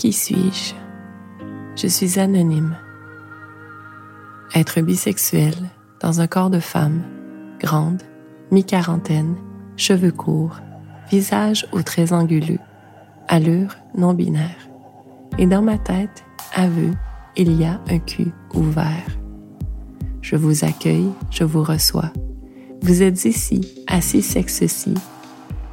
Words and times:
Qui 0.00 0.14
suis-je? 0.14 0.72
Je 1.76 1.86
suis 1.86 2.18
anonyme. 2.18 2.74
Être 4.54 4.80
bisexuel 4.80 5.52
dans 6.00 6.22
un 6.22 6.26
corps 6.26 6.48
de 6.48 6.58
femme, 6.58 7.02
grande, 7.60 8.02
mi-quarantaine, 8.50 9.36
cheveux 9.76 10.10
courts, 10.10 10.58
visage 11.10 11.66
aux 11.72 11.82
traits 11.82 12.12
anguleux, 12.12 12.60
allure 13.28 13.76
non 13.94 14.14
binaire. 14.14 14.70
Et 15.36 15.44
dans 15.44 15.60
ma 15.60 15.76
tête, 15.76 16.24
aveu, 16.54 16.92
il 17.36 17.60
y 17.60 17.66
a 17.66 17.78
un 17.90 17.98
cul 17.98 18.32
ouvert. 18.54 19.18
Je 20.22 20.36
vous 20.36 20.64
accueille, 20.64 21.10
je 21.30 21.44
vous 21.44 21.62
reçois. 21.62 22.10
Vous 22.80 23.02
êtes 23.02 23.26
ici, 23.26 23.84
assis 23.86 24.22
sexe-ci. 24.22 24.94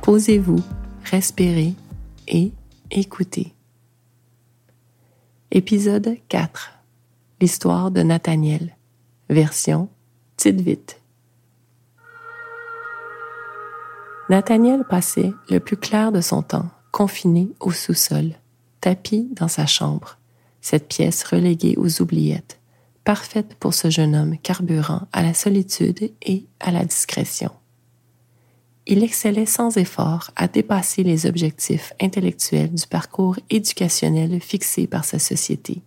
Posez-vous, 0.02 0.59
respirez 1.05 1.76
et 2.28 2.52
écoutez. 2.91 3.54
Épisode 5.52 6.18
4. 6.28 6.74
L'histoire 7.40 7.90
de 7.90 8.02
Nathaniel. 8.02 8.76
Version 9.30 9.88
Tite 10.36 10.60
vite. 10.60 11.00
Nathaniel 14.30 14.84
passait 14.84 15.32
le 15.50 15.62
plus 15.62 15.78
clair 15.78 16.12
de 16.12 16.20
son 16.20 16.41
temps 16.41 16.70
confiné 16.91 17.48
au 17.62 17.72
sous-sol, 17.72 18.34
tapis 18.82 19.30
dans 19.32 19.48
sa 19.48 19.66
chambre, 19.66 20.18
cette 20.60 20.90
pièce 20.90 21.24
reléguée 21.24 21.76
aux 21.77 22.02
oubliettes, 22.02 22.60
parfaite 23.05 23.55
pour 23.55 23.74
ce 23.74 23.90
jeune 23.90 24.18
homme 24.18 24.38
carburant 24.40 25.08
à 25.14 25.24
la 25.24 25.34
solitude 25.34 26.12
et 26.24 26.46
à 26.60 26.71
la 26.71 26.84
discrétion. 26.84 27.52
Il 28.90 29.04
excellait 29.04 29.46
sans 29.46 29.76
effort 29.76 30.32
à 30.38 30.48
dépasser 30.48 31.04
les 31.04 31.26
objectifs 31.26 31.91
intellectuels 32.02 32.74
du 32.74 32.88
parcours 32.88 33.35
éducationnel 33.49 34.40
fixé 34.40 34.88
par 34.88 35.04
sa 35.04 35.20
société 35.20 35.82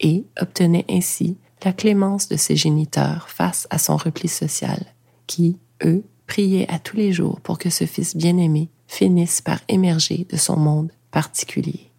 et 0.00 0.24
obtenait 0.40 0.86
ainsi 0.88 1.36
la 1.62 1.74
clémence 1.74 2.26
de 2.28 2.36
ses 2.36 2.56
géniteurs 2.56 3.28
face 3.28 3.66
à 3.68 3.76
son 3.78 3.98
repli 3.98 4.28
social, 4.28 4.86
qui, 5.26 5.58
eux, 5.84 6.02
priaient 6.26 6.70
à 6.70 6.78
tous 6.78 6.96
les 6.96 7.12
jours 7.12 7.38
pour 7.42 7.58
que 7.58 7.68
ce 7.68 7.84
fils 7.84 8.16
bien-aimé 8.16 8.70
finisse 8.86 9.42
par 9.42 9.60
émerger 9.68 10.26
de 10.30 10.38
son 10.38 10.56
monde 10.56 10.90
particulier. 11.10 11.90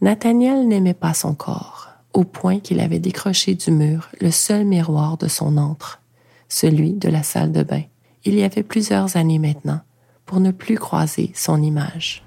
Nathaniel 0.00 0.68
n'aimait 0.68 0.94
pas 0.94 1.14
son 1.14 1.34
corps 1.34 1.88
au 2.12 2.22
point 2.22 2.60
qu'il 2.60 2.78
avait 2.78 3.00
décroché 3.00 3.56
du 3.56 3.72
mur 3.72 4.10
le 4.20 4.30
seul 4.30 4.64
miroir 4.64 5.16
de 5.18 5.26
son 5.26 5.56
antre, 5.56 6.00
celui 6.48 6.92
de 6.92 7.08
la 7.08 7.24
salle 7.24 7.50
de 7.50 7.64
bain, 7.64 7.82
il 8.24 8.34
y 8.34 8.42
avait 8.42 8.62
plusieurs 8.62 9.16
années 9.16 9.38
maintenant, 9.38 9.80
pour 10.26 10.40
ne 10.40 10.50
plus 10.50 10.76
croiser 10.76 11.30
son 11.34 11.62
image. 11.62 12.22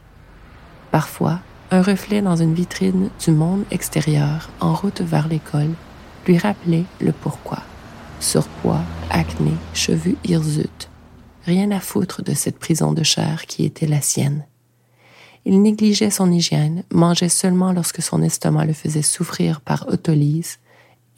Parfois, 0.92 1.40
un 1.72 1.82
reflet 1.82 2.22
dans 2.22 2.36
une 2.36 2.54
vitrine 2.54 3.10
du 3.24 3.32
monde 3.32 3.66
extérieur 3.72 4.50
en 4.60 4.74
route 4.74 5.02
vers 5.02 5.28
l'école 5.28 5.72
lui 6.26 6.38
rappelait 6.38 6.86
le 7.02 7.12
pourquoi. 7.12 7.60
Surpoids, 8.20 8.84
acné, 9.10 9.52
cheveux 9.74 10.16
hirsutes. 10.24 10.90
Rien 11.46 11.72
à 11.72 11.80
foutre 11.80 12.24
de 12.24 12.34
cette 12.34 12.60
prison 12.60 12.94
de 12.94 13.04
chair 13.04 13.46
qui 13.46 13.66
était 13.66 13.88
la 13.88 14.02
sienne. 14.02 14.46
Il 15.46 15.62
négligeait 15.62 16.10
son 16.10 16.32
hygiène, 16.32 16.84
mangeait 16.92 17.30
seulement 17.30 17.72
lorsque 17.72 18.02
son 18.02 18.22
estomac 18.22 18.66
le 18.66 18.74
faisait 18.74 19.02
souffrir 19.02 19.62
par 19.62 19.88
autolyse, 19.88 20.60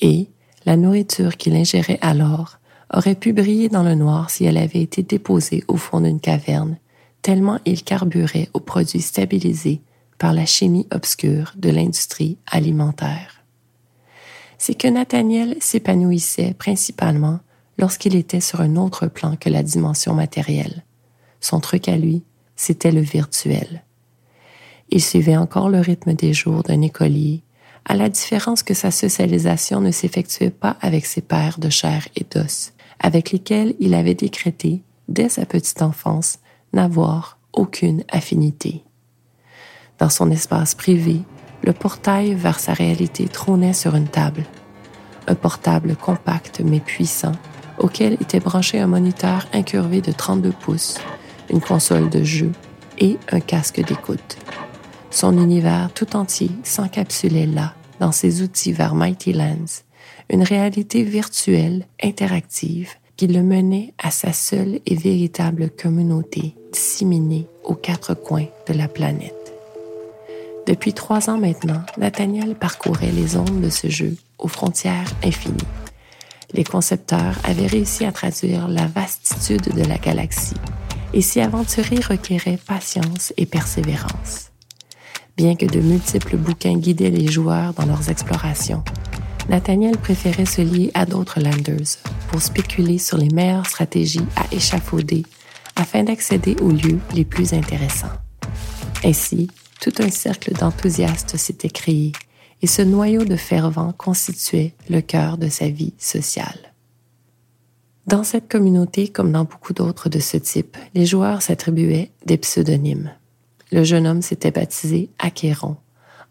et 0.02 0.28
la 0.66 0.78
nourriture 0.78 1.36
qu'il 1.36 1.56
ingérait 1.56 1.98
alors 2.02 2.59
aurait 2.94 3.16
pu 3.16 3.34
briller 3.34 3.70
dans 3.70 3.84
le 3.84 3.96
noir 3.96 4.30
si 4.30 4.46
elle 4.46 4.58
avait 4.58 4.82
été 4.82 5.04
déposée 5.04 5.64
au 5.68 5.78
fond 5.78 6.02
d'une 6.02 6.20
caverne, 6.20 6.78
tellement 7.22 7.60
il 7.66 7.84
carburait 7.84 8.50
aux 8.54 8.60
produits 8.60 9.02
stabilisés 9.02 9.82
par 10.18 10.34
la 10.34 10.46
chimie 10.46 10.88
obscure 10.92 11.54
de 11.56 11.70
l'industrie 11.70 12.38
alimentaire. 12.48 13.44
C'est 14.58 14.76
que 14.76 14.88
Nathaniel 14.88 15.56
s'épanouissait 15.62 16.54
principalement 16.58 17.40
lorsqu'il 17.78 18.16
était 18.16 18.42
sur 18.42 18.60
un 18.60 18.76
autre 18.76 19.08
plan 19.08 19.38
que 19.38 19.50
la 19.50 19.64
dimension 19.64 20.14
matérielle. 20.14 20.84
Son 21.40 21.62
truc 21.62 21.88
à 21.88 21.98
lui, 21.98 22.24
c'était 22.58 22.92
le 22.92 23.00
virtuel. 23.00 23.84
Il 24.90 25.02
suivait 25.02 25.38
encore 25.38 25.70
le 25.70 25.80
rythme 25.80 26.14
des 26.14 26.34
jours 26.34 26.64
d'un 26.64 26.82
écolier, 26.82 27.42
à 27.86 27.96
la 27.96 28.10
différence 28.10 28.64
que 28.64 28.74
sa 28.74 28.92
socialisation 28.92 29.80
ne 29.80 29.92
s'effectuait 29.92 30.50
pas 30.50 30.76
avec 30.82 31.06
ses 31.06 31.22
pères 31.22 31.60
de 31.60 31.70
chair 31.70 32.08
et 32.18 32.26
d'os, 32.30 32.74
avec 33.00 33.32
lesquels 33.32 33.76
il 33.80 33.94
avait 33.94 34.16
décrété, 34.16 34.82
dès 35.08 35.30
sa 35.30 35.46
petite 35.46 35.82
enfance, 35.82 36.40
n'avoir 36.74 37.38
aucune 37.54 38.04
affinité. 38.10 38.84
Dans 39.98 40.10
son 40.10 40.32
espace 40.32 40.76
privé, 40.76 41.22
le 41.64 41.74
portail 41.74 42.34
vers 42.34 42.60
sa 42.60 42.74
réalité 42.74 43.28
trônait 43.28 43.74
sur 43.74 43.96
une 43.96 44.08
table. 44.08 44.46
Un 45.28 45.36
portable 45.36 45.96
compact 45.96 46.62
mais 46.64 46.80
puissant, 46.80 47.34
auquel 47.78 48.14
était 48.14 48.40
branché 48.40 48.80
un 48.80 48.88
moniteur 48.88 49.46
incurvé 49.54 50.02
de 50.02 50.12
32 50.12 50.52
pouces, 50.52 51.00
une 51.50 51.62
console 51.62 52.10
de 52.10 52.24
jeu 52.24 52.52
et 52.98 53.18
un 53.32 53.40
casque 53.40 53.84
d'écoute. 53.84 54.38
Son 55.12 55.38
univers 55.38 55.92
tout 55.94 56.16
entier 56.16 56.52
s'encapsulait 56.64 57.46
là, 57.46 57.74
dans 58.00 58.12
ses 58.12 58.42
outils 58.42 58.74
vers 58.74 58.96
Mighty 58.96 59.34
Lands, 59.34 59.84
une 60.30 60.44
réalité 60.44 61.04
virtuelle, 61.04 61.86
interactive, 62.02 62.94
qui 63.18 63.28
le 63.28 63.44
menait 63.44 63.94
à 63.98 64.12
sa 64.12 64.32
seule 64.32 64.80
et 64.86 64.96
véritable 64.96 65.70
communauté 65.70 66.56
disséminée 66.72 67.48
aux 67.64 67.76
quatre 67.76 68.14
coins 68.14 68.48
de 68.68 68.74
la 68.74 68.88
planète. 68.88 69.36
Depuis 70.68 70.94
trois 70.94 71.30
ans 71.30 71.38
maintenant, 71.38 71.82
Nathaniel 71.98 72.56
parcourait 72.56 73.12
les 73.12 73.36
ondes 73.36 73.60
de 73.60 73.70
ce 73.70 73.90
jeu 73.90 74.16
aux 74.38 74.48
frontières 74.48 75.12
infinies. 75.24 75.58
Les 76.54 76.64
concepteurs 76.64 77.38
avaient 77.44 77.68
réussi 77.68 78.06
à 78.06 78.12
traduire 78.12 78.68
la 78.68 78.86
vastitude 78.86 79.74
de 79.74 79.84
la 79.84 79.98
galaxie 79.98 80.56
et 81.14 81.22
s'y 81.22 81.42
aventurer 81.42 81.98
requérait 81.98 82.60
patience 82.66 83.34
et 83.38 83.46
persévérance. 83.46 84.52
Bien 85.38 85.56
que 85.56 85.66
de 85.66 85.80
multiples 85.80 86.38
bouquins 86.38 86.78
guidaient 86.78 87.10
les 87.10 87.28
joueurs 87.28 87.74
dans 87.74 87.86
leurs 87.86 88.10
explorations, 88.10 88.84
Nathaniel 89.50 89.98
préférait 89.98 90.46
se 90.46 90.62
lier 90.62 90.92
à 90.94 91.06
d'autres 91.06 91.40
landers 91.40 91.98
pour 92.30 92.42
spéculer 92.42 92.98
sur 92.98 93.18
les 93.18 93.30
meilleures 93.30 93.66
stratégies 93.66 94.26
à 94.36 94.54
échafauder 94.54 95.24
afin 95.76 96.04
d'accéder 96.04 96.56
aux 96.62 96.70
lieux 96.70 97.00
les 97.14 97.26
plus 97.26 97.54
intéressants. 97.54 98.12
Ainsi, 99.04 99.50
tout 99.82 99.94
un 100.00 100.10
cercle 100.10 100.54
d'enthousiastes 100.54 101.38
s'était 101.38 101.70
créé 101.70 102.12
et 102.62 102.68
ce 102.68 102.82
noyau 102.82 103.26
de 103.26 103.36
fervents 103.36 103.94
constituait 103.94 104.74
le 104.90 105.02
cœur 105.02 105.38
de 105.38 105.48
sa 105.48 105.70
vie 105.70 105.94
sociale. 105.98 106.74
Dans 108.08 108.24
cette 108.24 108.50
communauté, 108.50 109.08
comme 109.08 109.32
dans 109.32 109.46
beaucoup 109.46 109.74
d'autres 109.74 110.10
de 110.10 110.20
ce 110.20 110.38
type, 110.38 110.78
les 110.94 111.06
joueurs 111.06 111.42
s'attribuaient 111.42 112.12
des 112.26 112.38
pseudonymes 112.38 113.12
le 113.72 113.84
jeune 113.84 114.08
homme 114.08 114.22
s'était 114.22 114.52
baptisé 114.52 115.10
Achéron, 115.20 115.78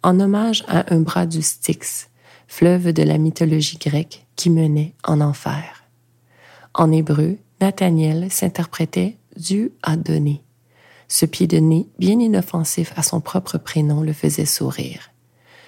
en 0.03 0.19
hommage 0.21 0.65
à 0.69 0.93
un 0.93 1.01
bras 1.01 1.27
du 1.27 1.43
Styx, 1.43 2.08
fleuve 2.49 2.93
de 2.93 3.05
la 3.05 3.19
mythologie 3.19 3.79
grecque 3.79 4.27
qui 4.35 4.51
menait 4.51 4.95
en 5.05 5.21
enfer. 5.21 5.85
En 6.75 6.91
hébreu, 6.91 7.39
Nathaniel 7.61 8.31
s'interprétait 8.31 9.17
Dieu 9.37 9.73
a 9.85 9.97
donné. 9.97 10.43
Ce 11.07 11.25
pied 11.25 11.47
de 11.47 11.59
nez 11.59 11.87
bien 12.01 12.19
inoffensif 12.19 12.93
à 12.97 13.05
son 13.05 13.21
propre 13.21 13.57
prénom 13.57 14.03
le 14.03 14.13
faisait 14.13 14.45
sourire, 14.45 15.11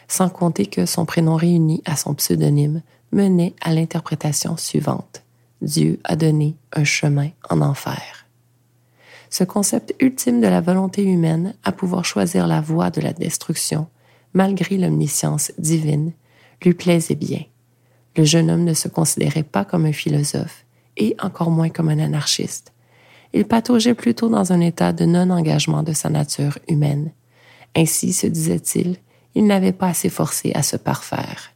sans 0.08 0.28
compter 0.28 0.66
que 0.66 0.86
son 0.86 1.04
prénom 1.04 1.36
réuni 1.36 1.82
à 1.84 1.94
son 1.94 2.14
pseudonyme 2.14 2.82
menait 3.12 3.54
à 3.60 3.72
l'interprétation 3.72 4.56
suivante. 4.56 5.22
Dieu 5.62 6.00
a 6.02 6.16
donné 6.16 6.56
un 6.72 6.84
chemin 6.84 7.28
en 7.48 7.60
enfer 7.60 8.20
ce 9.30 9.44
concept 9.44 9.94
ultime 10.00 10.40
de 10.40 10.48
la 10.48 10.60
volonté 10.60 11.04
humaine 11.04 11.54
à 11.62 11.70
pouvoir 11.72 12.04
choisir 12.04 12.46
la 12.48 12.60
voie 12.60 12.90
de 12.90 13.00
la 13.00 13.12
destruction, 13.12 13.86
malgré 14.34 14.76
l'omniscience 14.76 15.52
divine, 15.56 16.12
lui 16.62 16.74
plaisait 16.74 17.14
bien. 17.14 17.42
Le 18.16 18.24
jeune 18.24 18.50
homme 18.50 18.64
ne 18.64 18.74
se 18.74 18.88
considérait 18.88 19.42
pas 19.42 19.64
comme 19.64 19.86
un 19.86 19.92
philosophe, 19.92 20.64
et 20.96 21.16
encore 21.20 21.50
moins 21.50 21.70
comme 21.70 21.88
un 21.88 21.98
anarchiste. 21.98 22.72
Il 23.32 23.44
pataugeait 23.44 23.94
plutôt 23.94 24.28
dans 24.28 24.52
un 24.52 24.60
état 24.60 24.92
de 24.92 25.04
non-engagement 25.04 25.82
de 25.82 25.92
sa 25.92 26.10
nature 26.10 26.58
humaine. 26.68 27.12
Ainsi, 27.76 28.12
se 28.12 28.26
disait-il, 28.26 28.96
il 29.34 29.46
n'avait 29.46 29.72
pas 29.72 29.88
assez 29.88 30.08
forcé 30.08 30.52
à 30.54 30.62
se 30.62 30.76
parfaire. 30.76 31.52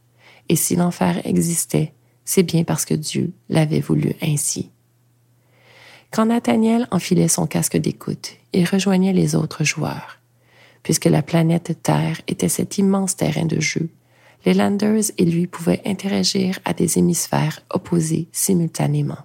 Et 0.47 0.55
si 0.55 0.75
l'enfer 0.75 1.21
existait, 1.25 1.93
c'est 2.23 2.43
bien 2.43 2.63
parce 2.63 2.85
que 2.85 2.93
Dieu 2.93 3.33
l'avait 3.49 3.81
voulu 3.81 4.13
ainsi. 4.21 4.71
Quand 6.11 6.27
Nathaniel 6.27 6.87
enfilait 6.91 7.27
son 7.27 7.45
casque 7.45 7.77
d'écoute, 7.77 8.37
il 8.53 8.65
rejoignait 8.65 9.11
les 9.11 9.35
autres 9.35 9.65
joueurs. 9.65 10.19
Puisque 10.81 11.05
la 11.05 11.21
planète 11.21 11.79
Terre 11.83 12.21
était 12.27 12.47
cet 12.47 12.77
immense 12.77 13.17
terrain 13.17 13.45
de 13.45 13.59
jeu, 13.59 13.89
les 14.45 14.53
Landers 14.53 15.11
et 15.17 15.25
lui 15.25 15.47
pouvaient 15.47 15.81
interagir 15.85 16.59
à 16.65 16.73
des 16.73 16.99
hémisphères 16.99 17.61
opposés 17.71 18.29
simultanément. 18.31 19.17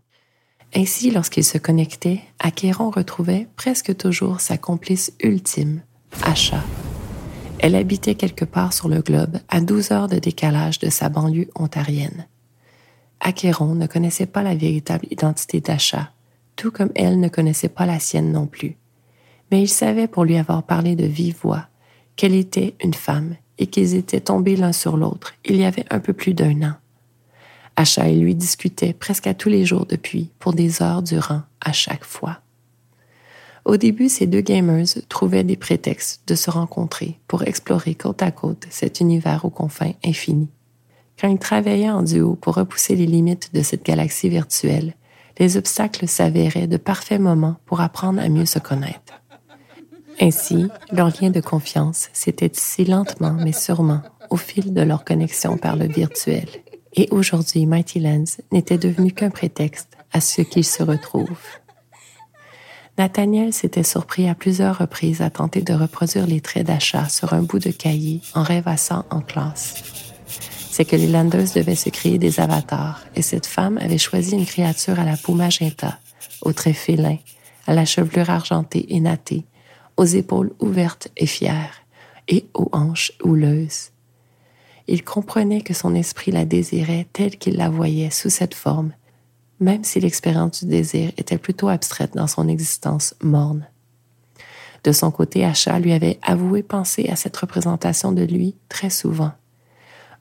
Ainsi, 0.74 1.10
lorsqu'ils 1.10 1.44
se 1.44 1.58
connectaient, 1.58 2.20
Acheron 2.38 2.90
retrouvait 2.90 3.48
presque 3.56 3.96
toujours 3.96 4.40
sa 4.40 4.56
complice 4.56 5.12
ultime, 5.22 5.82
Asha. 6.22 6.62
Elle 7.58 7.74
habitait 7.74 8.14
quelque 8.14 8.44
part 8.44 8.72
sur 8.72 8.88
le 8.88 9.02
globe, 9.02 9.38
à 9.48 9.60
12 9.60 9.90
heures 9.90 10.08
de 10.08 10.18
décalage 10.18 10.78
de 10.78 10.88
sa 10.88 11.08
banlieue 11.08 11.50
ontarienne. 11.54 12.26
Acheron 13.20 13.74
ne 13.74 13.86
connaissait 13.86 14.26
pas 14.26 14.42
la 14.42 14.54
véritable 14.54 15.06
identité 15.10 15.60
d'Acha, 15.60 16.12
tout 16.56 16.70
comme 16.70 16.92
elle 16.94 17.20
ne 17.20 17.28
connaissait 17.28 17.68
pas 17.68 17.84
la 17.84 17.98
sienne 17.98 18.32
non 18.32 18.46
plus. 18.46 18.78
Mais 19.50 19.60
il 19.60 19.68
savait 19.68 20.08
pour 20.08 20.24
lui 20.24 20.38
avoir 20.38 20.62
parlé 20.62 20.94
de 20.96 21.04
vive 21.04 21.36
voix 21.42 21.66
qu'elle 22.16 22.34
était 22.34 22.76
une 22.82 22.94
femme 22.94 23.34
et 23.60 23.66
qu'ils 23.68 23.94
étaient 23.94 24.20
tombés 24.20 24.56
l'un 24.56 24.72
sur 24.72 24.96
l'autre 24.96 25.34
il 25.44 25.56
y 25.56 25.64
avait 25.64 25.84
un 25.90 26.00
peu 26.00 26.12
plus 26.12 26.34
d'un 26.34 26.62
an. 26.62 26.74
Acha 27.76 28.08
et 28.08 28.16
lui 28.16 28.34
discutaient 28.34 28.92
presque 28.92 29.26
à 29.26 29.34
tous 29.34 29.48
les 29.48 29.64
jours 29.64 29.86
depuis, 29.86 30.30
pour 30.38 30.52
des 30.52 30.82
heures 30.82 31.02
durant, 31.02 31.42
à 31.60 31.72
chaque 31.72 32.04
fois. 32.04 32.40
Au 33.64 33.76
début, 33.76 34.08
ces 34.08 34.26
deux 34.26 34.40
gamers 34.40 34.86
trouvaient 35.08 35.44
des 35.44 35.56
prétextes 35.56 36.22
de 36.26 36.34
se 36.34 36.50
rencontrer 36.50 37.18
pour 37.28 37.42
explorer 37.42 37.94
côte 37.94 38.22
à 38.22 38.30
côte 38.30 38.66
cet 38.70 39.00
univers 39.00 39.44
aux 39.44 39.50
confins 39.50 39.92
infinis. 40.04 40.50
Quand 41.20 41.28
ils 41.28 41.38
travaillaient 41.38 41.90
en 41.90 42.02
duo 42.02 42.34
pour 42.34 42.54
repousser 42.54 42.96
les 42.96 43.06
limites 43.06 43.54
de 43.54 43.62
cette 43.62 43.84
galaxie 43.84 44.30
virtuelle, 44.30 44.94
les 45.38 45.56
obstacles 45.56 46.08
s'avéraient 46.08 46.66
de 46.66 46.78
parfaits 46.78 47.20
moments 47.20 47.56
pour 47.66 47.80
apprendre 47.80 48.20
à 48.20 48.28
mieux 48.28 48.46
se 48.46 48.58
connaître. 48.58 49.19
Ainsi, 50.20 50.66
leur 50.92 51.08
lien 51.08 51.30
de 51.30 51.40
confiance 51.40 52.10
s'était 52.12 52.50
tissé 52.50 52.84
lentement 52.84 53.32
mais 53.32 53.52
sûrement 53.52 54.02
au 54.28 54.36
fil 54.36 54.74
de 54.74 54.82
leur 54.82 55.04
connexion 55.04 55.56
par 55.56 55.76
le 55.76 55.86
virtuel. 55.86 56.46
Et 56.94 57.08
aujourd'hui, 57.10 57.66
Mighty 57.66 58.00
Lens 58.00 58.40
n'était 58.52 58.78
devenu 58.78 59.12
qu'un 59.12 59.30
prétexte 59.30 59.96
à 60.12 60.20
ce 60.20 60.42
qu'ils 60.42 60.64
se 60.64 60.82
retrouvent. 60.82 61.58
Nathaniel 62.98 63.52
s'était 63.54 63.82
surpris 63.82 64.28
à 64.28 64.34
plusieurs 64.34 64.78
reprises 64.78 65.22
à 65.22 65.30
tenter 65.30 65.62
de 65.62 65.72
reproduire 65.72 66.26
les 66.26 66.42
traits 66.42 66.66
d'achat 66.66 67.08
sur 67.08 67.32
un 67.32 67.42
bout 67.42 67.58
de 67.58 67.70
cahier 67.70 68.20
en 68.34 68.42
rêvassant 68.42 69.06
en 69.10 69.20
classe. 69.20 69.82
C'est 70.70 70.84
que 70.84 70.96
les 70.96 71.06
Landers 71.06 71.52
devaient 71.54 71.74
se 71.74 71.88
créer 71.88 72.18
des 72.18 72.40
avatars 72.40 73.00
et 73.16 73.22
cette 73.22 73.46
femme 73.46 73.78
avait 73.78 73.98
choisi 73.98 74.34
une 74.34 74.44
créature 74.44 75.00
à 75.00 75.04
la 75.04 75.16
peau 75.16 75.32
magenta, 75.32 75.98
aux 76.42 76.52
traits 76.52 76.76
félins, 76.76 77.18
à 77.66 77.72
la 77.72 77.86
chevelure 77.86 78.28
argentée 78.28 78.86
et 78.94 79.00
nattée, 79.00 79.44
aux 80.00 80.04
épaules 80.04 80.52
ouvertes 80.58 81.08
et 81.16 81.26
fières 81.26 81.84
et 82.26 82.46
aux 82.54 82.68
hanches 82.72 83.12
houleuses. 83.22 83.90
Il 84.88 85.04
comprenait 85.04 85.60
que 85.60 85.74
son 85.74 85.94
esprit 85.94 86.32
la 86.32 86.44
désirait 86.44 87.06
telle 87.12 87.36
qu'il 87.36 87.56
la 87.56 87.68
voyait 87.68 88.10
sous 88.10 88.30
cette 88.30 88.54
forme 88.54 88.92
même 89.60 89.84
si 89.84 90.00
l'expérience 90.00 90.64
du 90.64 90.70
désir 90.70 91.12
était 91.18 91.38
plutôt 91.38 91.68
abstraite 91.68 92.14
dans 92.14 92.26
son 92.26 92.48
existence 92.48 93.14
morne. 93.22 93.66
De 94.82 94.92
son 94.92 95.10
côté, 95.10 95.44
Acha 95.44 95.78
lui 95.78 95.92
avait 95.92 96.18
avoué 96.22 96.62
penser 96.62 97.08
à 97.10 97.16
cette 97.16 97.36
représentation 97.36 98.12
de 98.12 98.22
lui 98.22 98.56
très 98.70 98.88
souvent. 98.88 99.32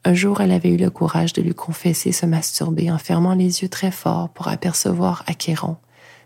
Un 0.04 0.14
jour, 0.14 0.42
elle 0.42 0.52
avait 0.52 0.70
eu 0.70 0.78
le 0.78 0.90
courage 0.90 1.34
de 1.34 1.42
lui 1.42 1.54
confesser 1.54 2.12
se 2.12 2.26
masturber 2.26 2.92
en 2.92 2.98
fermant 2.98 3.34
les 3.34 3.62
yeux 3.62 3.70
très 3.70 3.92
fort 3.92 4.30
pour 4.30 4.50
apercevoir 4.50 5.24
Achéron, 5.28 5.78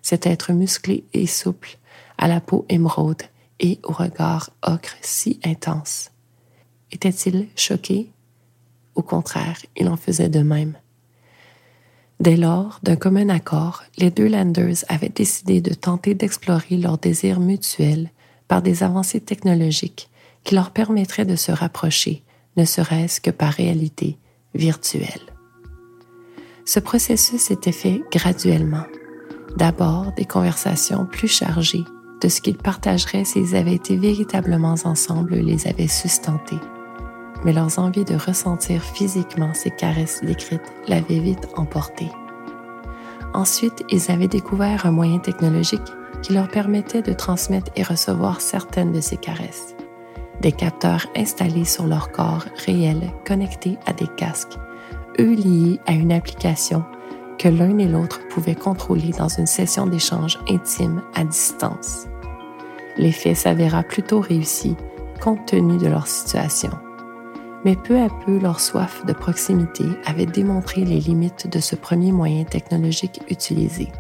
cet 0.01 0.25
être 0.25 0.51
musclé 0.51 1.05
et 1.13 1.27
souple, 1.27 1.77
à 2.17 2.27
la 2.27 2.41
peau 2.41 2.65
émeraude 2.69 3.23
et 3.59 3.79
au 3.83 3.91
regard 3.91 4.49
ocre 4.61 4.95
si 5.01 5.39
intense. 5.43 6.11
Était-il 6.91 7.47
choqué? 7.55 8.11
Au 8.95 9.01
contraire, 9.01 9.57
il 9.75 9.87
en 9.89 9.97
faisait 9.97 10.29
de 10.29 10.41
même. 10.41 10.77
Dès 12.19 12.37
lors, 12.37 12.79
d'un 12.83 12.95
commun 12.95 13.29
accord, 13.29 13.83
les 13.97 14.11
deux 14.11 14.27
Landers 14.27 14.85
avaient 14.87 15.09
décidé 15.09 15.61
de 15.61 15.73
tenter 15.73 16.13
d'explorer 16.13 16.77
leurs 16.77 16.97
désirs 16.97 17.39
mutuels 17.39 18.11
par 18.47 18.61
des 18.61 18.83
avancées 18.83 19.19
technologiques 19.19 20.09
qui 20.43 20.55
leur 20.55 20.71
permettraient 20.71 21.25
de 21.25 21.35
se 21.35 21.51
rapprocher, 21.51 22.23
ne 22.55 22.65
serait-ce 22.65 23.19
que 23.19 23.31
par 23.31 23.51
réalité 23.51 24.17
virtuelle. 24.53 25.33
Ce 26.65 26.79
processus 26.79 27.49
était 27.51 27.71
fait 27.71 28.01
graduellement. 28.11 28.85
D'abord, 29.57 30.11
des 30.13 30.25
conversations 30.25 31.05
plus 31.05 31.27
chargées 31.27 31.83
de 32.23 32.29
ce 32.29 32.41
qu'ils 32.41 32.57
partageraient 32.57 33.25
s'ils 33.25 33.55
avaient 33.55 33.75
été 33.75 33.97
véritablement 33.97 34.75
ensemble 34.85 35.35
les 35.35 35.67
avaient 35.67 35.87
sustentés 35.87 36.59
mais 37.43 37.53
leurs 37.53 37.79
envies 37.79 38.05
de 38.05 38.15
ressentir 38.15 38.81
physiquement 38.81 39.53
ces 39.53 39.71
caresses 39.71 40.21
décrites 40.23 40.73
l'avaient 40.87 41.19
vite 41.19 41.47
emporté. 41.55 42.09
Ensuite, 43.33 43.83
ils 43.89 44.11
avaient 44.11 44.27
découvert 44.27 44.85
un 44.85 44.91
moyen 44.91 45.19
technologique 45.19 45.81
qui 46.21 46.33
leur 46.33 46.47
permettait 46.47 47.01
de 47.01 47.13
transmettre 47.13 47.71
et 47.75 47.83
recevoir 47.83 48.41
certaines 48.41 48.91
de 48.91 49.01
ces 49.01 49.17
caresses. 49.17 49.75
Des 50.41 50.51
capteurs 50.51 51.07
installés 51.15 51.65
sur 51.65 51.85
leur 51.85 52.11
corps 52.11 52.45
réel 52.65 53.11
connectés 53.25 53.77
à 53.85 53.93
des 53.93 54.07
casques, 54.07 54.57
eux 55.19 55.33
liés 55.33 55.79
à 55.85 55.93
une 55.93 56.11
application 56.11 56.83
que 57.37 57.49
l'un 57.49 57.77
et 57.77 57.87
l'autre 57.87 58.21
pouvaient 58.29 58.55
contrôler 58.55 59.11
dans 59.17 59.27
une 59.27 59.47
session 59.47 59.87
d'échange 59.87 60.39
intime 60.49 61.01
à 61.15 61.23
distance. 61.23 62.07
L'effet 62.97 63.35
s'avéra 63.35 63.83
plutôt 63.83 64.19
réussi 64.19 64.75
compte 65.21 65.45
tenu 65.45 65.77
de 65.77 65.87
leur 65.87 66.07
situation 66.07 66.71
mais 67.63 67.75
peu 67.75 67.99
à 67.99 68.09
peu 68.09 68.39
leur 68.39 68.59
soif 68.59 69.05
de 69.05 69.13
proximité 69.13 69.85
avait 70.05 70.25
démontré 70.25 70.83
les 70.83 70.99
limites 70.99 71.47
de 71.47 71.59
ce 71.59 71.75
premier 71.75 72.11
moyen 72.11 72.43
technologique 72.43 73.21
utilisé. 73.29 73.91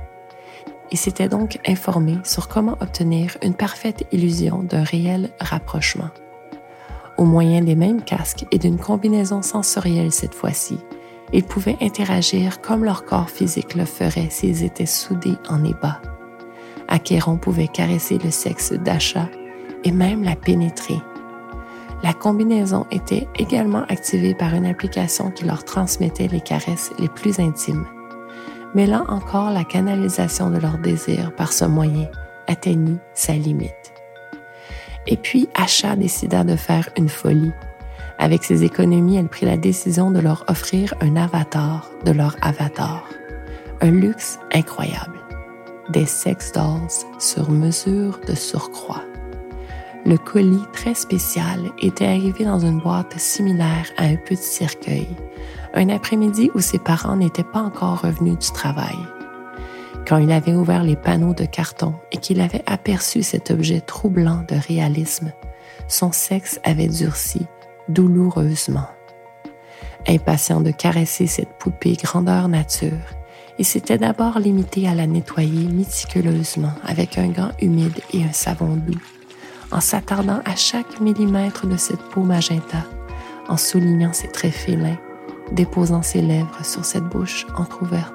Ils 0.91 0.97
s'étaient 0.97 1.29
donc 1.29 1.59
informés 1.65 2.17
sur 2.23 2.47
comment 2.47 2.77
obtenir 2.81 3.37
une 3.41 3.55
parfaite 3.55 4.05
illusion 4.11 4.63
d'un 4.63 4.83
réel 4.83 5.31
rapprochement. 5.39 6.09
Au 7.17 7.25
moyen 7.25 7.61
des 7.61 7.75
mêmes 7.75 8.01
casques 8.01 8.45
et 8.51 8.57
d'une 8.57 8.77
combinaison 8.77 9.41
sensorielle 9.41 10.11
cette 10.11 10.35
fois-ci, 10.35 10.77
ils 11.31 11.43
pouvaient 11.43 11.77
interagir 11.81 12.61
comme 12.61 12.83
leur 12.83 13.05
corps 13.05 13.29
physique 13.29 13.75
le 13.75 13.85
ferait 13.85 14.29
s'ils 14.29 14.63
étaient 14.63 14.85
soudés 14.85 15.37
en 15.49 15.63
ébat. 15.63 16.01
Achéron 16.87 17.37
pouvait 17.37 17.67
caresser 17.67 18.17
le 18.23 18.31
sexe 18.31 18.73
d'Acha 18.73 19.29
et 19.83 19.91
même 19.91 20.23
la 20.23 20.35
pénétrer 20.35 21.01
la 22.03 22.13
combinaison 22.13 22.85
était 22.91 23.27
également 23.39 23.83
activée 23.87 24.35
par 24.35 24.53
une 24.53 24.65
application 24.65 25.31
qui 25.31 25.45
leur 25.45 25.63
transmettait 25.63 26.27
les 26.27 26.41
caresses 26.41 26.91
les 26.99 27.07
plus 27.07 27.39
intimes. 27.39 27.85
Là 28.75 29.05
encore, 29.07 29.51
la 29.51 29.63
canalisation 29.63 30.49
de 30.49 30.57
leur 30.57 30.77
désir 30.77 31.33
par 31.33 31.53
ce 31.53 31.63
moyen 31.63 32.09
atteignit 32.47 32.99
sa 33.13 33.33
limite. 33.33 33.93
Et 35.07 35.15
puis, 35.15 35.47
Asha 35.55 35.95
décida 35.95 36.43
de 36.43 36.57
faire 36.57 36.89
une 36.97 37.09
folie. 37.09 37.53
Avec 38.19 38.43
ses 38.43 38.63
économies, 38.63 39.17
elle 39.17 39.27
prit 39.27 39.45
la 39.45 39.57
décision 39.57 40.11
de 40.11 40.19
leur 40.19 40.43
offrir 40.49 40.93
un 41.01 41.15
avatar 41.15 41.89
de 42.05 42.11
leur 42.11 42.35
avatar. 42.41 43.05
Un 43.81 43.91
luxe 43.91 44.39
incroyable. 44.53 45.22
Des 45.89 46.05
sex 46.05 46.53
dolls 46.53 46.87
sur 47.19 47.51
mesure 47.51 48.19
de 48.25 48.35
surcroît. 48.35 49.03
Le 50.05 50.17
colis 50.17 50.63
très 50.71 50.93
spécial 50.93 51.59
était 51.81 52.05
arrivé 52.05 52.45
dans 52.45 52.59
une 52.59 52.79
boîte 52.79 53.19
similaire 53.19 53.85
à 53.97 54.05
un 54.05 54.15
petit 54.15 54.43
cercueil, 54.43 55.09
un 55.73 55.89
après-midi 55.89 56.51
où 56.55 56.61
ses 56.61 56.79
parents 56.79 57.17
n'étaient 57.17 57.43
pas 57.43 57.61
encore 57.61 58.01
revenus 58.01 58.37
du 58.37 58.51
travail. 58.51 58.95
Quand 60.07 60.17
il 60.17 60.31
avait 60.31 60.53
ouvert 60.53 60.83
les 60.83 60.95
panneaux 60.95 61.33
de 61.33 61.45
carton 61.45 61.95
et 62.13 62.17
qu'il 62.17 62.39
avait 62.39 62.63
aperçu 62.65 63.21
cet 63.21 63.51
objet 63.51 63.81
troublant 63.81 64.45
de 64.47 64.55
réalisme, 64.55 65.33
son 65.89 66.13
sexe 66.13 66.61
avait 66.63 66.87
durci 66.87 67.45
douloureusement. 67.89 68.87
Impatient 70.07 70.61
de 70.61 70.71
caresser 70.71 71.27
cette 71.27 71.57
poupée 71.57 71.93
grandeur 71.93 72.47
nature, 72.47 72.91
il 73.59 73.65
s'était 73.65 73.97
d'abord 73.97 74.39
limité 74.39 74.87
à 74.87 74.95
la 74.95 75.07
nettoyer 75.07 75.67
méticuleusement 75.67 76.73
avec 76.83 77.17
un 77.17 77.27
gant 77.27 77.51
humide 77.61 77.99
et 78.13 78.23
un 78.23 78.31
savon 78.31 78.75
doux 78.75 78.99
en 79.73 79.81
s'attardant 79.81 80.39
à 80.45 80.55
chaque 80.55 81.01
millimètre 81.01 81.65
de 81.65 81.77
cette 81.77 82.01
peau 82.11 82.21
magenta, 82.21 82.85
en 83.49 83.57
soulignant 83.57 84.13
ses 84.13 84.27
traits 84.27 84.53
félins, 84.53 84.99
déposant 85.51 86.03
ses 86.03 86.21
lèvres 86.21 86.63
sur 86.63 86.85
cette 86.85 87.05
bouche 87.05 87.47
entr'ouverte, 87.57 88.13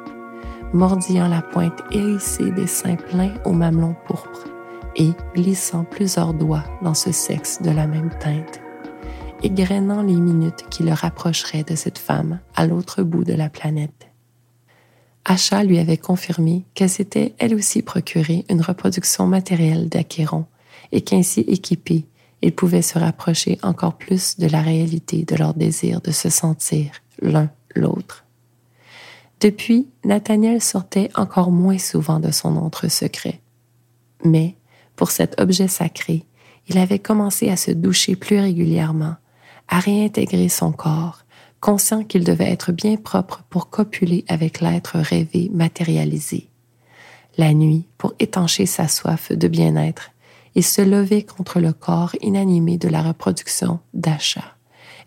mordillant 0.73 1.28
la 1.28 1.42
pointe 1.42 1.83
hérissée 1.90 2.52
des 2.52 2.68
seins 2.68 2.97
pleins 2.97 3.35
au 3.45 3.52
mamelon 3.52 3.97
pourpre 4.07 4.45
et 4.95 5.11
glissant 5.35 5.85
plusieurs 5.85 6.33
doigts 6.33 6.64
dans 6.83 6.95
ce 6.95 7.11
sexe 7.11 7.61
de 7.61 7.71
la 7.71 7.88
même 7.88 8.11
teinte, 8.21 8.61
égrenant 9.42 10.02
les 10.02 10.14
minutes 10.14 10.64
qui 10.71 10.85
le 10.85 10.92
rapprocheraient 10.92 11.64
de 11.64 11.75
cette 11.75 11.99
femme 11.99 12.38
à 12.54 12.66
l'autre 12.66 13.02
bout 13.02 13.25
de 13.25 13.35
la 13.35 13.49
planète. 13.49 14.08
Acha 15.30 15.62
lui 15.62 15.78
avait 15.78 15.99
confirmé 15.99 16.64
qu'elle 16.73 16.88
s'était 16.88 17.35
elle 17.38 17.54
aussi 17.54 17.82
procuré 17.82 18.47
une 18.49 18.62
reproduction 18.62 19.26
matérielle 19.26 19.90
d'Achéron 19.90 20.47
et 20.90 21.02
qu'ainsi 21.02 21.40
équipés, 21.40 22.06
ils 22.40 22.54
pouvaient 22.54 22.80
se 22.80 22.99
rapprocher 22.99 23.58
encore 23.62 23.99
plus 23.99 24.38
de 24.38 24.47
la 24.47 24.62
réalité 24.62 25.25
de 25.25 25.37
leur 25.37 25.52
désir 25.52 26.00
de 26.00 26.12
se 26.12 26.30
sentir 26.30 26.92
l'un 27.20 27.50
l'autre. 27.76 28.25
Depuis, 29.42 29.88
Nathaniel 30.02 30.62
sortait 30.62 31.11
encore 31.14 31.50
moins 31.50 31.78
souvent 31.78 32.20
de 32.20 32.30
son 32.30 32.56
entre 32.56 32.88
secret. 32.88 33.42
Mais, 34.25 34.56
pour 34.97 35.11
cet 35.11 35.38
objet 35.38 35.68
sacré, 35.68 36.25
il 36.68 36.78
avait 36.78 36.99
commencé 36.99 37.50
à 37.50 37.58
se 37.58 37.70
doucher 37.70 38.16
plus 38.16 38.40
régulièrement, 38.40 39.16
à 39.68 39.78
réintégrer 39.78 40.49
son 40.49 40.73
corps, 40.73 41.26
conscient 41.61 42.05
qu'il 42.05 42.25
devait 42.25 42.50
être 42.50 42.73
bien 42.73 42.97
propre 42.97 43.43
pour 43.50 43.71
copuler 43.71 44.25
avec 44.29 44.61
l'être 44.61 44.99
rêvé 44.99 45.50
matérialisé. 45.53 46.49
La 47.37 47.55
nuit, 47.55 47.87
pour 47.99 48.15
étancher 48.19 48.67
sa 48.67 48.88
soif 48.88 49.33
de 49.33 49.49
bien-être, 49.49 50.11
il 50.55 50.65
se 50.65 50.83
levait 50.83 51.23
contre 51.23 51.61
le 51.61 51.73
corps 51.73 52.15
inanimé 52.21 52.79
de 52.79 52.88
la 52.88 53.03
reproduction 53.03 53.81
d'achat, 53.95 54.57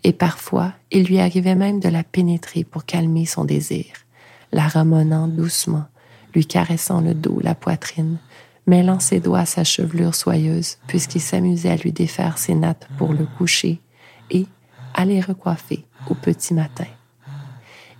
et 0.04 0.12
parfois 0.12 0.72
il 0.90 1.04
lui 1.04 1.18
arrivait 1.18 1.54
même 1.54 1.80
de 1.80 1.88
la 1.88 2.04
pénétrer 2.04 2.64
pour 2.64 2.84
calmer 2.84 3.26
son 3.26 3.44
désir, 3.44 3.86
la 4.52 4.66
ramonant 4.66 5.28
doucement, 5.28 5.84
lui 6.34 6.46
caressant 6.46 7.00
le 7.00 7.14
dos, 7.14 7.38
la 7.42 7.54
poitrine, 7.54 8.18
mêlant 8.66 9.00
ses 9.00 9.20
doigts 9.20 9.40
à 9.40 9.46
sa 9.46 9.64
chevelure 9.64 10.14
soyeuse, 10.14 10.78
puisqu'il 10.86 11.20
s'amusait 11.20 11.70
à 11.70 11.76
lui 11.76 11.92
défaire 11.92 12.38
ses 12.38 12.54
nattes 12.54 12.88
pour 12.96 13.12
le 13.12 13.26
coucher 13.26 13.80
et 14.30 14.46
à 14.94 15.04
les 15.04 15.20
recoiffer 15.20 15.84
au 16.10 16.14
petit 16.14 16.54
matin. 16.54 16.86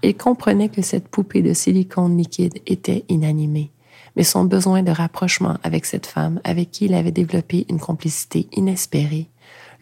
Il 0.02 0.16
comprenait 0.16 0.68
que 0.68 0.82
cette 0.82 1.08
poupée 1.08 1.42
de 1.42 1.54
silicone 1.54 2.16
liquide 2.16 2.60
était 2.66 3.04
inanimée, 3.08 3.70
mais 4.16 4.24
son 4.24 4.44
besoin 4.44 4.82
de 4.82 4.90
rapprochement 4.90 5.58
avec 5.62 5.86
cette 5.86 6.06
femme 6.06 6.40
avec 6.44 6.70
qui 6.70 6.86
il 6.86 6.94
avait 6.94 7.12
développé 7.12 7.66
une 7.68 7.78
complicité 7.78 8.48
inespérée 8.52 9.28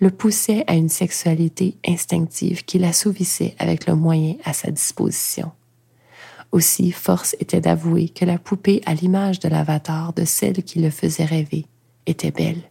le 0.00 0.10
poussait 0.10 0.64
à 0.66 0.74
une 0.74 0.88
sexualité 0.88 1.76
instinctive 1.86 2.64
qui 2.64 2.78
l'assouvissait 2.78 3.54
avec 3.58 3.86
le 3.86 3.94
moyen 3.94 4.36
à 4.44 4.54
sa 4.54 4.70
disposition. 4.70 5.52
Aussi, 6.52 6.90
force 6.90 7.36
était 7.38 7.60
d'avouer 7.60 8.08
que 8.08 8.24
la 8.24 8.38
poupée 8.38 8.82
à 8.86 8.94
l'image 8.94 9.38
de 9.38 9.48
l'avatar 9.48 10.12
de 10.14 10.24
celle 10.24 10.64
qui 10.64 10.80
le 10.80 10.90
faisait 10.90 11.24
rêver 11.24 11.66
était 12.06 12.32
belle 12.32 12.62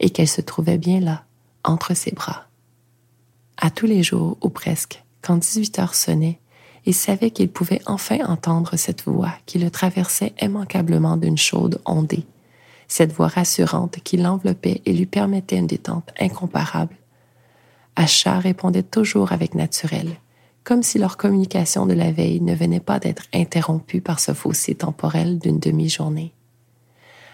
et 0.00 0.10
qu'elle 0.10 0.28
se 0.28 0.40
trouvait 0.40 0.78
bien 0.78 1.00
là, 1.00 1.24
entre 1.62 1.94
ses 1.94 2.10
bras. 2.12 2.47
À 3.60 3.70
tous 3.70 3.86
les 3.86 4.04
jours, 4.04 4.38
ou 4.40 4.50
presque, 4.50 5.02
quand 5.20 5.36
18 5.36 5.80
heures 5.80 5.94
sonnaient, 5.96 6.38
il 6.86 6.94
savait 6.94 7.32
qu'il 7.32 7.50
pouvait 7.50 7.82
enfin 7.86 8.18
entendre 8.24 8.76
cette 8.76 9.02
voix 9.02 9.32
qui 9.46 9.58
le 9.58 9.68
traversait 9.68 10.32
immanquablement 10.40 11.16
d'une 11.16 11.36
chaude 11.36 11.80
ondée, 11.84 12.24
cette 12.86 13.12
voix 13.12 13.26
rassurante 13.26 13.98
qui 14.04 14.16
l'enveloppait 14.16 14.80
et 14.86 14.92
lui 14.92 15.06
permettait 15.06 15.58
une 15.58 15.66
détente 15.66 16.08
incomparable. 16.20 16.94
Acha 17.96 18.38
répondait 18.38 18.84
toujours 18.84 19.32
avec 19.32 19.56
naturel, 19.56 20.08
comme 20.62 20.84
si 20.84 20.98
leur 20.98 21.16
communication 21.16 21.84
de 21.84 21.94
la 21.94 22.12
veille 22.12 22.40
ne 22.40 22.54
venait 22.54 22.78
pas 22.78 23.00
d'être 23.00 23.24
interrompue 23.34 24.00
par 24.00 24.20
ce 24.20 24.34
fossé 24.34 24.76
temporel 24.76 25.40
d'une 25.40 25.58
demi-journée. 25.58 26.32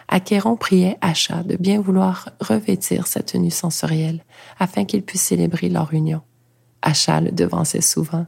Acquéron 0.09 0.57
priait 0.57 0.99
Acha 1.01 1.43
de 1.43 1.57
bien 1.57 1.81
vouloir 1.81 2.31
revêtir 2.41 3.07
sa 3.07 3.23
tenue 3.23 3.51
sensorielle 3.51 4.25
afin 4.59 4.85
qu'ils 4.85 5.03
puissent 5.03 5.23
célébrer 5.23 5.69
leur 5.69 5.93
union. 5.95 6.21
Acha 6.83 7.21
le 7.21 7.31
devançait 7.31 7.81
souvent, 7.81 8.27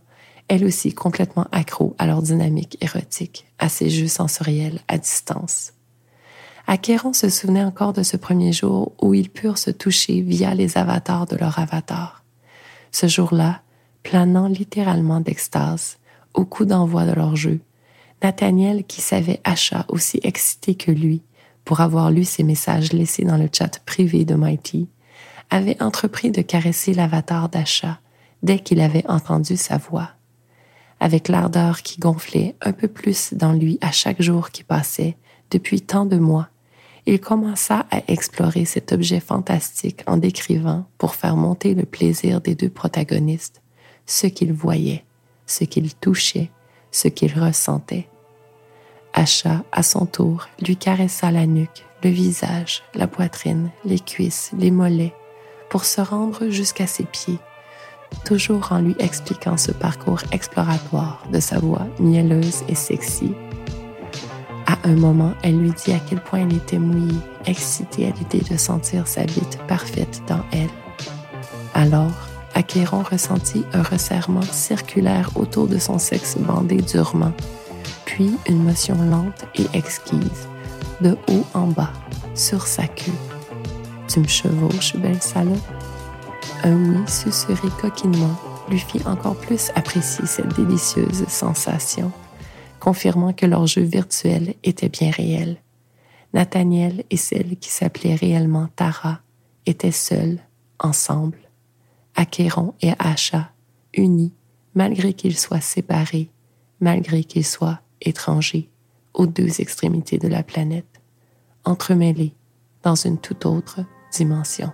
elle 0.49 0.64
aussi 0.64 0.95
complètement 0.95 1.47
accro 1.52 1.95
à 1.99 2.06
leur 2.06 2.23
dynamique 2.23 2.78
érotique, 2.80 3.47
à 3.59 3.68
ses 3.68 3.90
jeux 3.90 4.09
sensoriels 4.09 4.80
à 4.88 4.97
distance. 4.97 5.73
Acquéron 6.66 7.12
se 7.12 7.28
souvenait 7.28 7.64
encore 7.64 7.92
de 7.92 8.02
ce 8.02 8.16
premier 8.16 8.52
jour 8.52 8.92
où 9.00 9.14
ils 9.14 9.30
purent 9.30 9.59
se 9.59 9.71
toucher 9.71 10.21
via 10.21 10.54
les 10.54 10.78
avatars 10.78 11.26
de 11.26 11.37
leur 11.37 11.59
avatar. 11.59 12.25
Ce 12.90 13.06
jour-là, 13.06 13.61
planant 14.02 14.49
littéralement 14.49 15.21
d'extase, 15.21 15.99
au 16.35 16.45
coup 16.45 16.64
d'envoi 16.64 17.04
de 17.06 17.12
leur 17.12 17.37
jeu, 17.37 17.61
Nathaniel, 18.23 18.85
qui 18.85 19.00
savait 19.00 19.40
Achat 19.45 19.85
aussi 19.88 20.21
excité 20.23 20.75
que 20.75 20.90
lui 20.90 21.23
pour 21.66 21.80
avoir 21.80 22.12
lu 22.12 22.25
ses 22.25 22.44
messages 22.44 22.92
laissés 22.92 23.25
dans 23.25 23.37
le 23.37 23.50
chat 23.52 23.80
privé 23.85 24.25
de 24.25 24.37
Mighty, 24.37 24.88
avait 25.50 25.82
entrepris 25.82 26.30
de 26.30 26.40
caresser 26.40 26.94
l'avatar 26.94 27.49
d'Achat 27.49 27.99
dès 28.42 28.61
qu'il 28.61 28.80
avait 28.80 29.04
entendu 29.08 29.56
sa 29.56 29.76
voix. 29.76 30.11
Avec 31.00 31.28
l'ardeur 31.28 31.82
qui 31.82 31.99
gonflait 31.99 32.54
un 32.62 32.73
peu 32.73 32.87
plus 32.87 33.35
dans 33.35 33.52
lui 33.52 33.78
à 33.80 33.90
chaque 33.90 34.23
jour 34.23 34.50
qui 34.50 34.62
passait 34.62 35.16
depuis 35.50 35.82
tant 35.82 36.06
de 36.06 36.16
mois, 36.16 36.49
il 37.04 37.20
commença 37.20 37.85
à 37.90 38.00
explorer 38.06 38.64
cet 38.64 38.92
objet 38.92 39.20
fantastique 39.20 40.02
en 40.06 40.16
décrivant, 40.16 40.87
pour 40.99 41.16
faire 41.16 41.37
monter 41.37 41.75
le 41.75 41.85
plaisir 41.85 42.40
des 42.40 42.54
deux 42.54 42.70
protagonistes, 42.70 43.61
ce 44.06 44.28
qu'il 44.28 44.52
voyait, 44.52 45.04
ce 45.46 45.64
qu'il 45.64 45.94
touchait, 45.94 46.50
ce 46.92 47.08
qu'il 47.08 47.37
ressentait. 47.37 48.08
Acha, 49.18 49.64
à 49.73 49.82
son 49.82 50.04
tour, 50.04 50.46
lui 50.61 50.76
caressa 50.76 51.30
la 51.30 51.46
nuque, 51.46 51.87
le 52.04 52.11
visage, 52.11 52.82
la 52.94 53.06
poitrine, 53.06 53.70
les 53.87 53.99
cuisses, 53.99 54.50
les 54.58 54.70
mollets, 54.70 55.14
pour 55.70 55.87
se 55.87 56.02
rendre 56.02 56.50
jusqu'à 56.50 56.87
ses 56.87 57.04
pieds, 57.04 57.38
toujours 58.26 58.73
en 58.73 58.80
lui 58.80 58.94
expliquant 58.99 59.56
ce 59.56 59.73
parcours 59.73 60.20
exploratoire 60.32 61.23
de 61.32 61.40
sa 61.40 61.58
voix 61.58 61.87
mielleuse 61.99 62.62
et 62.68 62.75
sexy. 62.75 63.32
À 64.66 64.76
un 64.85 64.96
moment, 64.96 65.32
elle 65.42 65.61
lui 65.61 65.70
dit 65.70 65.94
à 65.94 65.99
quel 65.99 66.20
point 66.20 66.40
elle 66.40 66.54
était 66.54 66.78
mouillée, 66.78 67.18
excitée 67.46 68.08
à 68.08 68.11
l'idée 68.11 68.44
de 68.50 68.58
sentir 68.58 69.08
sa 69.08 69.25
bite 69.25 69.58
parfaite 69.66 70.20
dans 70.28 70.44
elle. 70.52 70.68
Alors, 71.73 72.12
Acquéron 72.54 73.02
ressentit 73.02 73.64
un 73.73 73.82
resserrement 73.82 74.42
circulaire 74.42 75.30
autour 75.37 75.68
de 75.68 75.78
son 75.78 75.99
sexe 75.99 76.37
bandé 76.38 76.76
durement, 76.76 77.32
puis 78.07 78.31
une 78.49 78.63
motion 78.63 78.97
lente 79.03 79.45
et 79.57 79.67
exquise, 79.77 80.49
de 81.03 81.19
haut 81.29 81.45
en 81.53 81.67
bas, 81.67 81.93
sur 82.35 82.67
sa 82.67 82.87
queue. 82.87 83.13
Tu 84.09 84.21
me 84.21 84.27
chevauches, 84.27 84.97
belle 84.97 85.21
salope? 85.21 85.59
Un 86.63 86.77
oui 86.77 87.07
susurré 87.07 87.69
coquinement 87.81 88.35
lui 88.71 88.79
fit 88.79 89.03
encore 89.07 89.37
plus 89.37 89.71
apprécier 89.75 90.25
cette 90.27 90.57
délicieuse 90.57 91.27
sensation, 91.29 92.11
confirmant 92.81 93.33
que 93.33 93.47
leur 93.47 93.67
jeu 93.67 93.83
virtuel 93.83 94.55
était 94.65 94.89
bien 94.89 95.11
réel. 95.11 95.59
Nathaniel 96.33 97.05
et 97.11 97.17
celle 97.17 97.57
qui 97.57 97.71
s'appelait 97.71 98.15
réellement 98.15 98.69
Tara 98.75 99.21
étaient 99.67 99.93
seuls, 99.93 100.39
ensemble. 100.79 101.39
Acquéron 102.15 102.75
et 102.81 102.93
Acha, 102.99 103.51
unis, 103.95 104.33
malgré 104.75 105.13
qu'ils 105.13 105.39
soient 105.39 105.61
séparés, 105.61 106.31
malgré 106.81 107.25
qu'ils 107.25 107.45
soient 107.45 107.81
étrangers 108.00 108.69
aux 109.15 109.26
deux 109.26 109.61
extrémités 109.61 110.19
de 110.19 110.29
la 110.29 110.43
planète, 110.43 111.00
entremêlés 111.65 112.35
dans 112.83 112.95
une 112.95 113.19
toute 113.19 113.47
autre 113.47 113.81
dimension. 114.12 114.71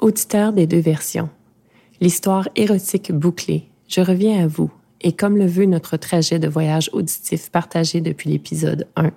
Auditeur 0.00 0.52
des 0.52 0.66
deux 0.66 0.80
versions, 0.80 1.28
l'histoire 2.00 2.48
érotique 2.54 3.12
bouclée, 3.12 3.68
je 3.88 4.00
reviens 4.00 4.44
à 4.44 4.46
vous, 4.46 4.70
et 5.00 5.12
comme 5.12 5.36
le 5.36 5.46
veut 5.46 5.66
notre 5.66 5.96
trajet 5.96 6.38
de 6.38 6.48
voyage 6.48 6.90
auditif 6.92 7.50
partagé 7.50 8.00
depuis 8.00 8.30
l'épisode 8.30 8.86
1, 8.96 9.10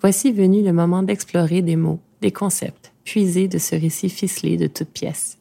voici 0.00 0.32
venu 0.32 0.62
le 0.62 0.72
moment 0.72 1.02
d'explorer 1.02 1.62
des 1.62 1.76
mots, 1.76 2.00
des 2.20 2.32
concepts, 2.32 2.92
puisés 3.04 3.48
de 3.48 3.58
ce 3.58 3.74
récit 3.74 4.08
ficelé 4.08 4.56
de 4.56 4.66
toutes 4.66 4.90
pièces. 4.90 5.38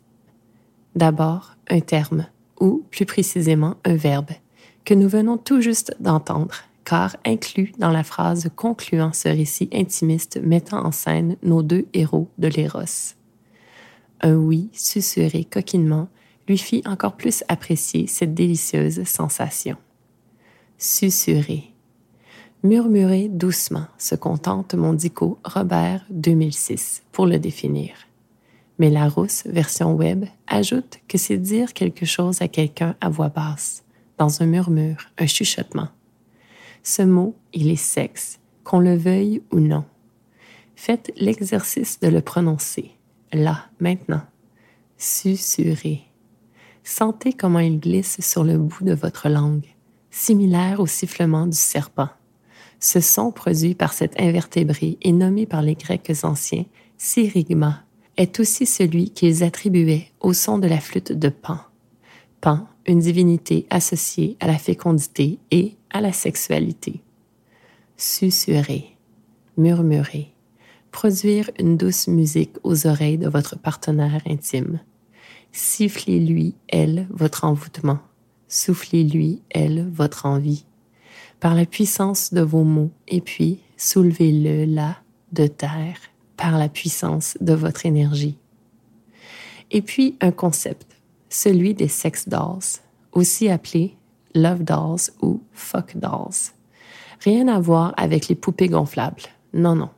D'abord, 0.97 1.55
un 1.69 1.79
terme, 1.79 2.25
ou 2.59 2.83
plus 2.89 3.05
précisément 3.05 3.75
un 3.85 3.95
verbe, 3.95 4.31
que 4.83 4.95
nous 4.95 5.07
venons 5.07 5.37
tout 5.37 5.61
juste 5.61 5.95
d'entendre, 5.99 6.55
car 6.85 7.17
inclus 7.23 7.71
dans 7.77 7.91
la 7.91 8.03
phrase 8.03 8.49
concluant 8.55 9.13
ce 9.13 9.29
récit 9.29 9.69
intimiste 9.71 10.39
mettant 10.41 10.83
en 10.83 10.91
scène 10.91 11.37
nos 11.43 11.61
deux 11.61 11.85
héros 11.93 12.29
de 12.39 12.47
l'Éros. 12.47 13.13
Un 14.21 14.37
oui 14.37 14.69
susurré 14.73 15.45
coquinement 15.45 16.09
lui 16.47 16.57
fit 16.57 16.81
encore 16.87 17.15
plus 17.15 17.43
apprécier 17.47 18.07
cette 18.07 18.33
délicieuse 18.33 19.03
sensation. 19.03 19.77
Susurrer 20.79 21.75
murmurer 22.63 23.29
doucement, 23.29 23.85
se 23.99 24.15
contente 24.15 24.73
mon 24.73 24.93
dico 24.93 25.37
Robert 25.43 26.03
2006 26.09 27.03
pour 27.11 27.27
le 27.27 27.37
définir. 27.37 28.06
Mais 28.79 28.89
la 28.89 29.09
rousse 29.09 29.43
version 29.45 29.93
web 29.93 30.25
ajoute 30.47 30.99
que 31.07 31.17
c'est 31.17 31.37
dire 31.37 31.73
quelque 31.73 32.05
chose 32.05 32.41
à 32.41 32.47
quelqu'un 32.47 32.95
à 33.01 33.09
voix 33.09 33.29
basse, 33.29 33.83
dans 34.17 34.41
un 34.41 34.45
murmure, 34.45 35.09
un 35.17 35.25
chuchotement. 35.25 35.89
Ce 36.83 37.01
mot, 37.01 37.35
il 37.53 37.69
est 37.69 37.75
sexe, 37.75 38.39
qu'on 38.63 38.79
le 38.79 38.95
veuille 38.95 39.41
ou 39.51 39.59
non. 39.59 39.85
Faites 40.75 41.11
l'exercice 41.17 41.99
de 41.99 42.07
le 42.07 42.21
prononcer, 42.21 42.91
là, 43.33 43.65
maintenant. 43.79 44.21
Susurrer. 44.97 46.01
Sentez 46.83 47.33
comment 47.33 47.59
il 47.59 47.79
glisse 47.79 48.21
sur 48.21 48.43
le 48.43 48.57
bout 48.57 48.83
de 48.83 48.93
votre 48.93 49.27
langue, 49.27 49.65
similaire 50.11 50.79
au 50.79 50.87
sifflement 50.87 51.47
du 51.47 51.57
serpent. 51.57 52.09
Ce 52.79 52.99
son 52.99 53.31
produit 53.31 53.73
par 53.73 53.91
cet 53.91 54.21
invertébré 54.21 54.97
et 55.01 55.11
nommé 55.11 55.47
par 55.47 55.63
les 55.63 55.75
Grecs 55.75 56.11
anciens 56.23 56.65
syrigma 56.97 57.83
est 58.17 58.39
aussi 58.39 58.65
celui 58.65 59.11
qu'ils 59.11 59.43
attribuaient 59.43 60.11
au 60.19 60.33
son 60.33 60.57
de 60.57 60.67
la 60.67 60.79
flûte 60.79 61.13
de 61.13 61.29
Pan. 61.29 61.59
Pan, 62.41 62.67
une 62.85 62.99
divinité 62.99 63.65
associée 63.69 64.37
à 64.39 64.47
la 64.47 64.57
fécondité 64.57 65.39
et 65.51 65.75
à 65.89 66.01
la 66.01 66.11
sexualité. 66.11 67.01
susurrer, 67.99 68.95
murmurer, 69.57 70.31
produire 70.91 71.49
une 71.59 71.77
douce 71.77 72.07
musique 72.07 72.55
aux 72.63 72.85
oreilles 72.85 73.17
de 73.17 73.27
votre 73.27 73.57
partenaire 73.57 74.21
intime. 74.27 74.79
Sifflez-lui, 75.51 76.53
elle, 76.67 77.07
votre 77.09 77.43
envoûtement. 77.43 77.99
Soufflez-lui, 78.47 79.41
elle, 79.49 79.89
votre 79.91 80.27
envie. 80.27 80.65
Par 81.39 81.55
la 81.55 81.65
puissance 81.65 82.33
de 82.33 82.41
vos 82.41 82.63
mots, 82.63 82.91
et 83.07 83.21
puis 83.21 83.59
soulevez-le 83.77 84.65
là, 84.65 84.97
de 85.31 85.47
terre, 85.47 85.97
par 86.37 86.57
la 86.57 86.69
puissance 86.69 87.37
de 87.41 87.53
votre 87.53 87.85
énergie. 87.85 88.37
Et 89.71 89.81
puis 89.81 90.15
un 90.21 90.31
concept, 90.31 90.97
celui 91.29 91.73
des 91.73 91.87
sex 91.87 92.29
dolls, 92.29 92.79
aussi 93.11 93.49
appelé 93.49 93.95
love 94.33 94.63
dolls 94.63 95.11
ou 95.21 95.41
fuck 95.51 95.97
dolls. 95.97 96.53
Rien 97.21 97.47
à 97.47 97.59
voir 97.59 97.93
avec 97.97 98.27
les 98.27 98.35
poupées 98.35 98.69
gonflables. 98.69 99.23
Non, 99.53 99.75
non. 99.75 99.89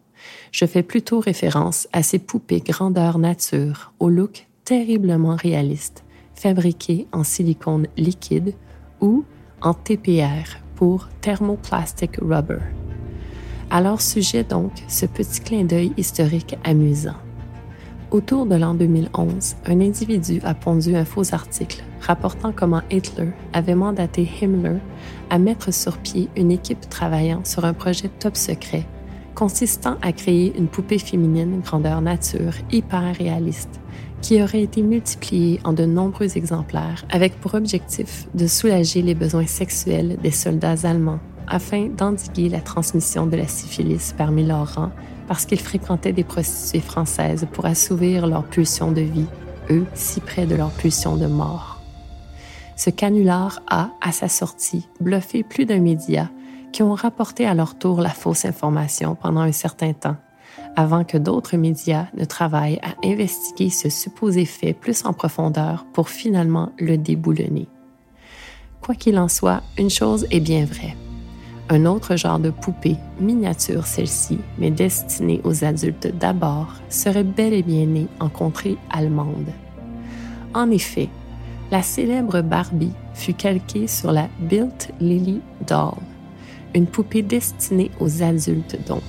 Je 0.51 0.65
fais 0.65 0.83
plutôt 0.83 1.19
référence 1.19 1.87
à 1.91 2.03
ces 2.03 2.19
poupées 2.19 2.61
grandeur 2.61 3.19
nature, 3.19 3.93
au 3.99 4.09
look 4.09 4.47
terriblement 4.63 5.35
réaliste, 5.35 6.03
fabriquées 6.33 7.07
en 7.11 7.23
silicone 7.23 7.87
liquide 7.97 8.53
ou 9.01 9.23
en 9.61 9.73
TPR 9.73 10.57
pour 10.75 11.09
thermoplastic 11.21 12.17
rubber. 12.21 12.59
À 13.71 13.81
leur 13.81 14.01
sujet 14.01 14.43
donc, 14.43 14.71
ce 14.87 15.05
petit 15.05 15.41
clin 15.41 15.63
d'œil 15.63 15.93
historique 15.95 16.57
amusant. 16.63 17.17
Autour 18.09 18.47
de 18.47 18.55
l'an 18.55 18.73
2011, 18.73 19.55
un 19.67 19.81
individu 19.81 20.41
a 20.43 20.55
pondu 20.55 20.95
un 20.95 21.05
faux 21.05 21.35
article 21.35 21.83
rapportant 22.01 22.51
comment 22.51 22.81
Hitler 22.89 23.29
avait 23.53 23.75
mandaté 23.75 24.27
Himmler 24.41 24.79
à 25.29 25.37
mettre 25.37 25.71
sur 25.71 25.99
pied 25.99 26.29
une 26.35 26.49
équipe 26.51 26.89
travaillant 26.89 27.45
sur 27.45 27.65
un 27.65 27.73
projet 27.73 28.09
top 28.19 28.35
secret 28.35 28.87
consistant 29.35 29.95
à 30.01 30.11
créer 30.11 30.57
une 30.57 30.67
poupée 30.67 30.97
féminine 30.97 31.61
grandeur 31.61 32.01
nature 32.01 32.53
hyper 32.71 33.15
réaliste 33.15 33.79
qui 34.21 34.41
aurait 34.41 34.63
été 34.63 34.81
multipliée 34.81 35.61
en 35.63 35.71
de 35.71 35.85
nombreux 35.85 36.35
exemplaires 36.35 37.05
avec 37.09 37.39
pour 37.39 37.53
objectif 37.53 38.27
de 38.33 38.47
soulager 38.47 39.01
les 39.01 39.15
besoins 39.15 39.45
sexuels 39.45 40.17
des 40.21 40.31
soldats 40.31 40.75
allemands 40.83 41.19
afin 41.49 41.87
d'endiguer 41.87 42.49
la 42.49 42.61
transmission 42.61 43.25
de 43.25 43.35
la 43.35 43.47
syphilis 43.47 44.13
parmi 44.17 44.45
leurs 44.45 44.75
rangs 44.75 44.91
parce 45.27 45.45
qu'ils 45.45 45.59
fréquentaient 45.59 46.13
des 46.13 46.23
prostituées 46.23 46.79
françaises 46.79 47.47
pour 47.51 47.65
assouvir 47.65 48.27
leur 48.27 48.45
pulsion 48.45 48.91
de 48.91 49.01
vie, 49.01 49.27
eux 49.69 49.85
si 49.93 50.21
près 50.21 50.45
de 50.45 50.55
leur 50.55 50.71
pulsion 50.71 51.17
de 51.17 51.27
mort. 51.27 51.81
Ce 52.75 52.89
canular 52.89 53.61
a, 53.67 53.89
à 54.01 54.11
sa 54.11 54.29
sortie, 54.29 54.87
bluffé 55.01 55.43
plus 55.43 55.65
d'un 55.65 55.81
média 55.81 56.29
qui 56.71 56.81
ont 56.81 56.93
rapporté 56.93 57.45
à 57.45 57.53
leur 57.53 57.77
tour 57.77 57.99
la 57.99 58.09
fausse 58.09 58.45
information 58.45 59.15
pendant 59.15 59.41
un 59.41 59.51
certain 59.51 59.93
temps, 59.93 60.15
avant 60.75 61.03
que 61.03 61.17
d'autres 61.17 61.57
médias 61.57 62.05
ne 62.15 62.25
travaillent 62.25 62.79
à 62.81 62.95
investiguer 63.05 63.69
ce 63.69 63.89
supposé 63.89 64.45
fait 64.45 64.73
plus 64.73 65.05
en 65.05 65.13
profondeur 65.13 65.85
pour 65.93 66.09
finalement 66.09 66.71
le 66.79 66.97
déboulonner. 66.97 67.67
Quoi 68.81 68.95
qu'il 68.95 69.19
en 69.19 69.27
soit, 69.27 69.61
une 69.77 69.89
chose 69.89 70.25
est 70.31 70.39
bien 70.39 70.65
vraie. 70.65 70.95
Un 71.71 71.85
autre 71.85 72.15
genre 72.15 72.39
de 72.39 72.49
poupée, 72.49 72.97
miniature 73.19 73.85
celle-ci, 73.85 74.39
mais 74.57 74.71
destinée 74.71 75.39
aux 75.43 75.63
adultes 75.63 76.11
d'abord, 76.17 76.73
serait 76.89 77.23
bel 77.23 77.53
et 77.53 77.61
bien 77.61 77.85
née 77.85 78.07
en 78.19 78.27
contrée 78.27 78.75
allemande. 78.89 79.51
En 80.55 80.71
effet, 80.71 81.09
la 81.69 81.83
célèbre 81.83 82.41
Barbie 82.41 82.93
fut 83.13 83.35
calquée 83.35 83.85
sur 83.85 84.11
la 84.11 84.29
Built 84.39 84.91
Lily 84.99 85.41
Doll, 85.67 85.93
une 86.73 86.87
poupée 86.87 87.21
destinée 87.21 87.91
aux 87.99 88.23
adultes 88.23 88.79
donc, 88.87 89.03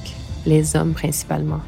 les 0.45 0.77
hommes 0.77 0.93
principalement, 0.93 1.63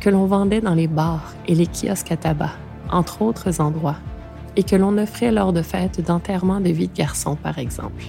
que 0.00 0.10
l'on 0.10 0.26
vendait 0.26 0.60
dans 0.60 0.74
les 0.74 0.88
bars 0.88 1.32
et 1.48 1.54
les 1.54 1.66
kiosques 1.66 2.12
à 2.12 2.18
tabac, 2.18 2.52
entre 2.90 3.22
autres 3.22 3.62
endroits, 3.62 3.96
et 4.54 4.64
que 4.64 4.76
l'on 4.76 4.98
offrait 4.98 5.32
lors 5.32 5.54
de 5.54 5.62
fêtes 5.62 6.04
d'enterrement 6.06 6.60
de 6.60 6.68
vie 6.68 6.88
de 6.88 6.94
garçon 6.94 7.36
par 7.36 7.58
exemple. 7.58 8.04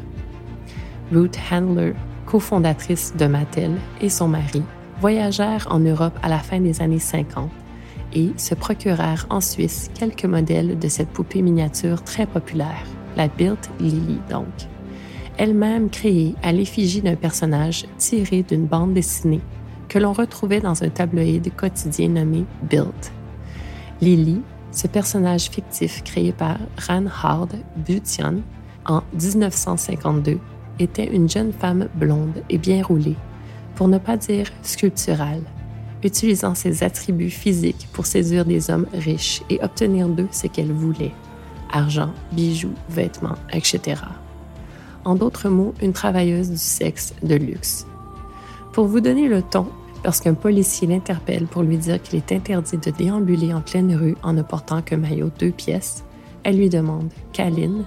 Ruth 1.10 1.38
Handler 1.50 1.94
cofondatrice 2.28 3.16
de 3.18 3.26
Mattel, 3.26 3.72
et 4.02 4.10
son 4.10 4.28
mari 4.28 4.62
voyagèrent 5.00 5.68
en 5.72 5.80
Europe 5.80 6.18
à 6.22 6.30
la 6.30 6.40
fin 6.40 6.60
des 6.60 6.82
années 6.82 7.00
50 7.00 7.50
et 8.14 8.32
se 8.38 8.54
procurèrent 8.54 9.26
en 9.30 9.42
Suisse 9.42 9.90
quelques 9.98 10.26
modèles 10.26 10.78
de 10.78 10.88
cette 10.88 11.10
poupée 11.10 11.42
miniature 11.42 12.04
très 12.04 12.26
populaire, 12.26 12.84
la 13.16 13.28
Built 13.28 13.70
Lily 13.80 14.20
donc, 14.30 14.46
elle-même 15.38 15.90
créée 15.90 16.36
à 16.44 16.52
l'effigie 16.52 17.02
d'un 17.02 17.16
personnage 17.16 17.86
tiré 17.98 18.44
d'une 18.44 18.66
bande 18.66 18.94
dessinée 18.94 19.42
que 19.88 20.00
l'on 20.00 20.14
retrouvait 20.14 20.60
dans 20.60 20.84
un 20.84 20.90
tabloïd 20.90 21.54
quotidien 21.56 22.10
nommé 22.10 22.46
Built. 22.64 23.12
Lily, 24.02 24.42
ce 24.72 24.88
personnage 24.88 25.50
fictif 25.50 26.04
créé 26.04 26.32
par 26.32 26.58
Reinhard 26.78 27.50
Butian 27.78 28.42
en 28.86 29.02
1952, 29.14 30.40
était 30.80 31.08
une 31.08 31.30
jeune 31.30 31.54
femme 31.54 31.88
blonde 31.96 32.44
et 32.50 32.58
bien 32.58 32.84
roulée, 32.84 33.16
pour 33.76 33.88
ne 33.88 33.98
pas 33.98 34.18
dire 34.18 34.48
sculpturale, 34.64 35.44
utilisant 36.04 36.56
ses 36.56 36.84
attributs 36.84 37.30
physiques 37.30 37.88
pour 37.94 38.06
séduire 38.06 38.46
des 38.46 38.70
hommes 38.70 38.88
riches 38.94 39.42
et 39.50 39.60
obtenir 39.64 40.08
d'eux 40.08 40.28
ce 40.32 40.48
qu'elle 40.48 40.72
voulait 40.72 41.14
argent, 41.72 42.12
bijoux, 42.32 42.74
vêtements, 42.90 43.38
etc. 43.52 44.02
En 45.06 45.16
d'autres 45.16 45.50
mots, 45.50 45.74
une 45.82 45.94
travailleuse 45.94 46.50
du 46.50 46.58
sexe 46.58 47.14
de 47.24 47.36
luxe. 47.36 47.86
Pour 48.74 48.88
vous 48.88 49.00
donner 49.00 49.28
le 49.28 49.42
ton, 49.42 49.68
lorsqu'un 50.04 50.34
policier 50.34 50.88
l'interpelle 50.88 51.48
pour 51.48 51.64
lui 51.64 51.78
dire 51.78 52.02
qu'il 52.02 52.18
est 52.18 52.32
interdit 52.32 52.78
de 52.78 52.92
déambuler 52.92 53.54
en 53.54 53.62
pleine 53.62 53.96
rue 53.96 54.16
en 54.24 54.34
ne 54.34 54.42
portant 54.42 54.82
qu'un 54.82 54.98
maillot 54.98 55.32
deux 55.40 55.52
pièces, 55.52 56.04
elle 56.44 56.58
lui 56.58 56.70
demande 56.70 57.10
Kaline, 57.34 57.86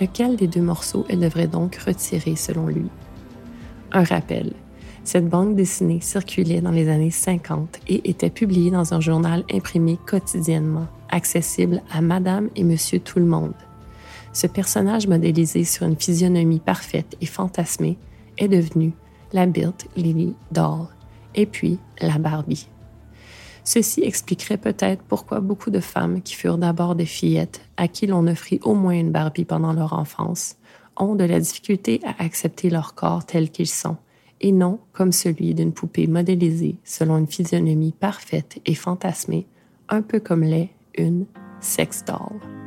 Lequel 0.00 0.36
des 0.36 0.46
deux 0.46 0.62
morceaux 0.62 1.04
elle 1.08 1.20
devrait 1.20 1.46
donc 1.46 1.76
retirer 1.76 2.36
selon 2.36 2.66
lui? 2.66 2.88
Un 3.92 4.04
rappel. 4.04 4.52
Cette 5.04 5.28
bande 5.28 5.56
dessinée 5.56 6.00
circulait 6.00 6.60
dans 6.60 6.70
les 6.70 6.88
années 6.88 7.10
50 7.10 7.80
et 7.88 8.08
était 8.08 8.30
publiée 8.30 8.70
dans 8.70 8.94
un 8.94 9.00
journal 9.00 9.44
imprimé 9.52 9.98
quotidiennement, 10.06 10.86
accessible 11.10 11.82
à 11.92 12.00
Madame 12.00 12.48
et 12.54 12.62
Monsieur 12.62 13.00
tout 13.00 13.18
le 13.18 13.24
monde. 13.24 13.54
Ce 14.32 14.46
personnage 14.46 15.06
modélisé 15.06 15.64
sur 15.64 15.86
une 15.86 15.96
physionomie 15.96 16.60
parfaite 16.60 17.16
et 17.20 17.26
fantasmée 17.26 17.98
est 18.38 18.48
devenu 18.48 18.92
la 19.32 19.46
Built 19.46 19.86
Lily 19.96 20.34
Doll 20.52 20.86
et 21.34 21.46
puis 21.46 21.78
la 22.00 22.18
Barbie. 22.18 22.68
Ceci 23.64 24.02
expliquerait 24.02 24.56
peut-être 24.56 25.02
pourquoi 25.02 25.40
beaucoup 25.40 25.70
de 25.70 25.80
femmes 25.80 26.20
qui 26.22 26.34
furent 26.34 26.58
d'abord 26.58 26.94
des 26.94 27.06
fillettes, 27.06 27.60
à 27.76 27.88
qui 27.88 28.06
l'on 28.06 28.26
offrit 28.26 28.60
au 28.64 28.74
moins 28.74 28.94
une 28.94 29.12
Barbie 29.12 29.44
pendant 29.44 29.72
leur 29.72 29.92
enfance, 29.92 30.56
ont 30.96 31.14
de 31.14 31.24
la 31.24 31.40
difficulté 31.40 32.00
à 32.04 32.22
accepter 32.22 32.70
leur 32.70 32.94
corps 32.94 33.24
tel 33.24 33.50
qu'ils 33.50 33.68
sont, 33.68 33.96
et 34.40 34.52
non 34.52 34.80
comme 34.92 35.12
celui 35.12 35.54
d'une 35.54 35.72
poupée 35.72 36.06
modélisée 36.06 36.76
selon 36.84 37.18
une 37.18 37.28
physionomie 37.28 37.94
parfaite 37.98 38.60
et 38.66 38.74
fantasmée, 38.74 39.46
un 39.88 40.02
peu 40.02 40.18
comme 40.18 40.42
l'est 40.42 40.70
une 40.96 41.26
sex 41.60 42.04
doll. 42.04 42.61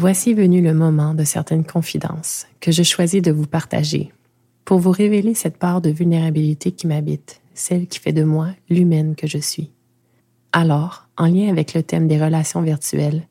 Voici 0.00 0.32
venu 0.32 0.62
le 0.62 0.72
moment 0.72 1.12
de 1.12 1.24
certaines 1.24 1.66
confidences 1.66 2.46
que 2.60 2.72
je 2.72 2.82
choisis 2.82 3.20
de 3.20 3.32
vous 3.32 3.46
partager 3.46 4.14
pour 4.64 4.78
vous 4.78 4.92
révéler 4.92 5.34
cette 5.34 5.58
part 5.58 5.82
de 5.82 5.90
vulnérabilité 5.90 6.72
qui 6.72 6.86
m'habite, 6.86 7.42
celle 7.52 7.86
qui 7.86 7.98
fait 7.98 8.14
de 8.14 8.24
moi 8.24 8.48
l'humaine 8.70 9.14
que 9.14 9.26
je 9.26 9.36
suis. 9.36 9.72
Alors, 10.54 11.06
en 11.18 11.26
lien 11.26 11.50
avec 11.50 11.74
le 11.74 11.82
thème 11.82 12.08
des 12.08 12.18
relations 12.18 12.62
virtuelles, 12.62 13.28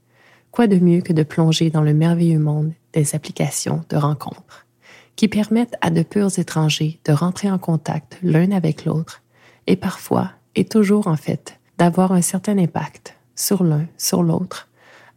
quoi 0.51 0.67
de 0.67 0.77
mieux 0.77 1.01
que 1.01 1.11
de 1.11 1.23
plonger 1.23 1.71
dans 1.71 1.81
le 1.81 1.95
merveilleux 1.95 2.37
monde 2.37 2.71
des 2.93 3.15
applications 3.15 3.83
de 3.89 3.97
rencontres 3.97 4.67
qui 5.15 5.27
permettent 5.27 5.75
à 5.81 5.89
de 5.89 6.03
purs 6.03 6.37
étrangers 6.37 6.99
de 7.03 7.13
rentrer 7.13 7.49
en 7.49 7.57
contact 7.57 8.19
l'un 8.21 8.51
avec 8.51 8.85
l'autre 8.85 9.23
et 9.65 9.75
parfois, 9.75 10.33
et 10.53 10.65
toujours 10.65 11.07
en 11.07 11.17
fait, 11.17 11.59
d'avoir 11.79 12.11
un 12.11 12.21
certain 12.21 12.59
impact 12.59 13.15
sur 13.33 13.63
l'un, 13.63 13.87
sur 13.97 14.21
l'autre, 14.21 14.68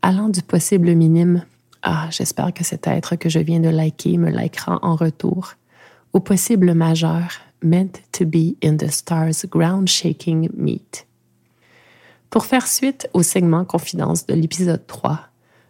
allant 0.02 0.28
du 0.28 0.42
possible 0.42 0.94
minime. 0.94 1.44
Ah, 1.82 2.08
j'espère 2.10 2.52
que 2.52 2.64
cet 2.64 2.86
être 2.86 3.16
que 3.16 3.28
je 3.28 3.38
viens 3.38 3.60
de 3.60 3.68
liker 3.68 4.18
me 4.18 4.30
likera 4.30 4.78
en 4.82 4.94
retour, 4.94 5.54
au 6.12 6.20
possible 6.20 6.74
majeur 6.74 7.40
Meant 7.64 7.92
to 8.10 8.26
be 8.26 8.56
in 8.62 8.76
the 8.76 8.90
stars 8.90 9.46
ground 9.48 9.88
shaking 9.88 10.50
meet. 10.56 11.06
Pour 12.28 12.44
faire 12.44 12.66
suite 12.66 13.08
au 13.12 13.22
segment 13.22 13.64
confidence 13.64 14.26
de 14.26 14.34
l'épisode 14.34 14.84
3, 14.86 15.20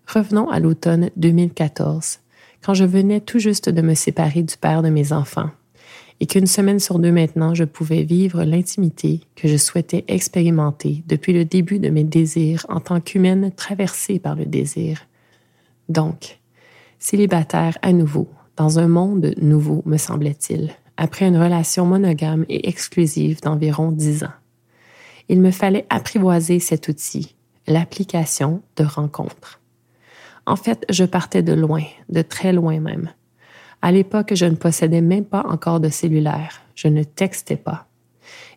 revenons 0.07 0.49
à 0.49 0.59
l'automne 0.59 1.11
2014, 1.17 2.21
quand 2.63 2.73
je 2.73 2.85
venais 2.85 3.21
tout 3.21 3.39
juste 3.39 3.69
de 3.69 3.83
me 3.83 3.95
séparer 3.95 4.43
du 4.43 4.57
père 4.57 4.83
de 4.83 4.89
mes 4.89 5.13
enfants 5.13 5.51
et 6.23 6.27
qu'une 6.27 6.47
semaine 6.47 6.79
sur 6.79 7.01
deux 7.01 7.11
maintenant, 7.11 7.53
je 7.53 7.65
pouvais 7.65 8.05
vivre 8.05 8.45
l'intimité 8.45 9.23
que 9.35 9.49
je 9.49 9.57
souhaitais 9.57 10.05
expérimenter 10.07 11.03
depuis 11.09 11.33
le 11.33 11.45
début 11.45 11.81
de 11.81 11.89
mes 11.89 12.05
désirs 12.05 12.65
en 12.69 12.79
tant 12.79 13.01
qu'humaine 13.01 13.51
traversée 13.51 14.21
par 14.21 14.37
le 14.37 14.47
désir. 14.47 15.09
Donc, 15.89 16.39
célibataire 17.01 17.77
à 17.83 17.93
nouveau, 17.93 18.29
dans 18.57 18.79
un 18.79 18.87
monde 18.87 19.35
nouveau, 19.43 19.83
me 19.85 19.97
semblait-il, 19.97 20.71
après 20.97 21.27
une 21.27 21.37
relation 21.37 21.87
monogame 21.87 22.45
et 22.49 22.69
exclusive 22.69 23.41
d'environ 23.41 23.91
dix 23.91 24.23
ans. 24.23 24.39
Il 25.29 25.41
me 25.41 25.51
fallait 25.51 25.87
apprivoiser 25.91 26.61
cet 26.61 26.87
outil, 26.87 27.35
l'application 27.67 28.63
de 28.77 28.85
rencontre. 28.85 29.61
En 30.47 30.55
fait, 30.55 30.85
je 30.89 31.05
partais 31.05 31.43
de 31.43 31.53
loin, 31.53 31.83
de 32.11 32.23
très 32.23 32.53
loin 32.53 32.79
même. 32.79 33.11
À 33.83 33.91
l'époque, 33.91 34.33
je 34.35 34.47
ne 34.47 34.55
possédais 34.55 35.01
même 35.01 35.25
pas 35.25 35.45
encore 35.49 35.81
de 35.81 35.89
cellulaire. 35.89 36.63
Je 36.77 36.87
ne 36.87 37.03
textais 37.03 37.57
pas. 37.57 37.87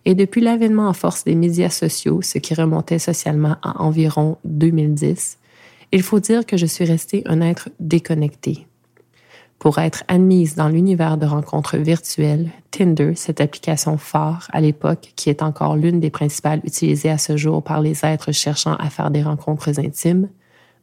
Et 0.06 0.14
depuis 0.14 0.40
l'avènement 0.40 0.88
en 0.88 0.94
force 0.94 1.24
des 1.24 1.34
médias 1.34 1.72
sociaux, 1.72 2.22
ce 2.22 2.38
qui 2.38 2.54
remontait 2.54 3.00
socialement 3.00 3.58
à 3.64 3.82
environ 3.82 4.38
2010, 4.46 5.40
il 5.92 6.04
faut 6.04 6.20
dire 6.20 6.46
que 6.46 6.58
je 6.58 6.68
suis 6.68 6.86
restée 6.86 7.24
un 7.26 7.42
être 7.42 7.70
déconnecté. 7.80 8.68
Pour 9.58 9.80
être 9.80 10.04
admise 10.08 10.56
dans 10.56 10.68
l'univers 10.70 11.18
de 11.18 11.26
rencontres 11.26 11.78
virtuelles, 11.78 12.52
Tinder, 12.70 13.14
cette 13.16 13.42
application 13.42 13.98
phare 13.98 14.48
à 14.52 14.62
l'époque 14.62 15.14
qui 15.16 15.32
est 15.32 15.42
encore 15.42 15.76
l'une 15.76 16.00
des 16.00 16.12
principales 16.12 16.62
utilisées 16.64 17.10
à 17.10 17.18
ce 17.18 17.36
jour 17.36 17.64
par 17.64 17.82
les 17.82 18.06
êtres 18.06 18.32
cherchant 18.32 18.76
à 18.76 18.92
faire 18.92 19.10
des 19.10 19.24
rencontres 19.24 19.80
intimes, 19.80 20.30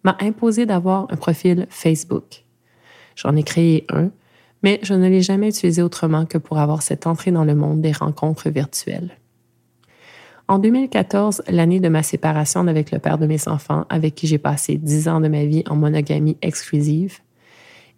m'a 0.03 0.17
imposé 0.21 0.67
d'avoir 0.67 1.07
un 1.11 1.17
profil 1.17 1.67
Facebook. 1.71 2.45
J'en 3.15 3.37
ai 3.37 3.45
créé 3.45 3.87
un 3.91 4.11
mais 4.63 4.81
je 4.83 4.95
ne 4.95 5.09
l'ai 5.09 5.23
jamais 5.23 5.49
utilisé 5.49 5.83
autrement 5.83 6.27
que 6.27 6.39
pour 6.39 6.59
avoir 6.59 6.83
cette 6.83 7.07
entrée 7.07 7.31
dans 7.31 7.45
le 7.45 7.55
monde 7.55 7.81
des 7.81 7.93
rencontres 7.93 8.51
virtuelles. 8.51 9.17
En 10.49 10.59
2014, 10.59 11.43
l'année 11.49 11.81
de 11.81 11.89
ma 11.89 12.03
séparation 12.03 12.67
avec 12.67 12.91
le 12.91 12.99
père 12.99 13.19
de 13.19 13.27
mes 13.27 13.49
enfants, 13.49 13.87
avec 13.89 14.15
qui 14.15 14.27
j'ai 14.27 14.39
passé 14.39 14.77
dix 14.77 15.09
ans 15.09 15.21
de 15.21 15.29
ma 15.29 15.45
vie 15.45 15.65
en 15.69 15.77
monogamie 15.77 16.37
exclusive, 16.43 17.21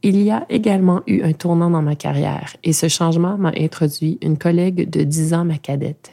il 0.02 0.20
y 0.20 0.30
a 0.30 0.44
également 0.50 1.00
eu 1.06 1.22
un 1.22 1.32
tournant 1.32 1.70
dans 1.70 1.80
ma 1.80 1.96
carrière 1.96 2.56
et 2.62 2.74
ce 2.74 2.88
changement 2.88 3.38
m'a 3.38 3.52
introduit 3.56 4.18
une 4.20 4.36
collègue 4.36 4.88
de 4.90 5.02
dix 5.02 5.32
ans, 5.32 5.46
ma 5.46 5.56
cadette. 5.56 6.12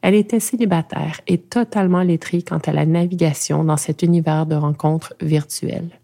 Elle 0.00 0.14
était 0.14 0.40
célibataire 0.40 1.20
et 1.26 1.38
totalement 1.38 2.02
lettrée 2.02 2.42
quant 2.42 2.60
à 2.64 2.72
la 2.72 2.86
navigation 2.86 3.64
dans 3.64 3.76
cet 3.76 4.02
univers 4.02 4.46
de 4.46 4.54
rencontres 4.54 5.14
virtuelles. 5.20 6.00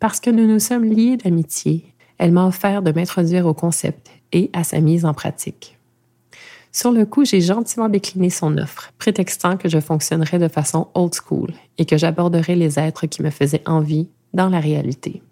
Parce 0.00 0.20
que 0.20 0.30
nous 0.30 0.46
nous 0.46 0.58
sommes 0.58 0.84
liés 0.84 1.16
d'amitié, 1.16 1.94
elle 2.20 2.32
m'a 2.32 2.46
offert 2.46 2.82
de 2.82 2.92
m'introduire 2.92 3.46
au 3.46 3.54
concept 3.54 4.10
et 4.32 4.50
à 4.52 4.62
sa 4.62 4.80
mise 4.80 5.06
en 5.06 5.14
pratique. 5.14 5.78
Sur 6.70 6.92
le 6.92 7.06
coup, 7.06 7.24
j'ai 7.24 7.40
gentiment 7.40 7.88
décliné 7.88 8.28
son 8.28 8.58
offre, 8.58 8.92
prétextant 8.98 9.56
que 9.56 9.70
je 9.70 9.80
fonctionnerais 9.80 10.38
de 10.38 10.46
façon 10.46 10.88
old 10.92 11.14
school 11.14 11.48
et 11.78 11.86
que 11.86 11.96
j'aborderais 11.96 12.56
les 12.56 12.78
êtres 12.78 13.06
qui 13.06 13.22
me 13.22 13.30
faisaient 13.30 13.62
envie 13.66 14.06
dans 14.34 14.50
la 14.50 14.60
réalité. 14.60 15.22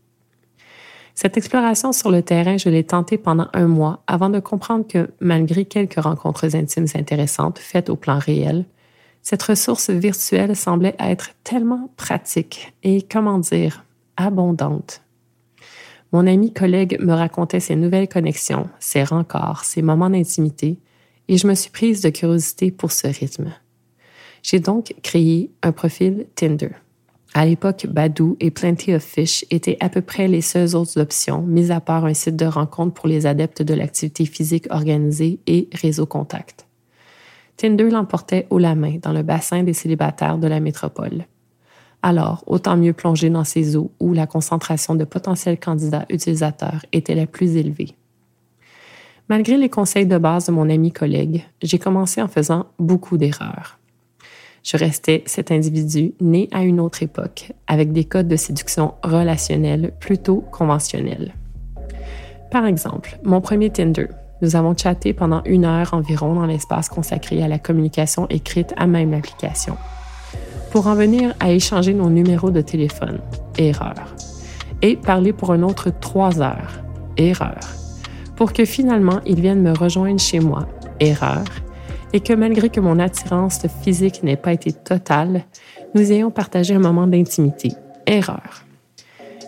Cette 1.14 1.37
exploration 1.37 1.92
sur 1.92 2.11
le 2.11 2.22
terrain, 2.22 2.57
je 2.57 2.70
l'ai 2.70 2.85
tentée 2.85 3.18
pendant 3.18 3.48
un 3.53 3.66
mois 3.66 4.03
avant 4.07 4.31
de 4.31 4.40
comprendre 4.40 4.87
que, 4.88 5.11
malgré 5.20 5.66
quelques 5.66 6.01
rencontres 6.01 6.57
intimes 6.57 6.87
intéressantes 6.94 7.59
faites 7.59 7.90
au 7.90 7.96
plan 7.96 8.18
réel, 8.18 8.64
cette 9.20 9.42
ressource 9.42 9.90
virtuelle 9.90 10.57
semblait 10.57 10.96
être 10.98 11.33
tellement 11.44 11.90
pratique 11.98 12.72
et, 12.83 13.03
comment 13.03 13.38
dire, 13.38 13.85
abondante 14.16 15.03
mon 16.12 16.27
ami 16.27 16.53
collègue 16.53 16.99
me 17.01 17.12
racontait 17.12 17.61
ses 17.61 17.77
nouvelles 17.77 18.09
connexions, 18.09 18.68
ses 18.81 19.05
rencarts, 19.05 19.64
ses 19.64 19.83
moments 19.83 20.11
d'intimité, 20.11 20.79
et 21.29 21.37
je 21.37 21.47
me 21.47 21.55
suis 21.55 21.71
prise 21.71 22.01
de 22.01 22.09
curiosité 22.09 22.71
pour 22.71 22.92
ce 22.92 23.07
rythme. 23.07 23.53
J'ai 24.42 24.61
donc 24.61 24.94
créé 25.03 25.51
un 25.62 25.73
profil 25.73 26.27
Tinder. 26.35 26.71
À 27.35 27.44
l'époque, 27.44 27.87
Badoo 27.87 28.38
et 28.40 28.51
Plenty 28.51 28.94
of 28.94 29.03
Fish 29.03 29.44
étaient 29.51 29.77
à 29.81 29.90
peu 29.90 30.01
près 30.01 30.29
les 30.29 30.40
seules 30.40 30.75
autres 30.75 30.99
options, 30.99 31.42
mis 31.42 31.71
à 31.71 31.81
part 31.81 32.07
un 32.07 32.14
site 32.14 32.37
de 32.37 32.47
rencontre 32.47 32.94
pour 32.94 33.07
les 33.07 33.27
adeptes 33.27 33.62
de 33.62 33.75
l'activité 33.75 34.25
physique 34.25 34.66
organisée 34.71 35.40
et 35.47 35.68
réseau 35.75 36.07
contact. 36.07 36.66
Tinder 37.59 37.90
l'emportait 37.90 38.47
haut 38.49 38.59
la 38.59 38.75
main 38.75 38.97
dans 39.03 39.12
le 39.12 39.23
bassin 39.23 39.62
des 39.62 39.75
célibataires 39.75 40.38
de 40.38 40.47
la 40.47 40.61
métropole 40.61 41.27
alors 42.03 42.45
autant 42.47 42.77
mieux 42.77 42.93
plonger 42.93 43.31
dans 43.31 43.45
ces 43.45 43.77
eaux 43.77 43.91
où 44.01 44.13
la 44.13 44.27
concentration 44.27 44.95
de 44.95 45.05
potentiels 45.05 45.59
candidats 45.59 46.07
utilisateurs 46.11 46.85
était 46.93 47.15
la 47.15 47.27
plus 47.27 47.57
élevée. 47.57 47.95
Malgré 49.29 49.59
les 49.59 49.69
conseils 49.69 50.07
de 50.07 50.17
base 50.17 50.47
de 50.47 50.53
mon 50.53 50.71
ami 50.71 50.91
collègue, 50.91 51.45
j'ai 51.63 51.79
commencé 51.79 52.23
en 52.23 52.29
faisant 52.29 52.67
beaucoup 52.79 53.19
d'erreurs. 53.19 53.79
Je 54.63 54.77
restais 54.77 55.23
cet 55.27 55.51
individu 55.51 56.15
né 56.21 56.49
à 56.53 56.63
une 56.63 56.81
autre 56.81 57.03
époque, 57.03 57.53
avec 57.67 57.93
des 57.93 58.05
codes 58.05 58.29
de 58.29 58.37
séduction 58.37 58.95
relationnels 59.03 59.93
plutôt 60.01 60.45
conventionnels. 60.51 61.35
Par 62.51 62.65
exemple, 62.65 63.19
mon 63.23 63.41
premier 63.41 63.71
Tinder. 63.71 64.09
Nous 64.41 64.57
avons 64.57 64.77
chatté 64.77 65.13
pendant 65.13 65.43
une 65.45 65.65
heure 65.65 65.95
environ 65.95 66.35
dans 66.35 66.47
l'espace 66.47 66.89
consacré 66.89 67.43
à 67.43 67.49
la 67.49 67.59
communication 67.59 68.27
écrite 68.29 68.73
à 68.77 68.87
même 68.87 69.11
l'application 69.11 69.77
pour 70.70 70.87
en 70.87 70.94
venir 70.94 71.35
à 71.40 71.50
échanger 71.50 71.94
nos 71.94 72.11
numéros 72.11 72.50
de 72.50 72.61
téléphone. 72.61 73.20
Erreur. 73.57 74.14
Et 74.83 74.96
parler 74.96 75.33
pour 75.33 75.52
un 75.52 75.62
autre 75.62 75.90
trois 75.90 76.40
heures. 76.40 76.83
Erreur. 77.16 77.59
Pour 78.37 78.52
que 78.52 78.64
finalement, 78.64 79.20
ils 79.26 79.40
viennent 79.40 79.62
me 79.62 79.76
rejoindre 79.76 80.20
chez 80.20 80.40
moi. 80.40 80.68
Erreur. 81.00 81.44
Et 82.12 82.20
que 82.20 82.33
malgré 82.33 82.70
que 82.70 82.81
mon 82.81 82.98
attirance 82.98 83.66
physique 83.83 84.22
n'ait 84.22 84.37
pas 84.37 84.52
été 84.52 84.72
totale, 84.72 85.44
nous 85.94 86.12
ayons 86.12 86.31
partagé 86.31 86.74
un 86.74 86.81
moment 86.81 87.07
d'intimité. 87.07 87.72
Erreur. 88.07 88.64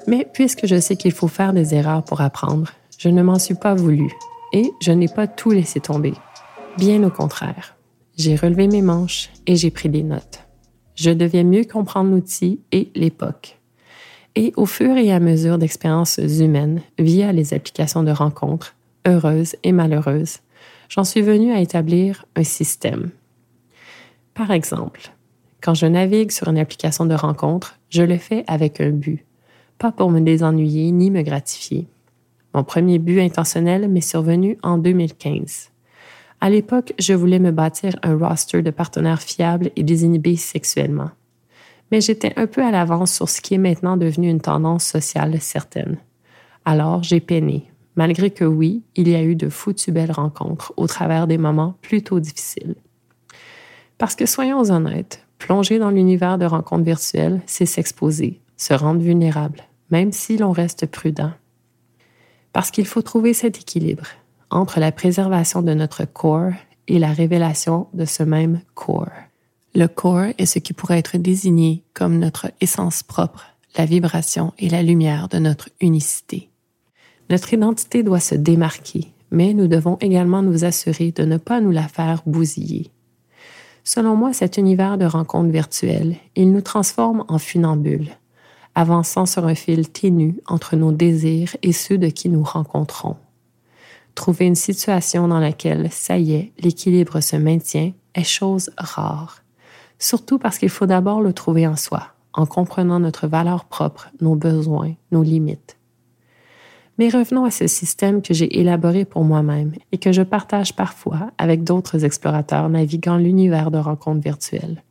Mais 0.06 0.26
puisque 0.32 0.66
je 0.66 0.80
sais 0.80 0.96
qu'il 0.96 1.12
faut 1.12 1.28
faire 1.28 1.52
des 1.52 1.74
erreurs 1.74 2.02
pour 2.02 2.20
apprendre, 2.20 2.70
je 2.98 3.08
ne 3.08 3.22
m'en 3.22 3.38
suis 3.38 3.54
pas 3.54 3.74
voulu 3.74 4.10
et 4.52 4.70
je 4.80 4.92
n'ai 4.92 5.08
pas 5.08 5.26
tout 5.26 5.50
laissé 5.50 5.80
tomber. 5.80 6.14
Bien 6.76 7.02
au 7.04 7.10
contraire. 7.10 7.76
J'ai 8.16 8.36
relevé 8.36 8.66
mes 8.66 8.82
manches 8.82 9.30
et 9.46 9.56
j'ai 9.56 9.70
pris 9.70 9.88
des 9.88 10.02
notes 10.02 10.49
je 11.00 11.10
deviens 11.10 11.44
mieux 11.44 11.64
comprendre 11.64 12.10
l'outil 12.10 12.60
et 12.72 12.90
l'époque. 12.94 13.58
Et 14.36 14.52
au 14.56 14.66
fur 14.66 14.98
et 14.98 15.10
à 15.10 15.18
mesure 15.18 15.56
d'expériences 15.56 16.18
humaines 16.18 16.82
via 16.98 17.32
les 17.32 17.54
applications 17.54 18.02
de 18.02 18.10
rencontres, 18.10 18.76
heureuses 19.08 19.56
et 19.62 19.72
malheureuses, 19.72 20.40
j'en 20.90 21.04
suis 21.04 21.22
venue 21.22 21.52
à 21.52 21.60
établir 21.60 22.26
un 22.36 22.44
système. 22.44 23.10
Par 24.34 24.50
exemple, 24.50 25.10
quand 25.62 25.72
je 25.72 25.86
navigue 25.86 26.30
sur 26.30 26.48
une 26.48 26.58
application 26.58 27.06
de 27.06 27.14
rencontre, 27.14 27.78
je 27.88 28.02
le 28.02 28.18
fais 28.18 28.44
avec 28.46 28.78
un 28.82 28.90
but, 28.90 29.24
pas 29.78 29.92
pour 29.92 30.10
me 30.10 30.20
désennuyer 30.20 30.92
ni 30.92 31.10
me 31.10 31.22
gratifier. 31.22 31.88
Mon 32.52 32.62
premier 32.62 32.98
but 32.98 33.20
intentionnel 33.20 33.88
m'est 33.88 34.00
survenu 34.02 34.58
en 34.62 34.76
2015. 34.76 35.70
À 36.42 36.48
l'époque, 36.48 36.94
je 36.98 37.12
voulais 37.12 37.38
me 37.38 37.50
bâtir 37.50 37.96
un 38.02 38.16
roster 38.16 38.62
de 38.62 38.70
partenaires 38.70 39.20
fiables 39.20 39.70
et 39.76 39.82
désinhibés 39.82 40.36
sexuellement. 40.36 41.10
Mais 41.92 42.00
j'étais 42.00 42.32
un 42.36 42.46
peu 42.46 42.64
à 42.64 42.70
l'avance 42.70 43.12
sur 43.12 43.28
ce 43.28 43.40
qui 43.42 43.54
est 43.54 43.58
maintenant 43.58 43.98
devenu 43.98 44.30
une 44.30 44.40
tendance 44.40 44.84
sociale 44.84 45.38
certaine. 45.40 45.98
Alors, 46.64 47.02
j'ai 47.02 47.20
peiné, 47.20 47.70
malgré 47.94 48.30
que 48.30 48.44
oui, 48.44 48.82
il 48.96 49.08
y 49.08 49.16
a 49.16 49.22
eu 49.22 49.34
de 49.34 49.50
foutues 49.50 49.92
belles 49.92 50.12
rencontres 50.12 50.72
au 50.78 50.86
travers 50.86 51.26
des 51.26 51.38
moments 51.38 51.74
plutôt 51.82 52.20
difficiles. 52.20 52.74
Parce 53.98 54.14
que 54.14 54.24
soyons 54.24 54.70
honnêtes, 54.70 55.26
plonger 55.36 55.78
dans 55.78 55.90
l'univers 55.90 56.38
de 56.38 56.46
rencontres 56.46 56.84
virtuelles, 56.84 57.42
c'est 57.44 57.66
s'exposer, 57.66 58.40
se 58.56 58.72
rendre 58.72 59.02
vulnérable, 59.02 59.62
même 59.90 60.12
si 60.12 60.38
l'on 60.38 60.52
reste 60.52 60.86
prudent. 60.86 61.32
Parce 62.54 62.70
qu'il 62.70 62.86
faut 62.86 63.02
trouver 63.02 63.34
cet 63.34 63.58
équilibre, 63.58 64.06
entre 64.50 64.80
la 64.80 64.92
préservation 64.92 65.62
de 65.62 65.74
notre 65.74 66.04
corps 66.04 66.52
et 66.88 66.98
la 66.98 67.12
révélation 67.12 67.86
de 67.94 68.04
ce 68.04 68.22
même 68.22 68.60
corps. 68.74 69.08
Le 69.74 69.86
corps 69.86 70.32
est 70.38 70.46
ce 70.46 70.58
qui 70.58 70.72
pourrait 70.72 70.98
être 70.98 71.16
désigné 71.16 71.84
comme 71.94 72.18
notre 72.18 72.50
essence 72.60 73.02
propre, 73.02 73.46
la 73.78 73.86
vibration 73.86 74.52
et 74.58 74.68
la 74.68 74.82
lumière 74.82 75.28
de 75.28 75.38
notre 75.38 75.68
unicité. 75.80 76.50
Notre 77.30 77.54
identité 77.54 78.02
doit 78.02 78.18
se 78.18 78.34
démarquer, 78.34 79.12
mais 79.30 79.54
nous 79.54 79.68
devons 79.68 79.96
également 80.00 80.42
nous 80.42 80.64
assurer 80.64 81.12
de 81.12 81.24
ne 81.24 81.36
pas 81.36 81.60
nous 81.60 81.70
la 81.70 81.86
faire 81.86 82.22
bousiller. 82.26 82.90
Selon 83.84 84.16
moi, 84.16 84.32
cet 84.32 84.56
univers 84.56 84.98
de 84.98 85.04
rencontres 85.04 85.50
virtuelles, 85.50 86.16
il 86.34 86.50
nous 86.50 86.60
transforme 86.60 87.24
en 87.28 87.38
funambules, 87.38 88.10
avançant 88.74 89.26
sur 89.26 89.46
un 89.46 89.54
fil 89.54 89.88
ténu 89.88 90.36
entre 90.48 90.74
nos 90.74 90.92
désirs 90.92 91.56
et 91.62 91.72
ceux 91.72 91.98
de 91.98 92.08
qui 92.08 92.28
nous 92.28 92.42
rencontrons. 92.42 93.16
Trouver 94.14 94.46
une 94.46 94.54
situation 94.54 95.28
dans 95.28 95.40
laquelle, 95.40 95.88
ça 95.90 96.18
y 96.18 96.32
est, 96.34 96.52
l'équilibre 96.58 97.20
se 97.20 97.36
maintient 97.36 97.92
est 98.14 98.24
chose 98.24 98.70
rare. 98.76 99.42
Surtout 99.98 100.38
parce 100.38 100.58
qu'il 100.58 100.68
faut 100.68 100.86
d'abord 100.86 101.20
le 101.20 101.32
trouver 101.32 101.66
en 101.66 101.76
soi, 101.76 102.08
en 102.32 102.46
comprenant 102.46 103.00
notre 103.00 103.26
valeur 103.26 103.64
propre, 103.66 104.10
nos 104.20 104.34
besoins, 104.34 104.94
nos 105.12 105.22
limites. 105.22 105.76
Mais 106.98 107.08
revenons 107.08 107.44
à 107.44 107.50
ce 107.50 107.66
système 107.66 108.20
que 108.20 108.34
j'ai 108.34 108.60
élaboré 108.60 109.06
pour 109.06 109.24
moi-même 109.24 109.72
et 109.90 109.98
que 109.98 110.12
je 110.12 110.22
partage 110.22 110.76
parfois 110.76 111.30
avec 111.38 111.64
d'autres 111.64 112.04
explorateurs 112.04 112.68
naviguant 112.68 113.16
l'univers 113.16 113.70
de 113.70 113.78
rencontres 113.78 114.20
virtuelles. 114.20 114.82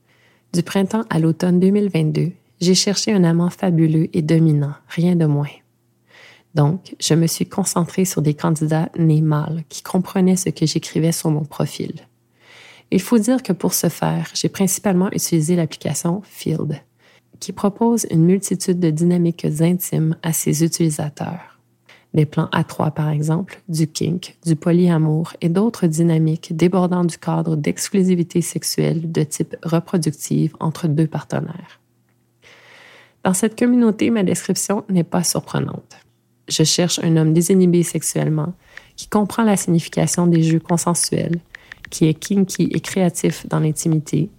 Du 0.51 0.63
printemps 0.63 1.05
à 1.11 1.19
l'automne 1.19 1.59
2022, 1.59 2.31
j'ai 2.61 2.73
cherché 2.73 3.13
un 3.13 3.23
amant 3.23 3.51
fabuleux 3.51 4.07
et 4.13 4.23
dominant, 4.23 4.73
rien 4.87 5.15
de 5.15 5.25
moins. 5.25 5.45
Donc, 6.55 6.95
je 6.99 7.13
me 7.13 7.27
suis 7.27 7.45
concentrée 7.45 8.05
sur 8.05 8.21
des 8.21 8.33
candidats 8.33 8.89
nés 8.97 9.21
mâles 9.21 9.63
qui 9.69 9.83
comprenaient 9.83 10.35
ce 10.35 10.49
que 10.49 10.65
j'écrivais 10.65 11.11
sur 11.11 11.29
mon 11.29 11.45
profil. 11.45 11.93
Il 12.91 13.01
faut 13.01 13.19
dire 13.19 13.43
que 13.43 13.53
pour 13.53 13.73
ce 13.73 13.87
faire, 13.87 14.29
j'ai 14.33 14.49
principalement 14.49 15.11
utilisé 15.11 15.55
l'application 15.55 16.21
Field, 16.25 16.81
qui 17.39 17.53
propose 17.53 18.07
une 18.09 18.25
multitude 18.25 18.79
de 18.79 18.89
dynamiques 18.89 19.45
intimes 19.61 20.17
à 20.23 20.33
ses 20.33 20.63
utilisateurs. 20.63 21.59
Des 22.15 22.25
plans 22.25 22.49
à 22.51 22.63
trois, 22.63 22.89
par 22.89 23.09
exemple, 23.09 23.61
du 23.69 23.85
kink, 23.85 24.35
du 24.43 24.55
polyamour 24.55 25.33
et 25.41 25.49
d'autres 25.49 25.85
dynamiques 25.85 26.55
débordant 26.57 27.05
du 27.05 27.19
cadre 27.19 27.55
d'exclusivité 27.55 28.41
sexuelle 28.41 29.11
de 29.11 29.21
type 29.21 29.55
reproductive 29.61 30.55
entre 30.59 30.87
deux 30.87 31.05
partenaires. 31.05 31.79
Dans 33.23 33.35
cette 33.35 33.59
communauté, 33.59 34.09
ma 34.09 34.23
description 34.23 34.83
n'est 34.89 35.03
pas 35.03 35.23
surprenante. 35.23 35.97
Je 36.49 36.63
cherche 36.63 36.99
un 37.03 37.15
homme 37.15 37.33
désinhibé 37.33 37.83
sexuellement, 37.83 38.53
qui 38.95 39.07
comprend 39.07 39.43
la 39.43 39.55
signification 39.55 40.27
des 40.27 40.41
jeux 40.41 40.59
consensuels, 40.59 41.39
qui 41.89 42.07
est 42.07 42.15
kinky 42.15 42.69
et 42.73 42.79
créatif 42.79 43.47
dans 43.47 43.59
l'intimité, 43.59 44.29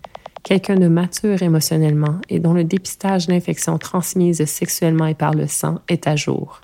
quelqu'un 0.43 0.77
de 0.77 0.89
mature 0.89 1.43
émotionnellement 1.43 2.21
et 2.29 2.41
dont 2.41 2.53
le 2.53 2.65
dépistage 2.65 3.27
d'infections 3.27 3.79
transmises 3.79 4.45
sexuellement 4.45 5.07
et 5.07 5.15
par 5.15 5.35
le 5.35 5.47
sang 5.47 5.81
est 5.89 6.07
à 6.09 6.17
jour, 6.17 6.61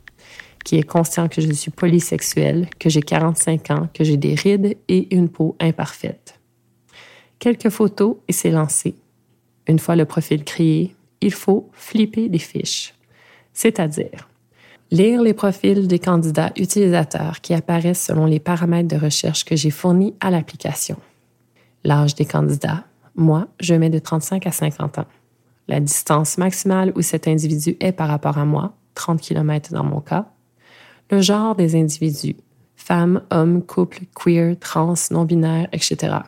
qui 0.65 0.77
est 0.77 0.83
conscient 0.83 1.29
que 1.29 1.41
je 1.41 1.53
suis 1.53 1.71
polysexuel, 1.71 2.69
que 2.79 2.91
j'ai 2.91 3.03
45 3.03 3.71
ans, 3.71 3.89
que 3.95 4.03
j'ai 4.03 4.17
des 4.17 4.35
rides 4.35 4.77
et 4.89 5.15
une 5.15 5.29
peau 5.29 5.57
imparfaite. 5.61 6.41
Quelques 7.39 7.71
photos 7.71 8.17
et 8.29 8.33
c'est 8.33 8.51
lancé. 8.51 8.97
Une 9.69 9.79
fois 9.79 9.95
le 9.95 10.07
profil 10.07 10.43
créé, 10.43 10.95
il 11.21 11.33
faut 11.33 11.71
flipper 11.73 12.29
des 12.29 12.39
fiches, 12.39 12.95
c'est-à-dire 13.53 14.29
lire 14.91 15.23
les 15.23 15.35
profils 15.35 15.87
des 15.87 15.99
candidats 15.99 16.53
utilisateurs 16.57 17.41
qui 17.41 17.55
apparaissent 17.55 18.05
selon 18.05 18.27
les 18.27 18.41
paramètres 18.41 18.89
de 18.89 19.01
recherche 19.01 19.45
que 19.45 19.57
j'ai 19.57 19.71
fournis 19.71 20.15
à 20.21 20.31
l'application. 20.31 20.97
L'âge 21.85 22.15
des 22.15 22.25
candidats, 22.25 22.85
moi, 23.15 23.49
je 23.61 23.75
mets 23.75 23.91
de 23.91 23.99
35 23.99 24.47
à 24.47 24.53
50 24.53 24.99
ans. 24.99 25.07
La 25.69 25.81
distance 25.81 26.39
maximale 26.39 26.93
où 26.95 27.03
cet 27.03 27.27
individu 27.27 27.77
est 27.81 27.93
par 27.93 28.09
rapport 28.09 28.39
à 28.39 28.45
moi, 28.45 28.75
30 28.95 29.21
km 29.21 29.73
dans 29.73 29.85
mon 29.85 30.01
cas. 30.01 30.27
Le 31.11 31.21
genre 31.21 31.57
des 31.57 31.75
individus, 31.75 32.37
femmes, 32.77 33.23
hommes, 33.31 33.63
couple, 33.63 34.01
queer, 34.15 34.57
trans, 34.59 34.95
non-binaire, 35.11 35.69
etc. 35.73 36.19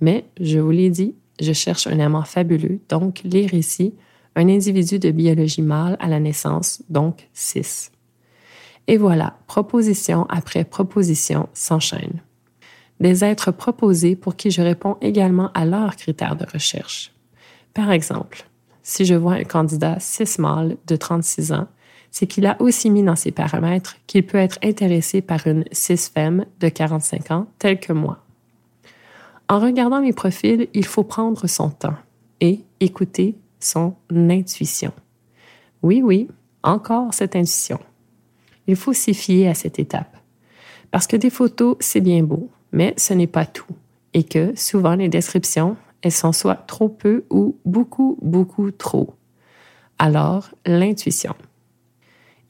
Mais, 0.00 0.24
je 0.40 0.58
vous 0.58 0.70
l'ai 0.70 0.90
dit, 0.90 1.14
je 1.40 1.52
cherche 1.52 1.86
un 1.86 2.00
amant 2.00 2.24
fabuleux, 2.24 2.80
donc 2.88 3.20
lire 3.24 3.54
ici 3.54 3.94
un 4.34 4.48
individu 4.48 4.98
de 4.98 5.10
biologie 5.10 5.62
mâle 5.62 5.96
à 6.00 6.08
la 6.08 6.18
naissance, 6.18 6.82
donc 6.88 7.28
6. 7.34 7.91
Et 8.88 8.96
voilà, 8.96 9.36
proposition 9.46 10.26
après 10.28 10.64
proposition 10.64 11.48
s'enchaîne 11.54 12.20
des 13.02 13.24
êtres 13.24 13.50
proposés 13.50 14.14
pour 14.14 14.36
qui 14.36 14.50
je 14.50 14.62
réponds 14.62 14.96
également 15.00 15.50
à 15.54 15.64
leurs 15.64 15.96
critères 15.96 16.36
de 16.36 16.46
recherche. 16.50 17.12
Par 17.74 17.90
exemple, 17.90 18.44
si 18.84 19.04
je 19.04 19.14
vois 19.14 19.34
un 19.34 19.44
candidat 19.44 19.98
cis 19.98 20.40
mâle 20.40 20.76
de 20.86 20.96
36 20.96 21.52
ans, 21.52 21.66
c'est 22.12 22.26
qu'il 22.26 22.46
a 22.46 22.60
aussi 22.60 22.90
mis 22.90 23.02
dans 23.02 23.16
ses 23.16 23.32
paramètres 23.32 23.96
qu'il 24.06 24.24
peut 24.24 24.38
être 24.38 24.58
intéressé 24.62 25.20
par 25.20 25.46
une 25.46 25.64
cis 25.72 25.96
femme 25.96 26.44
de 26.60 26.68
45 26.68 27.30
ans 27.32 27.46
telle 27.58 27.80
que 27.80 27.92
moi. 27.92 28.18
En 29.48 29.58
regardant 29.58 30.00
mes 30.00 30.12
profils, 30.12 30.68
il 30.72 30.86
faut 30.86 31.04
prendre 31.04 31.46
son 31.48 31.70
temps 31.70 31.96
et 32.40 32.60
écouter 32.78 33.36
son 33.58 33.96
intuition. 34.12 34.92
Oui, 35.82 36.02
oui, 36.04 36.28
encore 36.62 37.12
cette 37.14 37.34
intuition. 37.34 37.80
Il 38.66 38.76
faut 38.76 38.92
s'y 38.92 39.14
fier 39.14 39.48
à 39.48 39.54
cette 39.54 39.78
étape. 39.78 40.16
Parce 40.90 41.06
que 41.06 41.16
des 41.16 41.30
photos, 41.30 41.76
c'est 41.80 42.00
bien 42.00 42.22
beau, 42.22 42.50
mais 42.72 42.94
ce 42.96 43.14
n'est 43.14 43.26
pas 43.26 43.46
tout 43.46 43.66
et 44.14 44.24
que 44.24 44.52
souvent 44.56 44.94
les 44.94 45.08
descriptions, 45.08 45.76
elles 46.02 46.12
sont 46.12 46.32
soit 46.32 46.56
trop 46.66 46.88
peu 46.88 47.24
ou 47.30 47.56
beaucoup, 47.64 48.18
beaucoup 48.22 48.70
trop. 48.70 49.14
Alors, 49.98 50.50
l'intuition. 50.66 51.34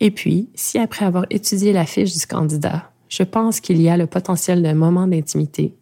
Et 0.01 0.11
puis, 0.11 0.49
si 0.55 0.79
après 0.79 1.05
avoir 1.05 1.27
étudié 1.31 1.73
la 1.73 1.87
fiche 1.87 2.17
du 2.17 2.27
candidat, 2.27 2.91
je 3.09 3.23
pense 3.23 3.61
qu'il 3.61 3.81
y 3.81 3.89
a 3.89 3.97
le 3.97 4.07
potentiel 4.07 4.63
d'un 4.63 4.75
moment 4.75 5.07
d'intimité, 5.07 5.77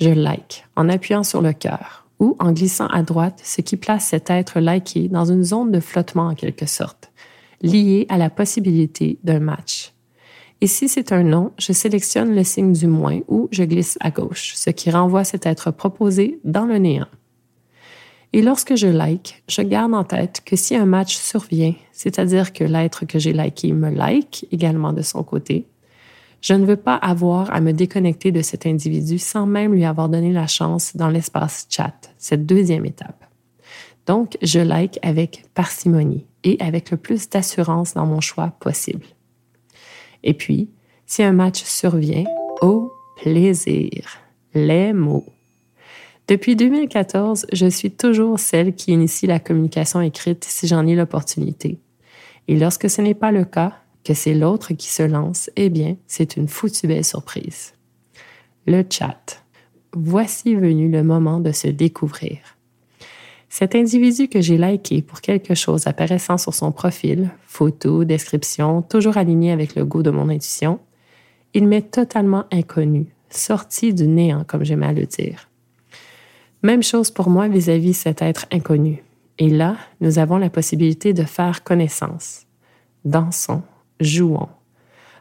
je 0.00 0.10
like 0.10 0.66
en 0.76 0.88
appuyant 0.88 1.22
sur 1.24 1.40
le 1.40 1.52
cœur 1.52 2.06
ou 2.20 2.36
en 2.38 2.52
glissant 2.52 2.86
à 2.88 3.02
droite, 3.02 3.40
ce 3.42 3.60
qui 3.60 3.76
place 3.76 4.06
cet 4.06 4.30
être 4.30 4.60
liké 4.60 5.08
dans 5.08 5.24
une 5.24 5.42
zone 5.42 5.72
de 5.72 5.80
flottement 5.80 6.28
en 6.28 6.34
quelque 6.34 6.66
sorte, 6.66 7.10
liée 7.62 8.06
à 8.08 8.18
la 8.18 8.30
possibilité 8.30 9.18
d'un 9.22 9.40
match. 9.40 9.92
Et 10.60 10.66
si 10.66 10.88
c'est 10.88 11.12
un 11.12 11.24
non, 11.24 11.52
je 11.58 11.72
sélectionne 11.72 12.34
le 12.34 12.44
signe 12.44 12.72
du 12.72 12.86
moins 12.86 13.20
ou 13.28 13.48
je 13.50 13.64
glisse 13.64 13.98
à 14.00 14.10
gauche, 14.10 14.54
ce 14.54 14.70
qui 14.70 14.90
renvoie 14.90 15.24
cet 15.24 15.46
être 15.46 15.70
proposé 15.70 16.40
dans 16.44 16.64
le 16.64 16.78
néant. 16.78 17.08
Et 18.32 18.42
lorsque 18.42 18.74
je 18.74 18.86
like, 18.86 19.42
je 19.48 19.62
garde 19.62 19.94
en 19.94 20.04
tête 20.04 20.42
que 20.44 20.56
si 20.56 20.74
un 20.74 20.86
match 20.86 21.16
survient, 21.16 21.74
c'est-à-dire 21.92 22.52
que 22.52 22.64
l'être 22.64 23.04
que 23.04 23.18
j'ai 23.18 23.32
liké 23.32 23.72
me 23.72 23.90
like 23.90 24.46
également 24.50 24.92
de 24.92 25.02
son 25.02 25.22
côté, 25.22 25.68
je 26.40 26.54
ne 26.54 26.66
veux 26.66 26.76
pas 26.76 26.96
avoir 26.96 27.54
à 27.54 27.60
me 27.60 27.72
déconnecter 27.72 28.32
de 28.32 28.42
cet 28.42 28.66
individu 28.66 29.18
sans 29.18 29.46
même 29.46 29.72
lui 29.72 29.84
avoir 29.84 30.08
donné 30.08 30.32
la 30.32 30.46
chance 30.46 30.96
dans 30.96 31.08
l'espace 31.08 31.66
chat, 31.70 31.94
cette 32.18 32.44
deuxième 32.44 32.84
étape. 32.84 33.24
Donc, 34.06 34.36
je 34.42 34.60
like 34.60 34.98
avec 35.02 35.44
parcimonie 35.54 36.26
et 36.44 36.56
avec 36.60 36.90
le 36.90 36.96
plus 36.96 37.28
d'assurance 37.28 37.94
dans 37.94 38.06
mon 38.06 38.20
choix 38.20 38.52
possible. 38.60 39.06
Et 40.22 40.34
puis, 40.34 40.70
si 41.06 41.22
un 41.22 41.32
match 41.32 41.62
survient, 41.64 42.24
au 42.60 42.92
plaisir, 43.20 44.06
les 44.54 44.92
mots. 44.92 45.26
Depuis 46.28 46.56
2014, 46.56 47.46
je 47.52 47.66
suis 47.66 47.90
toujours 47.90 48.38
celle 48.38 48.74
qui 48.74 48.92
initie 48.92 49.26
la 49.26 49.40
communication 49.40 50.00
écrite 50.00 50.44
si 50.44 50.66
j'en 50.66 50.86
ai 50.86 50.94
l'opportunité. 50.94 51.78
Et 52.48 52.56
lorsque 52.58 52.88
ce 52.88 53.02
n'est 53.02 53.14
pas 53.14 53.32
le 53.32 53.44
cas, 53.44 53.74
que 54.04 54.14
c'est 54.14 54.34
l'autre 54.34 54.74
qui 54.74 54.88
se 54.88 55.02
lance, 55.02 55.50
eh 55.56 55.70
bien, 55.70 55.96
c'est 56.06 56.36
une 56.36 56.48
foutue 56.48 56.86
belle 56.86 57.04
surprise. 57.04 57.72
Le 58.66 58.84
chat. 58.88 59.42
Voici 59.94 60.54
venu 60.54 60.90
le 60.90 61.02
moment 61.02 61.40
de 61.40 61.52
se 61.52 61.68
découvrir. 61.68 62.38
Cet 63.48 63.74
individu 63.74 64.28
que 64.28 64.40
j'ai 64.40 64.58
liké 64.58 65.02
pour 65.02 65.20
quelque 65.20 65.54
chose 65.54 65.86
apparaissant 65.86 66.38
sur 66.38 66.54
son 66.54 66.72
profil, 66.72 67.30
photo, 67.46 68.04
description, 68.04 68.82
toujours 68.82 69.16
aligné 69.16 69.52
avec 69.52 69.74
le 69.74 69.84
goût 69.84 70.02
de 70.02 70.10
mon 70.10 70.28
intuition, 70.28 70.80
il 71.54 71.68
m'est 71.68 71.90
totalement 71.90 72.44
inconnu, 72.50 73.06
sorti 73.30 73.94
du 73.94 74.08
néant, 74.08 74.44
comme 74.44 74.64
j'aime 74.64 74.82
à 74.82 74.92
le 74.92 75.06
dire. 75.06 75.48
Même 76.62 76.82
chose 76.82 77.10
pour 77.10 77.30
moi 77.30 77.46
vis-à-vis 77.48 77.92
-vis 77.92 77.94
cet 77.94 78.22
être 78.22 78.46
inconnu. 78.50 79.04
Et 79.38 79.50
là, 79.50 79.76
nous 80.00 80.18
avons 80.18 80.38
la 80.38 80.50
possibilité 80.50 81.12
de 81.12 81.24
faire 81.24 81.62
connaissance. 81.62 82.46
Dansons, 83.04 83.62
jouons. 84.00 84.48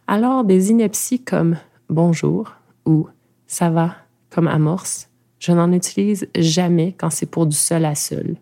Alors, 0.08 0.44
des 0.44 0.72
inepties 0.72 1.24
comme 1.24 1.58
bonjour 1.90 2.54
ou 2.86 3.08
ça 3.48 3.70
va 3.70 3.96
comme 4.30 4.48
amorce 4.48 5.10
je 5.44 5.52
n'en 5.52 5.74
utilise 5.74 6.30
jamais 6.38 6.96
quand 6.98 7.10
c'est 7.10 7.26
pour 7.26 7.46
du 7.46 7.56
seul 7.56 7.84
à 7.84 7.96
seul. 7.96 8.38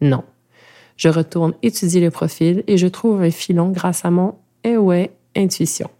Non. 0.00 0.24
Je 0.96 1.10
retourne 1.10 1.52
étudier 1.62 2.00
le 2.00 2.10
profil 2.10 2.64
et 2.66 2.78
je 2.78 2.86
trouve 2.86 3.20
un 3.20 3.30
filon 3.30 3.68
grâce 3.68 4.06
à 4.06 4.10
mon 4.10 4.36
eh 4.64 4.78
ouais 4.78 5.10
intuition. 5.36 5.90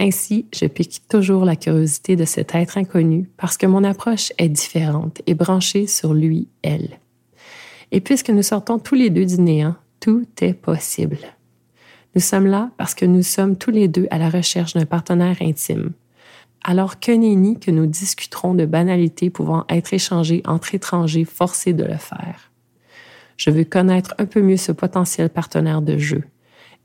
Ainsi, 0.00 0.46
je 0.52 0.66
pique 0.66 1.02
toujours 1.08 1.44
la 1.44 1.54
curiosité 1.54 2.16
de 2.16 2.24
cet 2.24 2.56
être 2.56 2.78
inconnu 2.78 3.30
parce 3.36 3.56
que 3.56 3.66
mon 3.66 3.84
approche 3.84 4.32
est 4.38 4.48
différente 4.48 5.22
et 5.28 5.34
branchée 5.34 5.86
sur 5.86 6.14
lui, 6.14 6.48
elle. 6.62 6.98
Et 7.92 8.00
puisque 8.00 8.30
nous 8.30 8.42
sortons 8.42 8.80
tous 8.80 8.96
les 8.96 9.10
deux 9.10 9.24
du 9.24 9.40
néant, 9.40 9.76
tout 10.00 10.26
est 10.40 10.54
possible. 10.54 11.18
Nous 12.16 12.20
sommes 12.20 12.46
là 12.46 12.72
parce 12.76 12.96
que 12.96 13.04
nous 13.04 13.22
sommes 13.22 13.56
tous 13.56 13.70
les 13.70 13.86
deux 13.86 14.08
à 14.10 14.18
la 14.18 14.30
recherche 14.30 14.74
d'un 14.74 14.84
partenaire 14.84 15.36
intime, 15.40 15.92
alors 16.64 16.98
que 16.98 17.12
nenni 17.12 17.60
que 17.60 17.70
nous 17.70 17.86
discuterons 17.86 18.54
de 18.54 18.64
banalités 18.64 19.30
pouvant 19.30 19.64
être 19.68 19.92
échangées 19.92 20.42
entre 20.46 20.74
étrangers 20.74 21.24
forcés 21.24 21.74
de 21.74 21.84
le 21.84 21.96
faire. 21.96 22.50
Je 23.36 23.50
veux 23.50 23.64
connaître 23.64 24.14
un 24.18 24.26
peu 24.26 24.40
mieux 24.40 24.56
ce 24.56 24.72
potentiel 24.72 25.28
partenaire 25.28 25.82
de 25.82 25.98
jeu. 25.98 26.24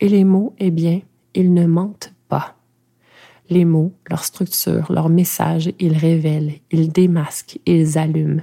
Et 0.02 0.10
les 0.10 0.24
mots, 0.24 0.54
eh 0.60 0.72
bien, 0.72 1.02
ils 1.34 1.54
ne 1.54 1.66
mentent 1.66 2.14
pas. 2.28 2.56
Les 3.50 3.66
mots, 3.66 3.94
leur 4.10 4.24
structure, 4.24 4.92
leur 4.92 5.10
message, 5.10 5.72
ils 5.80 5.98
révèlent, 5.98 6.54
ils 6.72 6.92
démasquent, 6.92 7.60
ils 7.66 7.98
allument. 7.98 8.42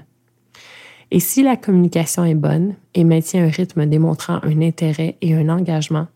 Et 1.10 1.20
si 1.20 1.42
la 1.42 1.56
communication 1.56 2.24
est 2.24 2.34
bonne 2.34 2.74
et 2.94 3.04
maintient 3.04 3.44
un 3.44 3.50
rythme 3.50 3.86
démontrant 3.86 4.40
un 4.42 4.60
intérêt 4.62 5.16
et 5.20 5.34
un 5.34 5.48
engagement, 5.48 6.08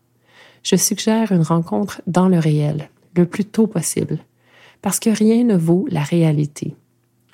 je 0.63 0.75
suggère 0.75 1.31
une 1.31 1.43
rencontre 1.43 2.01
dans 2.07 2.27
le 2.27 2.39
réel, 2.39 2.89
le 3.15 3.25
plus 3.25 3.45
tôt 3.45 3.67
possible, 3.67 4.19
parce 4.81 4.99
que 4.99 5.09
rien 5.09 5.43
ne 5.43 5.55
vaut 5.55 5.85
la 5.89 6.01
réalité. 6.03 6.75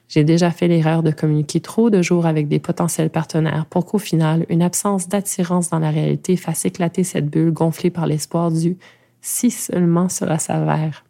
J'ai 0.08 0.24
déjà 0.24 0.52
fait 0.52 0.68
l'erreur 0.68 1.04
de 1.04 1.12
communiquer 1.12 1.60
trop 1.60 1.90
de 1.90 2.02
jours 2.02 2.26
avec 2.26 2.48
des 2.48 2.60
potentiels 2.60 3.10
partenaires 3.10 3.66
pour 3.66 3.86
qu'au 3.86 3.98
final, 3.98 4.46
une 4.50 4.62
absence 4.62 5.10
d'attirance 5.10 5.70
dans 5.70 5.80
la 5.80 5.92
réalité 5.92 6.38
fasse 6.38 6.66
éclater 6.66 7.04
cette 7.04 7.30
bulle 7.30 7.52
gonflée 7.52 7.90
par 7.90 8.08
l'espoir 8.08 8.52
du 8.52 8.78
si 9.22 9.52
seulement 9.52 10.08
cela 10.08 10.40
s'avère. 10.40 11.04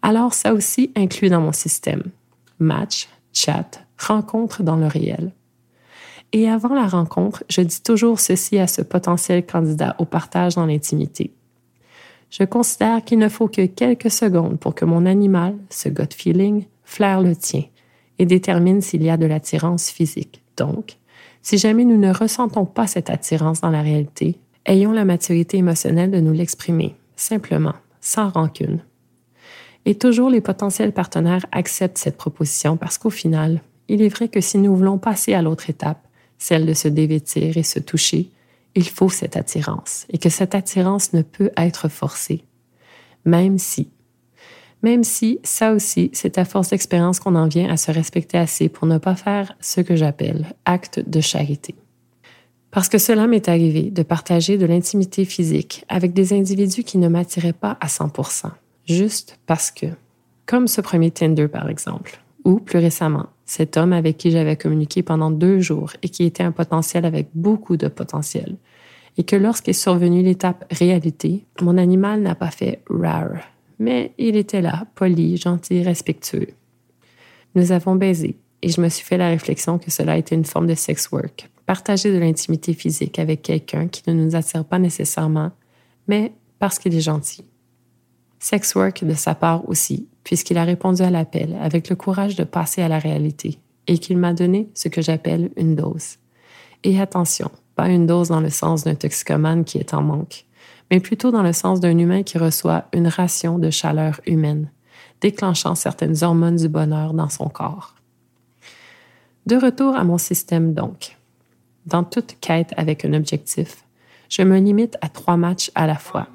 Alors 0.00 0.32
ça 0.32 0.54
aussi 0.54 0.92
inclut 0.96 1.28
dans 1.28 1.40
mon 1.40 1.52
système. 1.52 2.02
Match, 2.58 3.08
chat, 3.32 3.84
rencontre 3.98 4.62
dans 4.62 4.76
le 4.76 4.86
réel. 4.86 5.32
Et 6.32 6.48
avant 6.48 6.74
la 6.74 6.86
rencontre, 6.86 7.44
je 7.48 7.60
dis 7.60 7.82
toujours 7.82 8.18
ceci 8.18 8.58
à 8.58 8.66
ce 8.66 8.82
potentiel 8.82 9.44
candidat 9.44 9.94
au 9.98 10.04
partage 10.04 10.56
dans 10.56 10.66
l'intimité. 10.66 11.32
Je 12.36 12.42
considère 12.42 13.04
qu'il 13.04 13.20
ne 13.20 13.28
faut 13.28 13.46
que 13.46 13.64
quelques 13.64 14.10
secondes 14.10 14.58
pour 14.58 14.74
que 14.74 14.84
mon 14.84 15.06
animal, 15.06 15.54
ce 15.70 15.88
gut 15.88 16.12
feeling, 16.12 16.64
flaire 16.82 17.20
le 17.20 17.36
tien 17.36 17.62
et 18.18 18.26
détermine 18.26 18.80
s'il 18.80 19.04
y 19.04 19.10
a 19.10 19.16
de 19.16 19.26
l'attirance 19.26 19.88
physique. 19.88 20.42
Donc, 20.56 20.96
si 21.42 21.58
jamais 21.58 21.84
nous 21.84 21.96
ne 21.96 22.12
ressentons 22.12 22.64
pas 22.64 22.88
cette 22.88 23.08
attirance 23.08 23.60
dans 23.60 23.70
la 23.70 23.82
réalité, 23.82 24.36
ayons 24.66 24.90
la 24.90 25.04
maturité 25.04 25.58
émotionnelle 25.58 26.10
de 26.10 26.18
nous 26.18 26.32
l'exprimer, 26.32 26.96
simplement, 27.14 27.74
sans 28.00 28.30
rancune. 28.30 28.80
Et 29.84 29.94
toujours 29.94 30.28
les 30.28 30.40
potentiels 30.40 30.92
partenaires 30.92 31.46
acceptent 31.52 31.98
cette 31.98 32.16
proposition 32.16 32.76
parce 32.76 32.98
qu'au 32.98 33.10
final, 33.10 33.60
il 33.86 34.02
est 34.02 34.08
vrai 34.08 34.26
que 34.26 34.40
si 34.40 34.58
nous 34.58 34.74
voulons 34.74 34.98
passer 34.98 35.34
à 35.34 35.42
l'autre 35.42 35.70
étape, 35.70 36.04
celle 36.38 36.66
de 36.66 36.74
se 36.74 36.88
dévêtir 36.88 37.56
et 37.56 37.62
se 37.62 37.78
toucher, 37.78 38.30
il 38.74 38.88
faut 38.88 39.08
cette 39.08 39.36
attirance 39.36 40.06
et 40.10 40.18
que 40.18 40.28
cette 40.28 40.54
attirance 40.54 41.12
ne 41.12 41.22
peut 41.22 41.50
être 41.56 41.88
forcée. 41.88 42.44
Même 43.24 43.58
si, 43.58 43.90
même 44.84 45.02
si, 45.02 45.38
ça 45.44 45.72
aussi, 45.72 46.10
c'est 46.12 46.36
à 46.36 46.44
force 46.44 46.68
d'expérience 46.68 47.18
qu'on 47.18 47.36
en 47.36 47.48
vient 47.48 47.70
à 47.70 47.78
se 47.78 47.90
respecter 47.90 48.36
assez 48.36 48.68
pour 48.68 48.86
ne 48.86 48.98
pas 48.98 49.14
faire 49.16 49.56
ce 49.58 49.80
que 49.80 49.96
j'appelle 49.96 50.54
acte 50.66 51.00
de 51.00 51.22
charité. 51.22 51.74
Parce 52.70 52.90
que 52.90 52.98
cela 52.98 53.26
m'est 53.26 53.48
arrivé 53.48 53.90
de 53.90 54.02
partager 54.02 54.58
de 54.58 54.66
l'intimité 54.66 55.24
physique 55.24 55.86
avec 55.88 56.12
des 56.12 56.34
individus 56.34 56.84
qui 56.84 56.98
ne 56.98 57.08
m'attiraient 57.08 57.54
pas 57.54 57.78
à 57.80 57.86
100%, 57.86 58.50
juste 58.86 59.38
parce 59.46 59.70
que, 59.70 59.86
comme 60.44 60.68
ce 60.68 60.82
premier 60.82 61.10
Tinder 61.10 61.48
par 61.48 61.70
exemple, 61.70 62.20
ou 62.44 62.58
plus 62.58 62.78
récemment, 62.78 63.28
cet 63.46 63.76
homme 63.76 63.92
avec 63.92 64.16
qui 64.16 64.30
j'avais 64.30 64.56
communiqué 64.56 65.02
pendant 65.02 65.30
deux 65.30 65.60
jours 65.60 65.92
et 66.02 66.08
qui 66.08 66.24
était 66.24 66.42
un 66.42 66.52
potentiel 66.52 67.04
avec 67.04 67.28
beaucoup 67.34 67.76
de 67.76 67.88
potentiel. 67.88 68.56
Et 69.16 69.24
que 69.24 69.36
lorsqu'est 69.36 69.72
survenue 69.72 70.22
l'étape 70.22 70.64
réalité, 70.70 71.44
mon 71.60 71.78
animal 71.78 72.20
n'a 72.20 72.34
pas 72.34 72.50
fait 72.50 72.80
rare, 72.88 73.40
mais 73.78 74.12
il 74.18 74.36
était 74.36 74.62
là, 74.62 74.86
poli, 74.94 75.36
gentil, 75.36 75.82
respectueux. 75.82 76.48
Nous 77.54 77.70
avons 77.70 77.94
baisé 77.94 78.36
et 78.62 78.70
je 78.70 78.80
me 78.80 78.88
suis 78.88 79.04
fait 79.04 79.18
la 79.18 79.28
réflexion 79.28 79.78
que 79.78 79.90
cela 79.90 80.16
était 80.16 80.34
une 80.34 80.44
forme 80.44 80.66
de 80.66 80.74
sex 80.74 81.10
work, 81.12 81.50
partager 81.66 82.12
de 82.12 82.18
l'intimité 82.18 82.72
physique 82.72 83.18
avec 83.18 83.42
quelqu'un 83.42 83.88
qui 83.88 84.02
ne 84.08 84.14
nous 84.14 84.34
attire 84.34 84.64
pas 84.64 84.78
nécessairement, 84.78 85.52
mais 86.08 86.32
parce 86.58 86.78
qu'il 86.78 86.94
est 86.94 87.00
gentil. 87.00 87.44
Sex 88.38 88.74
work 88.74 89.04
de 89.04 89.14
sa 89.14 89.34
part 89.34 89.68
aussi, 89.68 90.08
puisqu'il 90.24 90.58
a 90.58 90.64
répondu 90.64 91.02
à 91.02 91.10
l'appel 91.10 91.56
avec 91.60 91.88
le 91.88 91.96
courage 91.96 92.34
de 92.34 92.44
passer 92.44 92.82
à 92.82 92.88
la 92.88 92.98
réalité 92.98 93.58
et 93.86 93.98
qu'il 93.98 94.16
m'a 94.16 94.32
donné 94.32 94.68
ce 94.74 94.88
que 94.88 95.02
j'appelle 95.02 95.50
une 95.56 95.76
dose. 95.76 96.16
Et 96.82 97.00
attention, 97.00 97.50
pas 97.76 97.88
une 97.88 98.06
dose 98.06 98.28
dans 98.28 98.40
le 98.40 98.50
sens 98.50 98.84
d'un 98.84 98.94
toxicomane 98.94 99.64
qui 99.64 99.78
est 99.78 99.94
en 99.94 100.02
manque, 100.02 100.46
mais 100.90 101.00
plutôt 101.00 101.30
dans 101.30 101.42
le 101.42 101.52
sens 101.52 101.80
d'un 101.80 101.96
humain 101.98 102.22
qui 102.22 102.38
reçoit 102.38 102.86
une 102.92 103.08
ration 103.08 103.58
de 103.58 103.70
chaleur 103.70 104.20
humaine, 104.26 104.70
déclenchant 105.20 105.74
certaines 105.74 106.22
hormones 106.22 106.56
du 106.56 106.68
bonheur 106.68 107.14
dans 107.14 107.28
son 107.28 107.48
corps. 107.48 107.94
De 109.46 109.56
retour 109.56 109.94
à 109.94 110.04
mon 110.04 110.18
système 110.18 110.72
donc. 110.72 111.16
Dans 111.86 112.04
toute 112.04 112.38
quête 112.40 112.72
avec 112.78 113.04
un 113.04 113.12
objectif, 113.12 113.84
je 114.30 114.42
me 114.42 114.58
limite 114.58 114.96
à 115.02 115.08
trois 115.08 115.36
matchs 115.36 115.70
à 115.74 115.86
la 115.86 115.96
fois. 115.96 116.28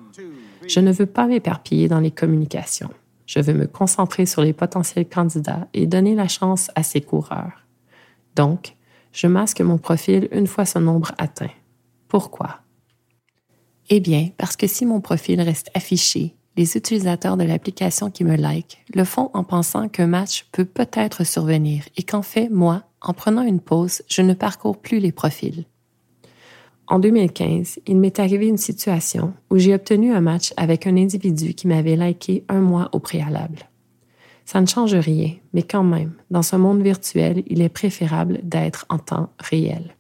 Je 0.67 0.79
ne 0.79 0.91
veux 0.91 1.07
pas 1.07 1.25
m'éparpiller 1.25 1.87
dans 1.87 1.99
les 1.99 2.11
communications. 2.11 2.91
Je 3.29 3.39
veux 3.39 3.53
me 3.53 3.67
concentrer 3.67 4.25
sur 4.25 4.41
les 4.41 4.53
potentiels 4.53 5.07
candidats 5.07 5.67
et 5.75 5.85
donner 5.85 6.15
la 6.15 6.27
chance 6.27 6.71
à 6.73 6.81
ces 6.81 6.99
coureurs. 6.99 7.67
Donc, 8.35 8.75
je 9.11 9.27
masque 9.27 9.61
mon 9.61 9.77
profil 9.77 10.27
une 10.31 10.47
fois 10.47 10.65
ce 10.65 10.79
nombre 10.79 11.11
atteint. 11.19 11.51
Pourquoi? 12.07 12.61
Eh 13.89 13.99
bien, 13.99 14.29
parce 14.39 14.55
que 14.55 14.65
si 14.65 14.83
mon 14.83 14.99
profil 14.99 15.39
reste 15.41 15.69
affiché, 15.75 16.37
les 16.57 16.75
utilisateurs 16.75 17.37
de 17.37 17.43
l'application 17.43 18.09
qui 18.09 18.23
me 18.23 18.35
like 18.35 18.83
le 18.95 19.03
font 19.03 19.29
en 19.35 19.43
pensant 19.43 19.89
qu'un 19.89 20.07
match 20.07 20.47
peut 20.51 20.65
peut-être 20.65 21.23
survenir 21.23 21.83
et 21.97 22.01
qu'en 22.01 22.23
fait, 22.23 22.49
moi, 22.49 22.85
en 22.99 23.13
prenant 23.13 23.43
une 23.43 23.61
pause, 23.61 24.01
je 24.07 24.23
ne 24.23 24.33
parcours 24.33 24.79
plus 24.79 24.97
les 24.97 25.11
profils. 25.11 25.65
En 26.89 26.97
2015, 26.97 27.81
il 27.85 27.99
m'est 27.99 28.19
arrivé 28.19 28.47
une 28.47 28.57
situation 28.57 29.33
où 29.51 29.59
j'ai 29.59 29.75
obtenu 29.75 30.11
un 30.11 30.21
match 30.21 30.53
avec 30.57 30.87
un 30.87 30.97
individu 30.97 31.53
qui 31.53 31.67
m'avait 31.67 31.95
liké 31.95 32.43
un 32.49 32.61
mois 32.61 32.89
au 32.93 32.99
préalable. 32.99 33.69
Ça 34.43 34.59
ne 34.59 34.65
change 34.65 34.95
rien, 34.95 35.33
mais 35.53 35.61
quand 35.61 35.83
même, 35.83 36.13
dans 36.31 36.41
ce 36.41 36.55
monde 36.55 36.81
virtuel, 36.81 37.43
il 37.45 37.61
est 37.61 37.69
préférable 37.69 38.39
d'être 38.41 38.87
en 38.89 38.97
temps 38.97 39.29
réel. 39.37 39.95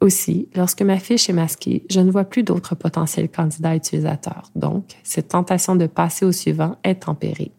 Aussi, 0.00 0.48
lorsque 0.56 0.82
ma 0.82 0.98
fiche 0.98 1.30
est 1.30 1.32
masquée, 1.32 1.84
je 1.88 2.00
ne 2.00 2.10
vois 2.10 2.24
plus 2.24 2.42
d'autres 2.42 2.74
potentiels 2.74 3.30
candidats 3.30 3.76
utilisateurs, 3.76 4.50
donc 4.56 4.96
cette 5.04 5.28
tentation 5.28 5.76
de 5.76 5.86
passer 5.86 6.26
au 6.26 6.32
suivant 6.32 6.76
est 6.82 7.04
tempérée. 7.04 7.52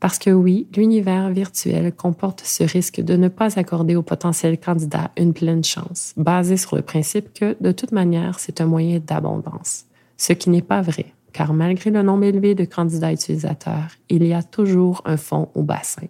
Parce 0.00 0.18
que 0.18 0.30
oui, 0.30 0.68
l'univers 0.76 1.28
virtuel 1.30 1.92
comporte 1.92 2.42
ce 2.44 2.62
risque 2.62 3.00
de 3.00 3.16
ne 3.16 3.28
pas 3.28 3.58
accorder 3.58 3.96
au 3.96 4.02
potentiel 4.02 4.58
candidat 4.58 5.10
une 5.16 5.32
pleine 5.32 5.64
chance, 5.64 6.14
basé 6.16 6.56
sur 6.56 6.76
le 6.76 6.82
principe 6.82 7.32
que, 7.34 7.56
de 7.60 7.72
toute 7.72 7.90
manière, 7.90 8.38
c'est 8.38 8.60
un 8.60 8.66
moyen 8.66 9.00
d'abondance. 9.04 9.86
Ce 10.16 10.32
qui 10.32 10.50
n'est 10.50 10.62
pas 10.62 10.82
vrai, 10.82 11.06
car 11.32 11.52
malgré 11.52 11.90
le 11.90 12.02
nombre 12.02 12.24
élevé 12.24 12.54
de 12.54 12.64
candidats 12.64 13.12
utilisateurs, 13.12 13.88
il 14.08 14.24
y 14.24 14.32
a 14.32 14.42
toujours 14.44 15.02
un 15.04 15.16
fond 15.16 15.48
au 15.54 15.62
bassin. 15.62 16.06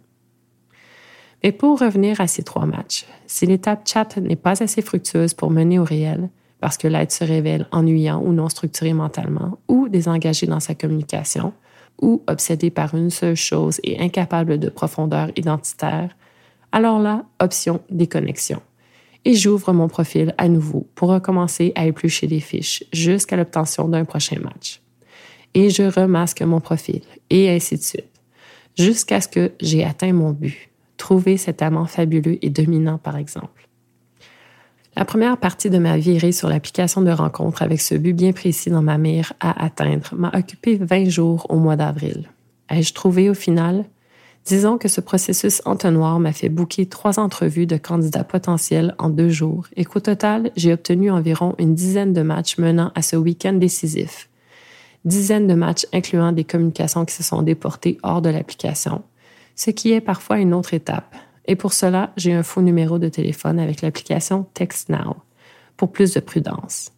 Mais 1.42 1.52
pour 1.52 1.78
revenir 1.80 2.20
à 2.20 2.26
ces 2.26 2.42
trois 2.42 2.66
matchs, 2.66 3.06
si 3.26 3.46
l'étape 3.46 3.88
chat 3.88 4.16
n'est 4.18 4.36
pas 4.36 4.62
assez 4.62 4.82
fructueuse 4.82 5.34
pour 5.34 5.50
mener 5.50 5.78
au 5.78 5.84
réel, 5.84 6.28
parce 6.60 6.76
que 6.76 6.88
l'être 6.88 7.12
se 7.12 7.24
révèle 7.24 7.68
ennuyant 7.70 8.20
ou 8.20 8.32
non 8.32 8.48
structuré 8.48 8.92
mentalement, 8.92 9.58
ou 9.68 9.88
désengagé 9.88 10.46
dans 10.46 10.60
sa 10.60 10.74
communication, 10.74 11.52
ou 12.00 12.22
obsédé 12.26 12.70
par 12.70 12.94
une 12.94 13.10
seule 13.10 13.36
chose 13.36 13.80
et 13.82 14.00
incapable 14.00 14.58
de 14.58 14.68
profondeur 14.68 15.30
identitaire, 15.36 16.16
alors 16.72 16.98
là, 16.98 17.24
option 17.40 17.80
déconnexion. 17.90 18.60
Et 19.24 19.34
j'ouvre 19.34 19.72
mon 19.72 19.88
profil 19.88 20.34
à 20.38 20.48
nouveau 20.48 20.86
pour 20.94 21.08
recommencer 21.08 21.72
à 21.74 21.86
éplucher 21.86 22.26
les 22.26 22.40
fiches 22.40 22.84
jusqu'à 22.92 23.36
l'obtention 23.36 23.88
d'un 23.88 24.04
prochain 24.04 24.38
match. 24.40 24.80
Et 25.54 25.70
je 25.70 25.82
remasque 25.82 26.42
mon 26.42 26.60
profil, 26.60 27.02
et 27.30 27.50
ainsi 27.50 27.76
de 27.76 27.82
suite, 27.82 28.20
jusqu'à 28.76 29.20
ce 29.20 29.28
que 29.28 29.52
j'ai 29.60 29.84
atteint 29.84 30.12
mon 30.12 30.30
but, 30.30 30.70
trouver 30.96 31.36
cet 31.36 31.62
amant 31.62 31.86
fabuleux 31.86 32.38
et 32.42 32.50
dominant 32.50 32.98
par 32.98 33.16
exemple. 33.16 33.67
La 34.98 35.04
première 35.04 35.36
partie 35.36 35.70
de 35.70 35.78
ma 35.78 35.96
virée 35.96 36.32
sur 36.32 36.48
l'application 36.48 37.02
de 37.02 37.12
rencontre 37.12 37.62
avec 37.62 37.80
ce 37.80 37.94
but 37.94 38.14
bien 38.14 38.32
précis 38.32 38.68
dans 38.68 38.82
ma 38.82 38.98
mire 38.98 39.32
à 39.38 39.64
atteindre 39.64 40.12
m'a 40.16 40.32
occupé 40.34 40.74
20 40.74 41.08
jours 41.08 41.46
au 41.50 41.54
mois 41.54 41.76
d'avril. 41.76 42.28
Ai-je 42.68 42.92
trouvé 42.94 43.30
au 43.30 43.34
final? 43.34 43.84
Disons 44.44 44.76
que 44.76 44.88
ce 44.88 45.00
processus 45.00 45.62
entonnoir 45.66 46.18
m'a 46.18 46.32
fait 46.32 46.48
bouquer 46.48 46.86
trois 46.86 47.20
entrevues 47.20 47.66
de 47.66 47.76
candidats 47.76 48.24
potentiels 48.24 48.96
en 48.98 49.08
deux 49.08 49.28
jours 49.28 49.68
et 49.76 49.84
qu'au 49.84 50.00
total, 50.00 50.50
j'ai 50.56 50.72
obtenu 50.72 51.12
environ 51.12 51.54
une 51.58 51.76
dizaine 51.76 52.12
de 52.12 52.22
matchs 52.22 52.58
menant 52.58 52.90
à 52.96 53.02
ce 53.02 53.14
week-end 53.14 53.52
décisif. 53.52 54.28
Dizaines 55.04 55.46
de 55.46 55.54
matchs 55.54 55.86
incluant 55.92 56.32
des 56.32 56.42
communications 56.42 57.04
qui 57.04 57.14
se 57.14 57.22
sont 57.22 57.42
déportées 57.42 57.98
hors 58.02 58.20
de 58.20 58.30
l'application, 58.30 59.02
ce 59.54 59.70
qui 59.70 59.92
est 59.92 60.00
parfois 60.00 60.40
une 60.40 60.54
autre 60.54 60.74
étape, 60.74 61.14
et 61.48 61.56
pour 61.56 61.72
cela, 61.72 62.12
j'ai 62.16 62.34
un 62.34 62.42
faux 62.42 62.60
numéro 62.60 62.98
de 62.98 63.08
téléphone 63.08 63.58
avec 63.58 63.80
l'application 63.80 64.46
TextNow 64.52 65.16
pour 65.78 65.90
plus 65.90 66.12
de 66.12 66.20
prudence. 66.20 66.92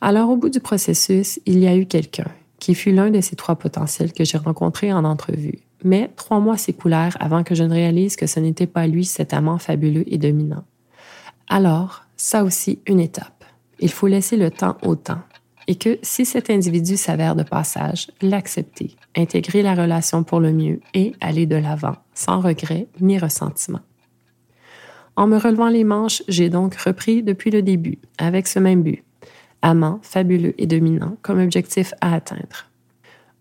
Alors, 0.00 0.30
au 0.30 0.36
bout 0.36 0.48
du 0.48 0.60
processus, 0.60 1.40
il 1.44 1.58
y 1.58 1.66
a 1.66 1.76
eu 1.76 1.84
quelqu'un 1.84 2.30
qui 2.60 2.74
fut 2.74 2.92
l'un 2.92 3.10
de 3.10 3.20
ces 3.20 3.34
trois 3.34 3.56
potentiels 3.56 4.12
que 4.12 4.24
j'ai 4.24 4.38
rencontrés 4.38 4.92
en 4.92 5.04
entrevue. 5.04 5.58
Mais 5.82 6.10
trois 6.14 6.38
mois 6.38 6.56
s'écoulèrent 6.56 7.16
avant 7.20 7.42
que 7.42 7.54
je 7.54 7.64
ne 7.64 7.74
réalise 7.74 8.16
que 8.16 8.28
ce 8.28 8.38
n'était 8.38 8.68
pas 8.68 8.86
lui 8.86 9.04
cet 9.04 9.34
amant 9.34 9.58
fabuleux 9.58 10.04
et 10.06 10.18
dominant. 10.18 10.64
Alors, 11.48 12.04
ça 12.16 12.44
aussi 12.44 12.78
une 12.86 13.00
étape. 13.00 13.44
Il 13.80 13.90
faut 13.90 14.06
laisser 14.06 14.36
le 14.36 14.50
temps 14.50 14.78
au 14.82 14.94
temps 14.94 15.20
et 15.66 15.76
que 15.76 15.98
si 16.02 16.24
cet 16.24 16.50
individu 16.50 16.96
s'avère 16.96 17.36
de 17.36 17.42
passage, 17.42 18.10
l'accepter, 18.20 18.96
intégrer 19.16 19.62
la 19.62 19.74
relation 19.74 20.24
pour 20.24 20.40
le 20.40 20.52
mieux 20.52 20.80
et 20.92 21.12
aller 21.20 21.46
de 21.46 21.56
l'avant, 21.56 21.96
sans 22.14 22.40
regret 22.40 22.88
ni 23.00 23.18
ressentiment. 23.18 23.80
En 25.16 25.26
me 25.26 25.38
relevant 25.38 25.68
les 25.68 25.84
manches, 25.84 26.22
j'ai 26.28 26.50
donc 26.50 26.74
repris 26.74 27.22
depuis 27.22 27.50
le 27.50 27.62
début, 27.62 27.98
avec 28.18 28.46
ce 28.46 28.58
même 28.58 28.82
but, 28.82 29.04
amant 29.62 30.00
fabuleux 30.02 30.54
et 30.58 30.66
dominant 30.66 31.16
comme 31.22 31.40
objectif 31.40 31.94
à 32.00 32.14
atteindre. 32.14 32.66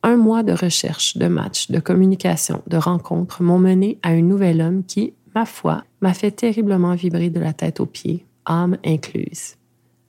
Un 0.04 0.18
mois 0.18 0.44
de 0.44 0.52
recherche, 0.52 1.18
de 1.18 1.28
match, 1.28 1.72
de 1.72 1.80
communication, 1.80 2.62
de 2.68 2.78
rencontres 2.78 3.42
m'ont 3.42 3.58
mené 3.58 4.00
à 4.04 4.10
un 4.10 4.22
nouvel 4.22 4.62
homme 4.62 4.84
qui, 4.84 5.14
ma 5.34 5.46
foi, 5.46 5.84
m'a 6.02 6.14
fait 6.14 6.32
terriblement 6.32 6.94
vibrer 6.94 7.30
de 7.30 7.40
la 7.40 7.54
tête 7.54 7.80
aux 7.80 7.86
pieds, 7.86 8.26
âme 8.46 8.78
incluse. 8.86 9.56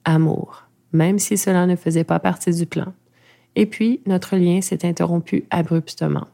Amour, 0.05 0.64
même 0.95 1.19
si 1.19 1.37
cela 1.37 1.67
ne 1.67 1.77
faisait 1.77 2.05
pas 2.05 2.21
partie 2.21 2.53
du 2.53 2.65
plan. 2.65 2.95
Et 3.57 3.67
puis, 3.67 4.01
notre 4.07 4.37
lien 4.37 4.63
s'est 4.63 4.87
interrompu 4.87 5.45
abruptement. 5.51 6.29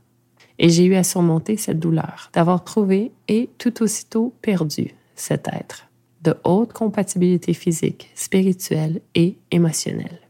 Et 0.59 0.69
j'ai 0.69 0.85
eu 0.85 0.95
à 0.95 1.03
surmonter 1.03 1.57
cette 1.57 1.81
douleur 1.81 2.31
d'avoir 2.35 2.63
trouvé 2.63 3.11
et 3.27 3.49
tout 3.59 3.83
aussitôt 3.83 4.35
perdu 4.43 4.95
cet 5.17 5.49
être 5.49 5.87
de 6.23 6.35
haute 6.45 6.75
compatibilité 6.75 7.55
physique, 7.55 8.11
spirituelle 8.15 9.01
et 9.15 9.39
émotionnelle. 9.51 10.21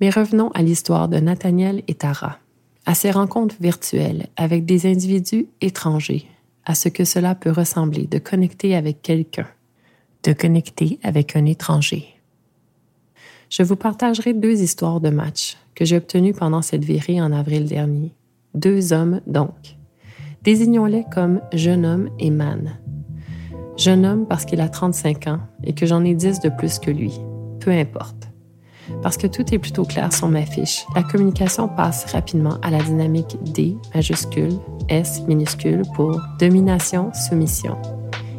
Mais 0.00 0.08
revenons 0.08 0.50
à 0.52 0.62
l'histoire 0.62 1.08
de 1.08 1.18
Nathaniel 1.18 1.82
et 1.88 1.94
Tara, 1.94 2.38
à 2.86 2.94
ces 2.94 3.10
rencontres 3.10 3.56
virtuelles 3.60 4.28
avec 4.36 4.64
des 4.64 4.90
individus 4.90 5.46
étrangers, 5.60 6.26
à 6.64 6.74
ce 6.74 6.88
que 6.88 7.04
cela 7.04 7.34
peut 7.34 7.50
ressembler 7.50 8.06
de 8.06 8.18
connecter 8.18 8.74
avec 8.74 9.02
quelqu'un, 9.02 9.48
de 10.22 10.32
connecter 10.32 10.98
avec 11.02 11.36
un 11.36 11.44
étranger. 11.44 12.15
Je 13.48 13.62
vous 13.62 13.76
partagerai 13.76 14.34
deux 14.34 14.60
histoires 14.60 15.00
de 15.00 15.10
match 15.10 15.56
que 15.74 15.84
j'ai 15.84 15.96
obtenues 15.96 16.32
pendant 16.32 16.62
cette 16.62 16.84
virée 16.84 17.20
en 17.20 17.32
avril 17.32 17.66
dernier. 17.66 18.12
Deux 18.54 18.92
hommes, 18.92 19.20
donc. 19.26 19.76
Désignons-les 20.42 21.04
comme 21.12 21.40
jeune 21.52 21.84
homme 21.84 22.08
et 22.18 22.30
man, 22.30 22.78
Jeune 23.76 24.06
homme 24.06 24.26
parce 24.26 24.46
qu'il 24.46 24.60
a 24.60 24.68
35 24.68 25.26
ans 25.26 25.40
et 25.62 25.74
que 25.74 25.84
j'en 25.84 26.02
ai 26.04 26.14
10 26.14 26.40
de 26.40 26.48
plus 26.48 26.78
que 26.78 26.90
lui. 26.90 27.12
Peu 27.60 27.70
importe. 27.70 28.28
Parce 29.02 29.16
que 29.16 29.26
tout 29.26 29.52
est 29.52 29.58
plutôt 29.58 29.84
clair 29.84 30.12
sur 30.12 30.28
ma 30.28 30.46
fiche, 30.46 30.86
la 30.94 31.02
communication 31.02 31.68
passe 31.68 32.10
rapidement 32.12 32.58
à 32.62 32.70
la 32.70 32.82
dynamique 32.82 33.36
D 33.52 33.76
majuscule, 33.94 34.54
S 34.88 35.22
minuscule 35.26 35.82
pour 35.94 36.20
domination-soumission. 36.38 37.76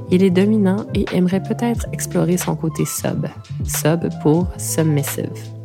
Il 0.10 0.24
est 0.24 0.30
dominant 0.30 0.86
et 0.94 1.06
aimerait 1.14 1.44
peut-être 1.44 1.86
explorer 1.92 2.38
son 2.38 2.56
côté 2.56 2.86
sub, 2.86 3.26
sub 3.66 4.08
pour 4.22 4.48
submissive. 4.58 5.57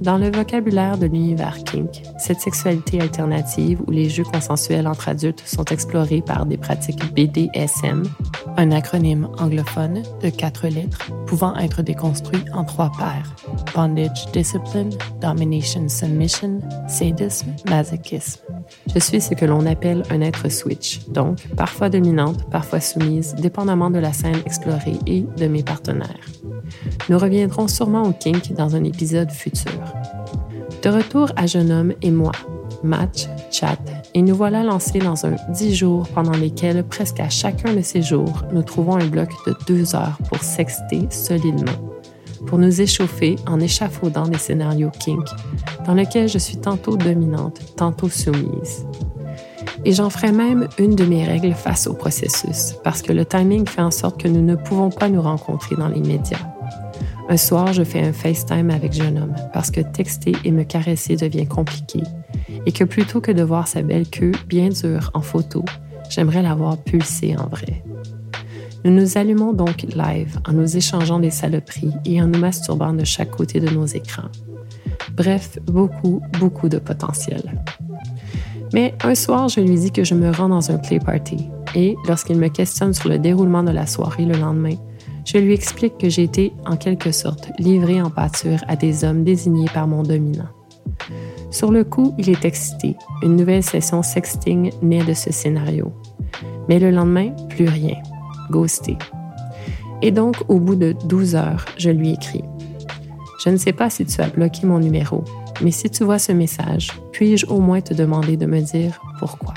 Dans 0.00 0.16
le 0.16 0.30
vocabulaire 0.30 0.96
de 0.96 1.06
l'univers 1.06 1.62
kink, 1.64 2.02
cette 2.18 2.40
sexualité 2.40 3.00
alternative 3.00 3.80
où 3.86 3.90
les 3.90 4.08
jeux 4.08 4.24
consensuels 4.24 4.86
entre 4.86 5.10
adultes 5.10 5.42
sont 5.44 5.64
explorés 5.66 6.22
par 6.22 6.46
des 6.46 6.56
pratiques 6.56 7.12
BDSM, 7.14 8.04
un 8.56 8.70
acronyme 8.72 9.28
anglophone 9.38 10.02
de 10.22 10.30
quatre 10.30 10.68
lettres 10.68 11.10
pouvant 11.26 11.54
être 11.56 11.82
déconstruit 11.82 12.44
en 12.54 12.64
trois 12.64 12.90
paires 12.98 13.34
bondage, 13.74 14.26
discipline, 14.32 14.90
domination, 15.20 15.88
submission, 15.88 16.60
sadisme, 16.88 17.50
masochisme. 17.68 18.40
Je 18.94 18.98
suis 18.98 19.20
ce 19.20 19.34
que 19.34 19.44
l'on 19.44 19.66
appelle 19.66 20.02
un 20.10 20.20
être 20.20 20.48
switch, 20.50 21.06
donc 21.08 21.46
parfois 21.56 21.90
dominante, 21.90 22.48
parfois 22.50 22.80
soumise, 22.80 23.34
dépendamment 23.34 23.90
de 23.90 23.98
la 23.98 24.12
scène 24.12 24.40
explorée 24.46 24.98
et 25.06 25.26
de 25.36 25.46
mes 25.46 25.62
partenaires. 25.62 26.26
Nous 27.08 27.18
reviendrons 27.18 27.68
sûrement 27.68 28.02
au 28.02 28.12
kink 28.12 28.52
dans 28.52 28.76
un 28.76 28.84
épisode 28.84 29.30
futur. 29.30 29.72
De 30.82 30.88
retour 30.88 31.30
à 31.36 31.46
Jeune 31.46 31.70
homme 31.70 31.92
et 32.02 32.10
moi, 32.10 32.32
match, 32.82 33.26
chat, 33.50 33.78
et 34.14 34.22
nous 34.22 34.34
voilà 34.34 34.62
lancés 34.62 34.98
dans 34.98 35.26
un 35.26 35.36
dix 35.50 35.74
jours 35.74 36.08
pendant 36.08 36.32
lesquels 36.32 36.82
presque 36.84 37.20
à 37.20 37.28
chacun 37.28 37.74
de 37.74 37.82
ces 37.82 38.02
jours, 38.02 38.44
nous 38.52 38.62
trouvons 38.62 38.96
un 38.96 39.06
bloc 39.06 39.28
de 39.46 39.54
deux 39.66 39.94
heures 39.94 40.18
pour 40.28 40.42
sexter 40.42 41.06
solidement, 41.10 41.72
pour 42.46 42.58
nous 42.58 42.80
échauffer 42.80 43.36
en 43.46 43.60
échafaudant 43.60 44.26
des 44.26 44.38
scénarios 44.38 44.90
kink, 44.98 45.26
dans 45.86 45.94
lesquels 45.94 46.28
je 46.28 46.38
suis 46.38 46.56
tantôt 46.56 46.96
dominante, 46.96 47.60
tantôt 47.76 48.08
soumise. 48.08 48.86
Et 49.84 49.92
j'en 49.92 50.10
ferai 50.10 50.32
même 50.32 50.68
une 50.78 50.94
de 50.94 51.04
mes 51.04 51.24
règles 51.24 51.52
face 51.52 51.86
au 51.86 51.94
processus, 51.94 52.74
parce 52.84 53.02
que 53.02 53.12
le 53.12 53.24
timing 53.24 53.66
fait 53.66 53.82
en 53.82 53.90
sorte 53.90 54.20
que 54.20 54.28
nous 54.28 54.42
ne 54.42 54.54
pouvons 54.54 54.90
pas 54.90 55.08
nous 55.08 55.22
rencontrer 55.22 55.76
dans 55.76 55.88
les 55.88 56.00
médias. 56.00 56.38
Un 57.30 57.36
soir, 57.36 57.72
je 57.72 57.84
fais 57.84 58.00
un 58.02 58.12
FaceTime 58.12 58.70
avec 58.70 58.92
jeune 58.92 59.16
homme 59.16 59.36
parce 59.52 59.70
que 59.70 59.80
texter 59.80 60.32
et 60.44 60.50
me 60.50 60.64
caresser 60.64 61.14
devient 61.14 61.46
compliqué 61.46 62.02
et 62.66 62.72
que 62.72 62.82
plutôt 62.82 63.20
que 63.20 63.30
de 63.30 63.44
voir 63.44 63.68
sa 63.68 63.82
belle 63.82 64.10
queue 64.10 64.32
bien 64.48 64.68
dure 64.68 65.12
en 65.14 65.20
photo, 65.20 65.64
j'aimerais 66.08 66.42
la 66.42 66.56
voir 66.56 66.76
pulser 66.76 67.36
en 67.36 67.46
vrai. 67.46 67.84
Nous 68.84 68.90
nous 68.90 69.16
allumons 69.16 69.52
donc 69.52 69.82
live 69.94 70.40
en 70.44 70.54
nous 70.54 70.76
échangeant 70.76 71.20
des 71.20 71.30
saloperies 71.30 71.92
et 72.04 72.20
en 72.20 72.26
nous 72.26 72.40
masturbant 72.40 72.92
de 72.92 73.04
chaque 73.04 73.30
côté 73.30 73.60
de 73.60 73.68
nos 73.68 73.86
écrans. 73.86 74.28
Bref, 75.14 75.56
beaucoup, 75.66 76.20
beaucoup 76.40 76.68
de 76.68 76.78
potentiel. 76.78 77.62
Mais 78.72 78.92
un 79.04 79.14
soir, 79.14 79.48
je 79.48 79.60
lui 79.60 79.76
dis 79.76 79.92
que 79.92 80.02
je 80.02 80.14
me 80.14 80.32
rends 80.32 80.48
dans 80.48 80.72
un 80.72 80.78
play 80.78 80.98
party 80.98 81.48
et 81.76 81.94
lorsqu'il 82.08 82.38
me 82.38 82.48
questionne 82.48 82.92
sur 82.92 83.08
le 83.08 83.20
déroulement 83.20 83.62
de 83.62 83.70
la 83.70 83.86
soirée 83.86 84.24
le 84.24 84.36
lendemain, 84.36 84.74
je 85.32 85.38
lui 85.38 85.54
explique 85.54 85.96
que 85.96 86.08
j'ai 86.08 86.24
été, 86.24 86.52
en 86.66 86.76
quelque 86.76 87.12
sorte, 87.12 87.52
livré 87.60 88.02
en 88.02 88.10
pâture 88.10 88.58
à 88.66 88.74
des 88.74 89.04
hommes 89.04 89.22
désignés 89.22 89.68
par 89.72 89.86
mon 89.86 90.02
dominant. 90.02 90.48
Sur 91.52 91.70
le 91.70 91.84
coup, 91.84 92.14
il 92.18 92.30
est 92.30 92.44
excité. 92.44 92.96
Une 93.22 93.36
nouvelle 93.36 93.62
session 93.62 94.02
sexting 94.02 94.72
naît 94.82 95.04
de 95.04 95.14
ce 95.14 95.32
scénario. 95.32 95.92
Mais 96.68 96.80
le 96.80 96.90
lendemain, 96.90 97.30
plus 97.48 97.68
rien. 97.68 97.96
Ghosté. 98.50 98.96
Et 100.02 100.10
donc, 100.10 100.36
au 100.48 100.58
bout 100.58 100.74
de 100.74 100.96
12 101.04 101.36
heures, 101.36 101.64
je 101.76 101.90
lui 101.90 102.10
écris. 102.10 102.44
Je 103.44 103.50
ne 103.50 103.56
sais 103.56 103.72
pas 103.72 103.88
si 103.88 104.04
tu 104.06 104.20
as 104.20 104.28
bloqué 104.28 104.66
mon 104.66 104.80
numéro, 104.80 105.22
mais 105.62 105.70
si 105.70 105.88
tu 105.90 106.02
vois 106.02 106.18
ce 106.18 106.32
message, 106.32 106.90
puis-je 107.12 107.46
au 107.46 107.60
moins 107.60 107.80
te 107.80 107.94
demander 107.94 108.36
de 108.36 108.46
me 108.46 108.60
dire 108.60 109.00
pourquoi? 109.20 109.54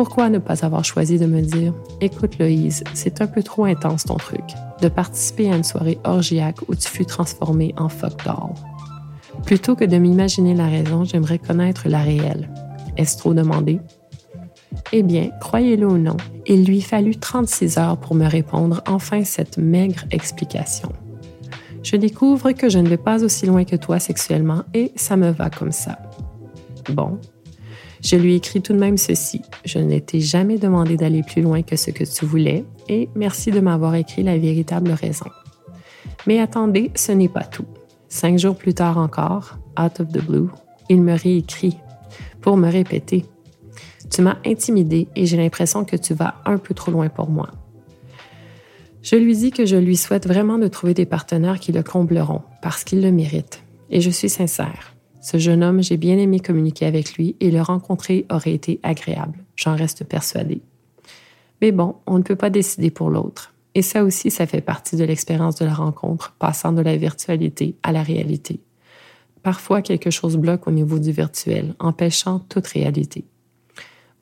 Pourquoi 0.00 0.30
ne 0.30 0.38
pas 0.38 0.64
avoir 0.64 0.82
choisi 0.82 1.18
de 1.18 1.26
me 1.26 1.42
dire 1.42 1.74
Écoute, 2.00 2.38
Loïse, 2.38 2.84
c'est 2.94 3.20
un 3.20 3.26
peu 3.26 3.42
trop 3.42 3.66
intense 3.66 4.04
ton 4.04 4.14
truc, 4.14 4.44
de 4.80 4.88
participer 4.88 5.52
à 5.52 5.56
une 5.56 5.62
soirée 5.62 5.98
orgiaque 6.04 6.56
où 6.68 6.74
tu 6.74 6.88
fus 6.88 7.04
transformée 7.04 7.74
en 7.76 7.90
fuck 7.90 8.24
doll. 8.24 8.54
Plutôt 9.44 9.76
que 9.76 9.84
de 9.84 9.98
m'imaginer 9.98 10.54
la 10.54 10.68
raison, 10.68 11.04
j'aimerais 11.04 11.36
connaître 11.38 11.86
la 11.86 11.98
réelle. 11.98 12.48
Est-ce 12.96 13.18
trop 13.18 13.34
demandé? 13.34 13.78
Eh 14.90 15.02
bien, 15.02 15.32
croyez-le 15.38 15.86
ou 15.86 15.98
non, 15.98 16.16
il 16.46 16.64
lui 16.64 16.80
fallut 16.80 17.18
36 17.18 17.76
heures 17.76 17.98
pour 17.98 18.14
me 18.14 18.26
répondre 18.26 18.82
enfin 18.88 19.22
cette 19.24 19.58
maigre 19.58 20.04
explication. 20.12 20.92
Je 21.82 21.96
découvre 21.96 22.52
que 22.52 22.70
je 22.70 22.78
ne 22.78 22.88
vais 22.88 22.96
pas 22.96 23.22
aussi 23.22 23.44
loin 23.44 23.64
que 23.64 23.76
toi 23.76 23.98
sexuellement 23.98 24.62
et 24.72 24.92
ça 24.96 25.18
me 25.18 25.28
va 25.28 25.50
comme 25.50 25.72
ça. 25.72 25.98
Bon, 26.88 27.18
je 28.02 28.16
lui 28.16 28.36
écris 28.36 28.62
tout 28.62 28.72
de 28.72 28.78
même 28.78 28.96
ceci. 28.96 29.42
Je 29.64 29.78
ne 29.78 29.98
t'ai 29.98 30.20
jamais 30.20 30.58
demandé 30.58 30.96
d'aller 30.96 31.22
plus 31.22 31.42
loin 31.42 31.62
que 31.62 31.76
ce 31.76 31.90
que 31.90 32.04
tu 32.04 32.24
voulais 32.24 32.64
et 32.88 33.08
merci 33.14 33.50
de 33.50 33.60
m'avoir 33.60 33.94
écrit 33.94 34.22
la 34.22 34.38
véritable 34.38 34.92
raison. 34.92 35.26
Mais 36.26 36.40
attendez, 36.40 36.90
ce 36.94 37.12
n'est 37.12 37.28
pas 37.28 37.44
tout. 37.44 37.66
Cinq 38.08 38.38
jours 38.38 38.56
plus 38.56 38.74
tard 38.74 38.98
encore, 38.98 39.58
out 39.78 40.00
of 40.00 40.08
the 40.08 40.24
blue, 40.24 40.48
il 40.88 41.02
me 41.02 41.16
réécrit 41.16 41.76
pour 42.40 42.56
me 42.56 42.70
répéter. 42.70 43.24
Tu 44.10 44.22
m'as 44.22 44.38
intimidé 44.44 45.06
et 45.14 45.26
j'ai 45.26 45.36
l'impression 45.36 45.84
que 45.84 45.96
tu 45.96 46.14
vas 46.14 46.34
un 46.44 46.58
peu 46.58 46.74
trop 46.74 46.90
loin 46.90 47.08
pour 47.08 47.30
moi. 47.30 47.50
Je 49.02 49.16
lui 49.16 49.36
dis 49.36 49.50
que 49.50 49.64
je 49.64 49.76
lui 49.76 49.96
souhaite 49.96 50.26
vraiment 50.26 50.58
de 50.58 50.68
trouver 50.68 50.94
des 50.94 51.06
partenaires 51.06 51.60
qui 51.60 51.72
le 51.72 51.82
combleront 51.82 52.42
parce 52.60 52.84
qu'il 52.84 53.02
le 53.02 53.12
mérite. 53.12 53.62
Et 53.88 54.00
je 54.00 54.10
suis 54.10 54.28
sincère. 54.28 54.94
Ce 55.20 55.36
jeune 55.36 55.62
homme, 55.62 55.82
j'ai 55.82 55.98
bien 55.98 56.16
aimé 56.18 56.40
communiquer 56.40 56.86
avec 56.86 57.14
lui 57.14 57.36
et 57.40 57.50
le 57.50 57.60
rencontrer 57.60 58.26
aurait 58.30 58.54
été 58.54 58.80
agréable. 58.82 59.38
J'en 59.54 59.76
reste 59.76 60.04
persuadée. 60.04 60.62
Mais 61.60 61.72
bon, 61.72 61.96
on 62.06 62.18
ne 62.18 62.22
peut 62.22 62.36
pas 62.36 62.48
décider 62.48 62.90
pour 62.90 63.10
l'autre. 63.10 63.52
Et 63.74 63.82
ça 63.82 64.02
aussi, 64.02 64.30
ça 64.30 64.46
fait 64.46 64.62
partie 64.62 64.96
de 64.96 65.04
l'expérience 65.04 65.56
de 65.56 65.66
la 65.66 65.74
rencontre, 65.74 66.34
passant 66.38 66.72
de 66.72 66.80
la 66.80 66.96
virtualité 66.96 67.76
à 67.82 67.92
la 67.92 68.02
réalité. 68.02 68.60
Parfois, 69.42 69.82
quelque 69.82 70.10
chose 70.10 70.36
bloque 70.36 70.66
au 70.66 70.70
niveau 70.70 70.98
du 70.98 71.12
virtuel, 71.12 71.74
empêchant 71.78 72.40
toute 72.48 72.66
réalité. 72.66 73.24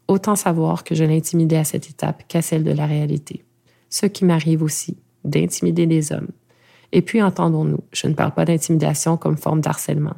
Autant 0.09 0.36
savoir 0.36 0.84
que 0.84 0.94
je 0.94 1.05
l'intimidais 1.05 1.57
à 1.57 1.64
cette 1.64 1.88
étape 1.88 2.24
qu'à 2.28 2.42
celle 2.42 2.64
de 2.64 2.72
la 2.72 2.86
réalité. 2.86 3.44
Ce 3.88 4.07
qui 4.07 4.24
m'arrive 4.24 4.62
aussi, 4.62 4.96
d'intimider 5.24 5.86
des 5.86 6.12
hommes. 6.12 6.28
Et 6.92 7.03
puis, 7.03 7.22
entendons-nous, 7.22 7.80
je 7.92 8.07
ne 8.07 8.14
parle 8.14 8.32
pas 8.32 8.44
d'intimidation 8.44 9.16
comme 9.16 9.36
forme 9.36 9.61
d'harcèlement. 9.61 10.16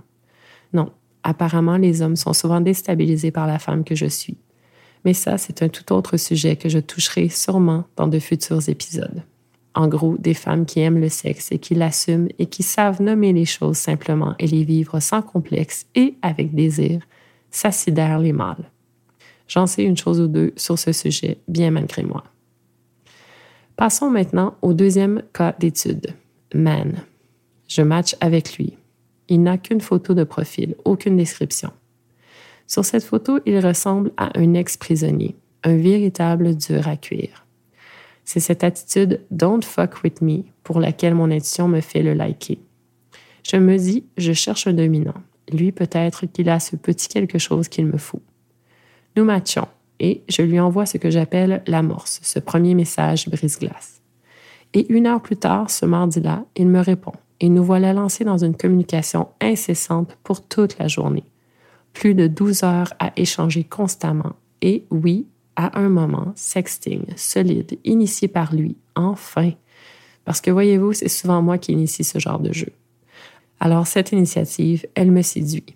Non, 0.72 0.90
apparemment 1.22 1.76
les 1.76 2.02
hommes 2.02 2.16
sont 2.16 2.32
souvent 2.32 2.60
déstabilisés 2.60 3.30
par 3.30 3.46
la 3.46 3.58
femme 3.58 3.84
que 3.84 3.94
je 3.94 4.06
suis. 4.06 4.38
Mais 5.04 5.14
ça, 5.14 5.38
c'est 5.38 5.62
un 5.62 5.68
tout 5.68 5.92
autre 5.92 6.16
sujet 6.16 6.56
que 6.56 6.68
je 6.68 6.78
toucherai 6.78 7.28
sûrement 7.28 7.84
dans 7.96 8.08
de 8.08 8.18
futurs 8.18 8.68
épisodes. 8.68 9.22
En 9.74 9.88
gros, 9.88 10.16
des 10.18 10.34
femmes 10.34 10.66
qui 10.66 10.80
aiment 10.80 11.00
le 11.00 11.08
sexe 11.08 11.52
et 11.52 11.58
qui 11.58 11.74
l'assument 11.74 12.28
et 12.38 12.46
qui 12.46 12.62
savent 12.62 13.00
nommer 13.00 13.32
les 13.32 13.44
choses 13.44 13.76
simplement 13.76 14.34
et 14.38 14.46
les 14.46 14.64
vivre 14.64 15.00
sans 15.00 15.22
complexe 15.22 15.86
et 15.94 16.16
avec 16.22 16.54
désir, 16.54 17.00
s'assidèrent 17.50 18.18
les 18.18 18.32
mâles. 18.32 18.70
J'en 19.46 19.66
sais 19.66 19.84
une 19.84 19.96
chose 19.96 20.20
ou 20.20 20.28
deux 20.28 20.52
sur 20.56 20.78
ce 20.78 20.92
sujet, 20.92 21.38
bien 21.48 21.70
malgré 21.70 22.02
moi. 22.02 22.24
Passons 23.76 24.10
maintenant 24.10 24.56
au 24.60 24.74
deuxième 24.74 25.22
cas 25.32 25.54
d'étude, 25.58 26.14
man. 26.54 27.02
Je 27.66 27.82
match 27.82 28.16
avec 28.20 28.56
lui. 28.56 28.76
Il 29.30 29.44
n'a 29.44 29.58
qu'une 29.58 29.80
photo 29.80 30.12
de 30.12 30.24
profil, 30.24 30.74
aucune 30.84 31.16
description. 31.16 31.70
Sur 32.66 32.84
cette 32.84 33.04
photo, 33.04 33.38
il 33.46 33.64
ressemble 33.64 34.10
à 34.16 34.36
un 34.36 34.54
ex-prisonnier, 34.54 35.36
un 35.62 35.76
véritable 35.76 36.56
dur 36.56 36.88
à 36.88 36.96
cuire. 36.96 37.46
C'est 38.24 38.40
cette 38.40 38.64
attitude 38.64 39.20
Don't 39.30 39.62
fuck 39.62 40.02
with 40.02 40.20
me 40.20 40.42
pour 40.64 40.80
laquelle 40.80 41.14
mon 41.14 41.30
intuition 41.30 41.68
me 41.68 41.80
fait 41.80 42.02
le 42.02 42.12
liker. 42.12 42.58
Je 43.44 43.56
me 43.56 43.76
dis, 43.76 44.04
je 44.16 44.32
cherche 44.32 44.66
un 44.66 44.72
dominant. 44.72 45.14
Lui, 45.52 45.70
peut-être 45.70 46.26
qu'il 46.26 46.48
a 46.48 46.58
ce 46.58 46.74
petit 46.74 47.08
quelque 47.08 47.38
chose 47.38 47.68
qu'il 47.68 47.86
me 47.86 47.98
faut. 47.98 48.22
Nous 49.16 49.24
matchons 49.24 49.68
et 50.00 50.22
je 50.28 50.42
lui 50.42 50.58
envoie 50.58 50.86
ce 50.86 50.98
que 50.98 51.10
j'appelle 51.10 51.62
l'amorce, 51.68 52.18
ce 52.22 52.40
premier 52.40 52.74
message 52.74 53.28
brise-glace. 53.28 54.00
Et 54.74 54.92
une 54.92 55.06
heure 55.06 55.22
plus 55.22 55.36
tard, 55.36 55.70
ce 55.70 55.86
mardi-là, 55.86 56.44
il 56.56 56.68
me 56.68 56.80
répond 56.80 57.12
et 57.40 57.48
nous 57.48 57.64
voilà 57.64 57.92
lancés 57.92 58.24
dans 58.24 58.38
une 58.38 58.56
communication 58.56 59.28
incessante 59.40 60.16
pour 60.22 60.46
toute 60.46 60.78
la 60.78 60.88
journée. 60.88 61.24
Plus 61.92 62.14
de 62.14 62.26
12 62.26 62.62
heures 62.62 62.92
à 62.98 63.12
échanger 63.16 63.64
constamment 63.64 64.34
et 64.62 64.84
oui, 64.90 65.26
à 65.56 65.78
un 65.78 65.88
moment, 65.88 66.32
sexting, 66.36 67.04
solide, 67.16 67.78
initié 67.84 68.28
par 68.28 68.54
lui, 68.54 68.76
enfin. 68.94 69.52
Parce 70.24 70.40
que 70.40 70.50
voyez-vous, 70.50 70.92
c'est 70.92 71.08
souvent 71.08 71.42
moi 71.42 71.58
qui 71.58 71.72
initie 71.72 72.04
ce 72.04 72.18
genre 72.18 72.38
de 72.38 72.52
jeu. 72.52 72.72
Alors 73.58 73.86
cette 73.86 74.12
initiative, 74.12 74.86
elle 74.94 75.10
me 75.10 75.22
séduit. 75.22 75.74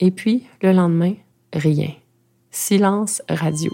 Et 0.00 0.10
puis, 0.10 0.44
le 0.62 0.72
lendemain, 0.72 1.14
rien. 1.52 1.92
Silence 2.50 3.22
radio. 3.28 3.72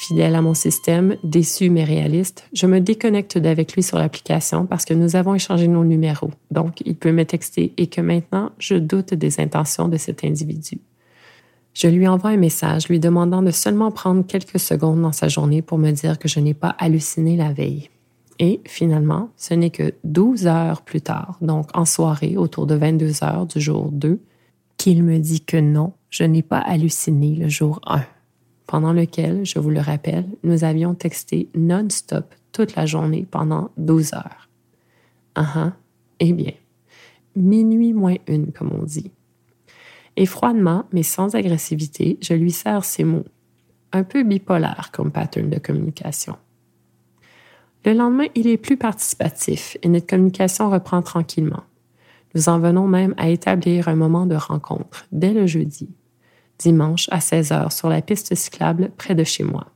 Fidèle 0.00 0.34
à 0.34 0.40
mon 0.40 0.54
système, 0.54 1.16
déçu 1.24 1.68
mais 1.68 1.84
réaliste, 1.84 2.48
je 2.54 2.66
me 2.66 2.80
déconnecte 2.80 3.36
d'avec 3.36 3.74
lui 3.74 3.82
sur 3.82 3.98
l'application 3.98 4.64
parce 4.64 4.86
que 4.86 4.94
nous 4.94 5.14
avons 5.14 5.34
échangé 5.34 5.68
nos 5.68 5.84
numéros. 5.84 6.30
Donc, 6.50 6.80
il 6.86 6.96
peut 6.96 7.12
me 7.12 7.26
texter 7.26 7.74
et 7.76 7.86
que 7.86 8.00
maintenant, 8.00 8.50
je 8.58 8.76
doute 8.76 9.12
des 9.12 9.40
intentions 9.40 9.88
de 9.88 9.98
cet 9.98 10.24
individu. 10.24 10.78
Je 11.74 11.86
lui 11.86 12.08
envoie 12.08 12.30
un 12.30 12.38
message 12.38 12.88
lui 12.88 12.98
demandant 12.98 13.42
de 13.42 13.50
seulement 13.50 13.90
prendre 13.90 14.26
quelques 14.26 14.58
secondes 14.58 15.02
dans 15.02 15.12
sa 15.12 15.28
journée 15.28 15.60
pour 15.60 15.76
me 15.76 15.90
dire 15.90 16.18
que 16.18 16.28
je 16.28 16.40
n'ai 16.40 16.54
pas 16.54 16.74
halluciné 16.78 17.36
la 17.36 17.52
veille. 17.52 17.90
Et 18.38 18.62
finalement, 18.66 19.28
ce 19.36 19.52
n'est 19.52 19.68
que 19.68 19.92
12 20.04 20.46
heures 20.46 20.80
plus 20.80 21.02
tard, 21.02 21.36
donc 21.42 21.68
en 21.74 21.84
soirée, 21.84 22.38
autour 22.38 22.66
de 22.66 22.74
22 22.74 23.22
heures 23.22 23.44
du 23.44 23.60
jour 23.60 23.90
2, 23.92 24.18
qu'il 24.78 25.02
me 25.02 25.18
dit 25.18 25.42
que 25.42 25.58
non, 25.58 25.92
je 26.08 26.24
n'ai 26.24 26.42
pas 26.42 26.60
halluciné 26.60 27.34
le 27.34 27.50
jour 27.50 27.82
1 27.86 28.02
pendant 28.70 28.92
lequel, 28.92 29.44
je 29.44 29.58
vous 29.58 29.70
le 29.70 29.80
rappelle, 29.80 30.26
nous 30.44 30.62
avions 30.62 30.94
texté 30.94 31.48
non-stop 31.56 32.32
toute 32.52 32.76
la 32.76 32.86
journée 32.86 33.26
pendant 33.28 33.72
12 33.78 34.14
heures. 34.14 34.48
Ah 35.34 35.72
eh 36.20 36.32
bien, 36.32 36.52
minuit 37.34 37.92
moins 37.92 38.14
une, 38.28 38.52
comme 38.52 38.70
on 38.72 38.84
dit. 38.84 39.10
Et 40.16 40.24
froidement, 40.24 40.84
mais 40.92 41.02
sans 41.02 41.34
agressivité, 41.34 42.16
je 42.20 42.32
lui 42.32 42.52
sers 42.52 42.84
ces 42.84 43.02
mots, 43.02 43.24
un 43.90 44.04
peu 44.04 44.22
bipolaire 44.22 44.90
comme 44.92 45.10
pattern 45.10 45.50
de 45.50 45.58
communication. 45.58 46.36
Le 47.84 47.92
lendemain, 47.92 48.26
il 48.36 48.46
est 48.46 48.56
plus 48.56 48.76
participatif 48.76 49.78
et 49.82 49.88
notre 49.88 50.06
communication 50.06 50.70
reprend 50.70 51.02
tranquillement. 51.02 51.64
Nous 52.36 52.48
en 52.48 52.60
venons 52.60 52.86
même 52.86 53.16
à 53.16 53.30
établir 53.30 53.88
un 53.88 53.96
moment 53.96 54.26
de 54.26 54.36
rencontre 54.36 55.06
dès 55.10 55.32
le 55.32 55.48
jeudi 55.48 55.88
dimanche 56.60 57.08
à 57.10 57.20
16 57.20 57.52
heures 57.52 57.72
sur 57.72 57.88
la 57.88 58.02
piste 58.02 58.34
cyclable 58.34 58.90
près 58.96 59.14
de 59.14 59.24
chez 59.24 59.42
moi. 59.42 59.66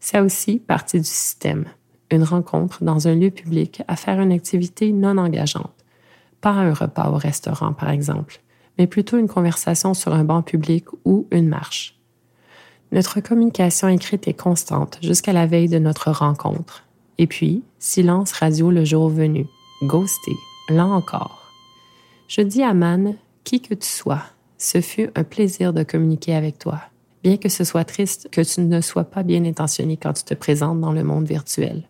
C'est 0.00 0.20
aussi 0.20 0.58
partie 0.58 0.98
du 0.98 1.06
système, 1.06 1.66
une 2.10 2.24
rencontre 2.24 2.84
dans 2.84 3.08
un 3.08 3.14
lieu 3.14 3.30
public 3.30 3.82
à 3.88 3.96
faire 3.96 4.20
une 4.20 4.32
activité 4.32 4.92
non 4.92 5.16
engageante. 5.18 5.72
Pas 6.40 6.50
un 6.50 6.74
repas 6.74 7.10
au 7.10 7.16
restaurant, 7.16 7.72
par 7.72 7.90
exemple, 7.90 8.40
mais 8.78 8.86
plutôt 8.86 9.18
une 9.18 9.28
conversation 9.28 9.94
sur 9.94 10.12
un 10.12 10.24
banc 10.24 10.42
public 10.42 10.86
ou 11.04 11.26
une 11.30 11.48
marche. 11.48 11.98
Notre 12.92 13.20
communication 13.20 13.88
écrite 13.88 14.26
est 14.26 14.34
constante 14.34 14.98
jusqu'à 15.02 15.32
la 15.32 15.46
veille 15.46 15.68
de 15.68 15.78
notre 15.78 16.10
rencontre. 16.10 16.84
Et 17.18 17.26
puis, 17.26 17.62
silence 17.78 18.32
radio 18.32 18.70
le 18.70 18.84
jour 18.84 19.08
venu. 19.08 19.46
Ghosté, 19.82 20.32
là 20.70 20.86
encore. 20.86 21.52
Je 22.26 22.40
dis 22.40 22.62
à 22.62 22.74
Man, 22.74 23.14
qui 23.44 23.60
que 23.60 23.74
tu 23.74 23.86
sois, 23.86 24.22
ce 24.60 24.82
fut 24.82 25.08
un 25.14 25.24
plaisir 25.24 25.72
de 25.72 25.82
communiquer 25.82 26.34
avec 26.34 26.58
toi, 26.58 26.82
bien 27.22 27.38
que 27.38 27.48
ce 27.48 27.64
soit 27.64 27.84
triste 27.84 28.28
que 28.30 28.42
tu 28.42 28.60
ne 28.60 28.82
sois 28.82 29.04
pas 29.04 29.22
bien 29.22 29.44
intentionné 29.46 29.96
quand 29.96 30.12
tu 30.12 30.22
te 30.22 30.34
présentes 30.34 30.80
dans 30.80 30.92
le 30.92 31.02
monde 31.02 31.26
virtuel. 31.26 31.88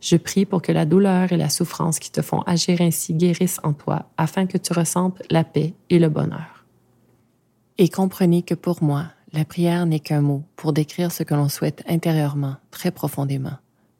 Je 0.00 0.16
prie 0.16 0.44
pour 0.44 0.60
que 0.60 0.72
la 0.72 0.86
douleur 0.86 1.30
et 1.30 1.36
la 1.36 1.48
souffrance 1.48 2.00
qui 2.00 2.10
te 2.10 2.20
font 2.20 2.40
agir 2.42 2.80
ainsi 2.80 3.14
guérissent 3.14 3.60
en 3.62 3.74
toi 3.74 4.10
afin 4.16 4.46
que 4.46 4.58
tu 4.58 4.72
ressentes 4.72 5.22
la 5.30 5.44
paix 5.44 5.72
et 5.88 6.00
le 6.00 6.08
bonheur. 6.08 6.64
Et 7.78 7.88
comprenez 7.88 8.42
que 8.42 8.54
pour 8.54 8.82
moi, 8.82 9.06
la 9.32 9.44
prière 9.44 9.86
n'est 9.86 10.00
qu'un 10.00 10.20
mot 10.20 10.42
pour 10.56 10.72
décrire 10.72 11.12
ce 11.12 11.22
que 11.22 11.34
l'on 11.34 11.48
souhaite 11.48 11.84
intérieurement, 11.88 12.56
très 12.72 12.90
profondément, 12.90 13.58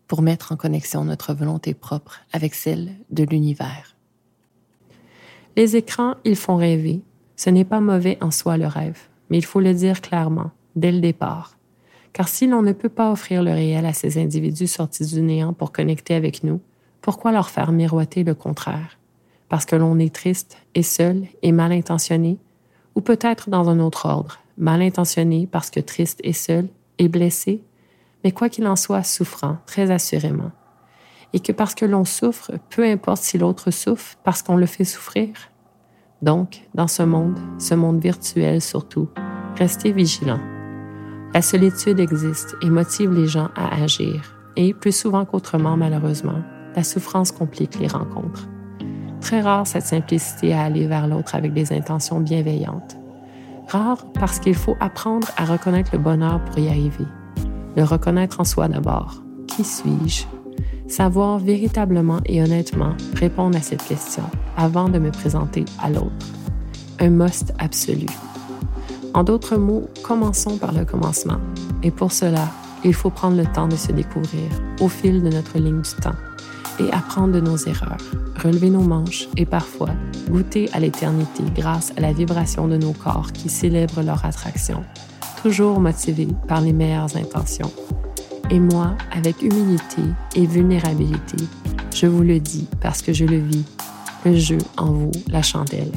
pour 0.08 0.22
mettre 0.22 0.50
en 0.50 0.56
connexion 0.56 1.04
notre 1.04 1.32
volonté 1.32 1.74
propre 1.74 2.22
avec 2.32 2.54
celle 2.54 2.90
de 3.10 3.22
l'univers. 3.22 3.94
Les 5.56 5.76
écrans, 5.76 6.16
ils 6.24 6.36
font 6.36 6.56
rêver, 6.56 7.02
ce 7.40 7.48
n'est 7.48 7.64
pas 7.64 7.80
mauvais 7.80 8.18
en 8.20 8.30
soi 8.30 8.58
le 8.58 8.66
rêve, 8.66 8.98
mais 9.30 9.38
il 9.38 9.46
faut 9.46 9.60
le 9.60 9.72
dire 9.72 10.02
clairement, 10.02 10.50
dès 10.76 10.92
le 10.92 11.00
départ. 11.00 11.56
Car 12.12 12.28
si 12.28 12.46
l'on 12.46 12.60
ne 12.60 12.74
peut 12.74 12.90
pas 12.90 13.10
offrir 13.10 13.42
le 13.42 13.50
réel 13.50 13.86
à 13.86 13.94
ces 13.94 14.20
individus 14.20 14.66
sortis 14.66 15.06
du 15.06 15.22
néant 15.22 15.54
pour 15.54 15.72
connecter 15.72 16.14
avec 16.14 16.44
nous, 16.44 16.60
pourquoi 17.00 17.32
leur 17.32 17.48
faire 17.48 17.72
miroiter 17.72 18.24
le 18.24 18.34
contraire? 18.34 18.98
Parce 19.48 19.64
que 19.64 19.74
l'on 19.74 19.98
est 19.98 20.14
triste 20.14 20.58
et 20.74 20.82
seul 20.82 21.28
et 21.40 21.50
mal 21.50 21.72
intentionné? 21.72 22.36
Ou 22.94 23.00
peut-être 23.00 23.48
dans 23.48 23.70
un 23.70 23.80
autre 23.80 24.04
ordre, 24.04 24.40
mal 24.58 24.82
intentionné 24.82 25.48
parce 25.50 25.70
que 25.70 25.80
triste 25.80 26.20
et 26.22 26.34
seul 26.34 26.68
et 26.98 27.08
blessé, 27.08 27.62
mais 28.22 28.32
quoi 28.32 28.50
qu'il 28.50 28.66
en 28.66 28.76
soit 28.76 29.02
souffrant, 29.02 29.56
très 29.64 29.90
assurément. 29.90 30.50
Et 31.32 31.40
que 31.40 31.52
parce 31.52 31.74
que 31.74 31.86
l'on 31.86 32.04
souffre, 32.04 32.52
peu 32.68 32.84
importe 32.84 33.22
si 33.22 33.38
l'autre 33.38 33.70
souffre, 33.70 34.18
parce 34.24 34.42
qu'on 34.42 34.56
le 34.56 34.66
fait 34.66 34.84
souffrir, 34.84 35.30
donc, 36.22 36.62
dans 36.74 36.86
ce 36.86 37.02
monde, 37.02 37.38
ce 37.58 37.74
monde 37.74 38.00
virtuel 38.00 38.60
surtout, 38.60 39.08
restez 39.56 39.92
vigilants. 39.92 40.40
La 41.32 41.42
solitude 41.42 42.00
existe 42.00 42.56
et 42.62 42.68
motive 42.68 43.12
les 43.12 43.26
gens 43.26 43.48
à 43.56 43.82
agir, 43.82 44.36
et 44.56 44.74
plus 44.74 44.94
souvent 44.94 45.24
qu'autrement 45.24 45.76
malheureusement, 45.76 46.42
la 46.76 46.84
souffrance 46.84 47.32
complique 47.32 47.78
les 47.78 47.86
rencontres. 47.86 48.48
Très 49.20 49.40
rare 49.40 49.66
cette 49.66 49.84
simplicité 49.84 50.52
à 50.52 50.62
aller 50.62 50.86
vers 50.86 51.06
l'autre 51.06 51.34
avec 51.34 51.52
des 51.52 51.72
intentions 51.72 52.20
bienveillantes. 52.20 52.96
Rare 53.68 54.04
parce 54.12 54.40
qu'il 54.40 54.54
faut 54.54 54.76
apprendre 54.80 55.28
à 55.36 55.44
reconnaître 55.44 55.90
le 55.92 55.98
bonheur 56.00 56.44
pour 56.44 56.58
y 56.58 56.68
arriver. 56.68 57.06
Le 57.76 57.84
reconnaître 57.84 58.40
en 58.40 58.44
soi 58.44 58.68
d'abord. 58.68 59.22
Qui 59.46 59.62
suis-je? 59.62 60.39
Savoir 60.90 61.38
véritablement 61.38 62.18
et 62.26 62.42
honnêtement 62.42 62.94
répondre 63.14 63.56
à 63.56 63.62
cette 63.62 63.84
question 63.84 64.24
avant 64.56 64.88
de 64.88 64.98
me 64.98 65.12
présenter 65.12 65.64
à 65.80 65.88
l'autre. 65.88 66.26
Un 66.98 67.10
must 67.10 67.54
absolu. 67.60 68.06
En 69.14 69.22
d'autres 69.22 69.56
mots, 69.56 69.88
commençons 70.02 70.58
par 70.58 70.72
le 70.72 70.84
commencement. 70.84 71.38
Et 71.84 71.92
pour 71.92 72.10
cela, 72.10 72.48
il 72.84 72.92
faut 72.92 73.10
prendre 73.10 73.36
le 73.36 73.46
temps 73.46 73.68
de 73.68 73.76
se 73.76 73.92
découvrir 73.92 74.50
au 74.80 74.88
fil 74.88 75.22
de 75.22 75.28
notre 75.28 75.58
ligne 75.58 75.80
du 75.80 75.94
temps 76.02 76.16
et 76.80 76.92
apprendre 76.92 77.34
de 77.34 77.40
nos 77.40 77.56
erreurs, 77.56 77.98
relever 78.42 78.70
nos 78.70 78.82
manches 78.82 79.28
et 79.36 79.46
parfois 79.46 79.90
goûter 80.28 80.68
à 80.72 80.80
l'éternité 80.80 81.44
grâce 81.54 81.92
à 81.96 82.00
la 82.00 82.12
vibration 82.12 82.66
de 82.66 82.76
nos 82.76 82.94
corps 82.94 83.32
qui 83.32 83.48
célèbrent 83.48 84.02
leur 84.02 84.24
attraction, 84.24 84.82
toujours 85.40 85.78
motivés 85.78 86.28
par 86.48 86.60
les 86.60 86.72
meilleures 86.72 87.16
intentions 87.16 87.70
et 88.50 88.58
moi, 88.58 88.96
avec 89.12 89.42
humilité 89.42 90.02
et 90.34 90.46
vulnérabilité, 90.46 91.36
je 91.94 92.06
vous 92.06 92.22
le 92.22 92.40
dis 92.40 92.66
parce 92.80 93.02
que 93.02 93.12
je 93.12 93.24
le 93.24 93.38
vis, 93.38 93.64
le 94.24 94.36
jeu 94.36 94.58
en 94.76 94.92
vous, 94.92 95.12
la 95.28 95.42
chandelle. 95.42 95.92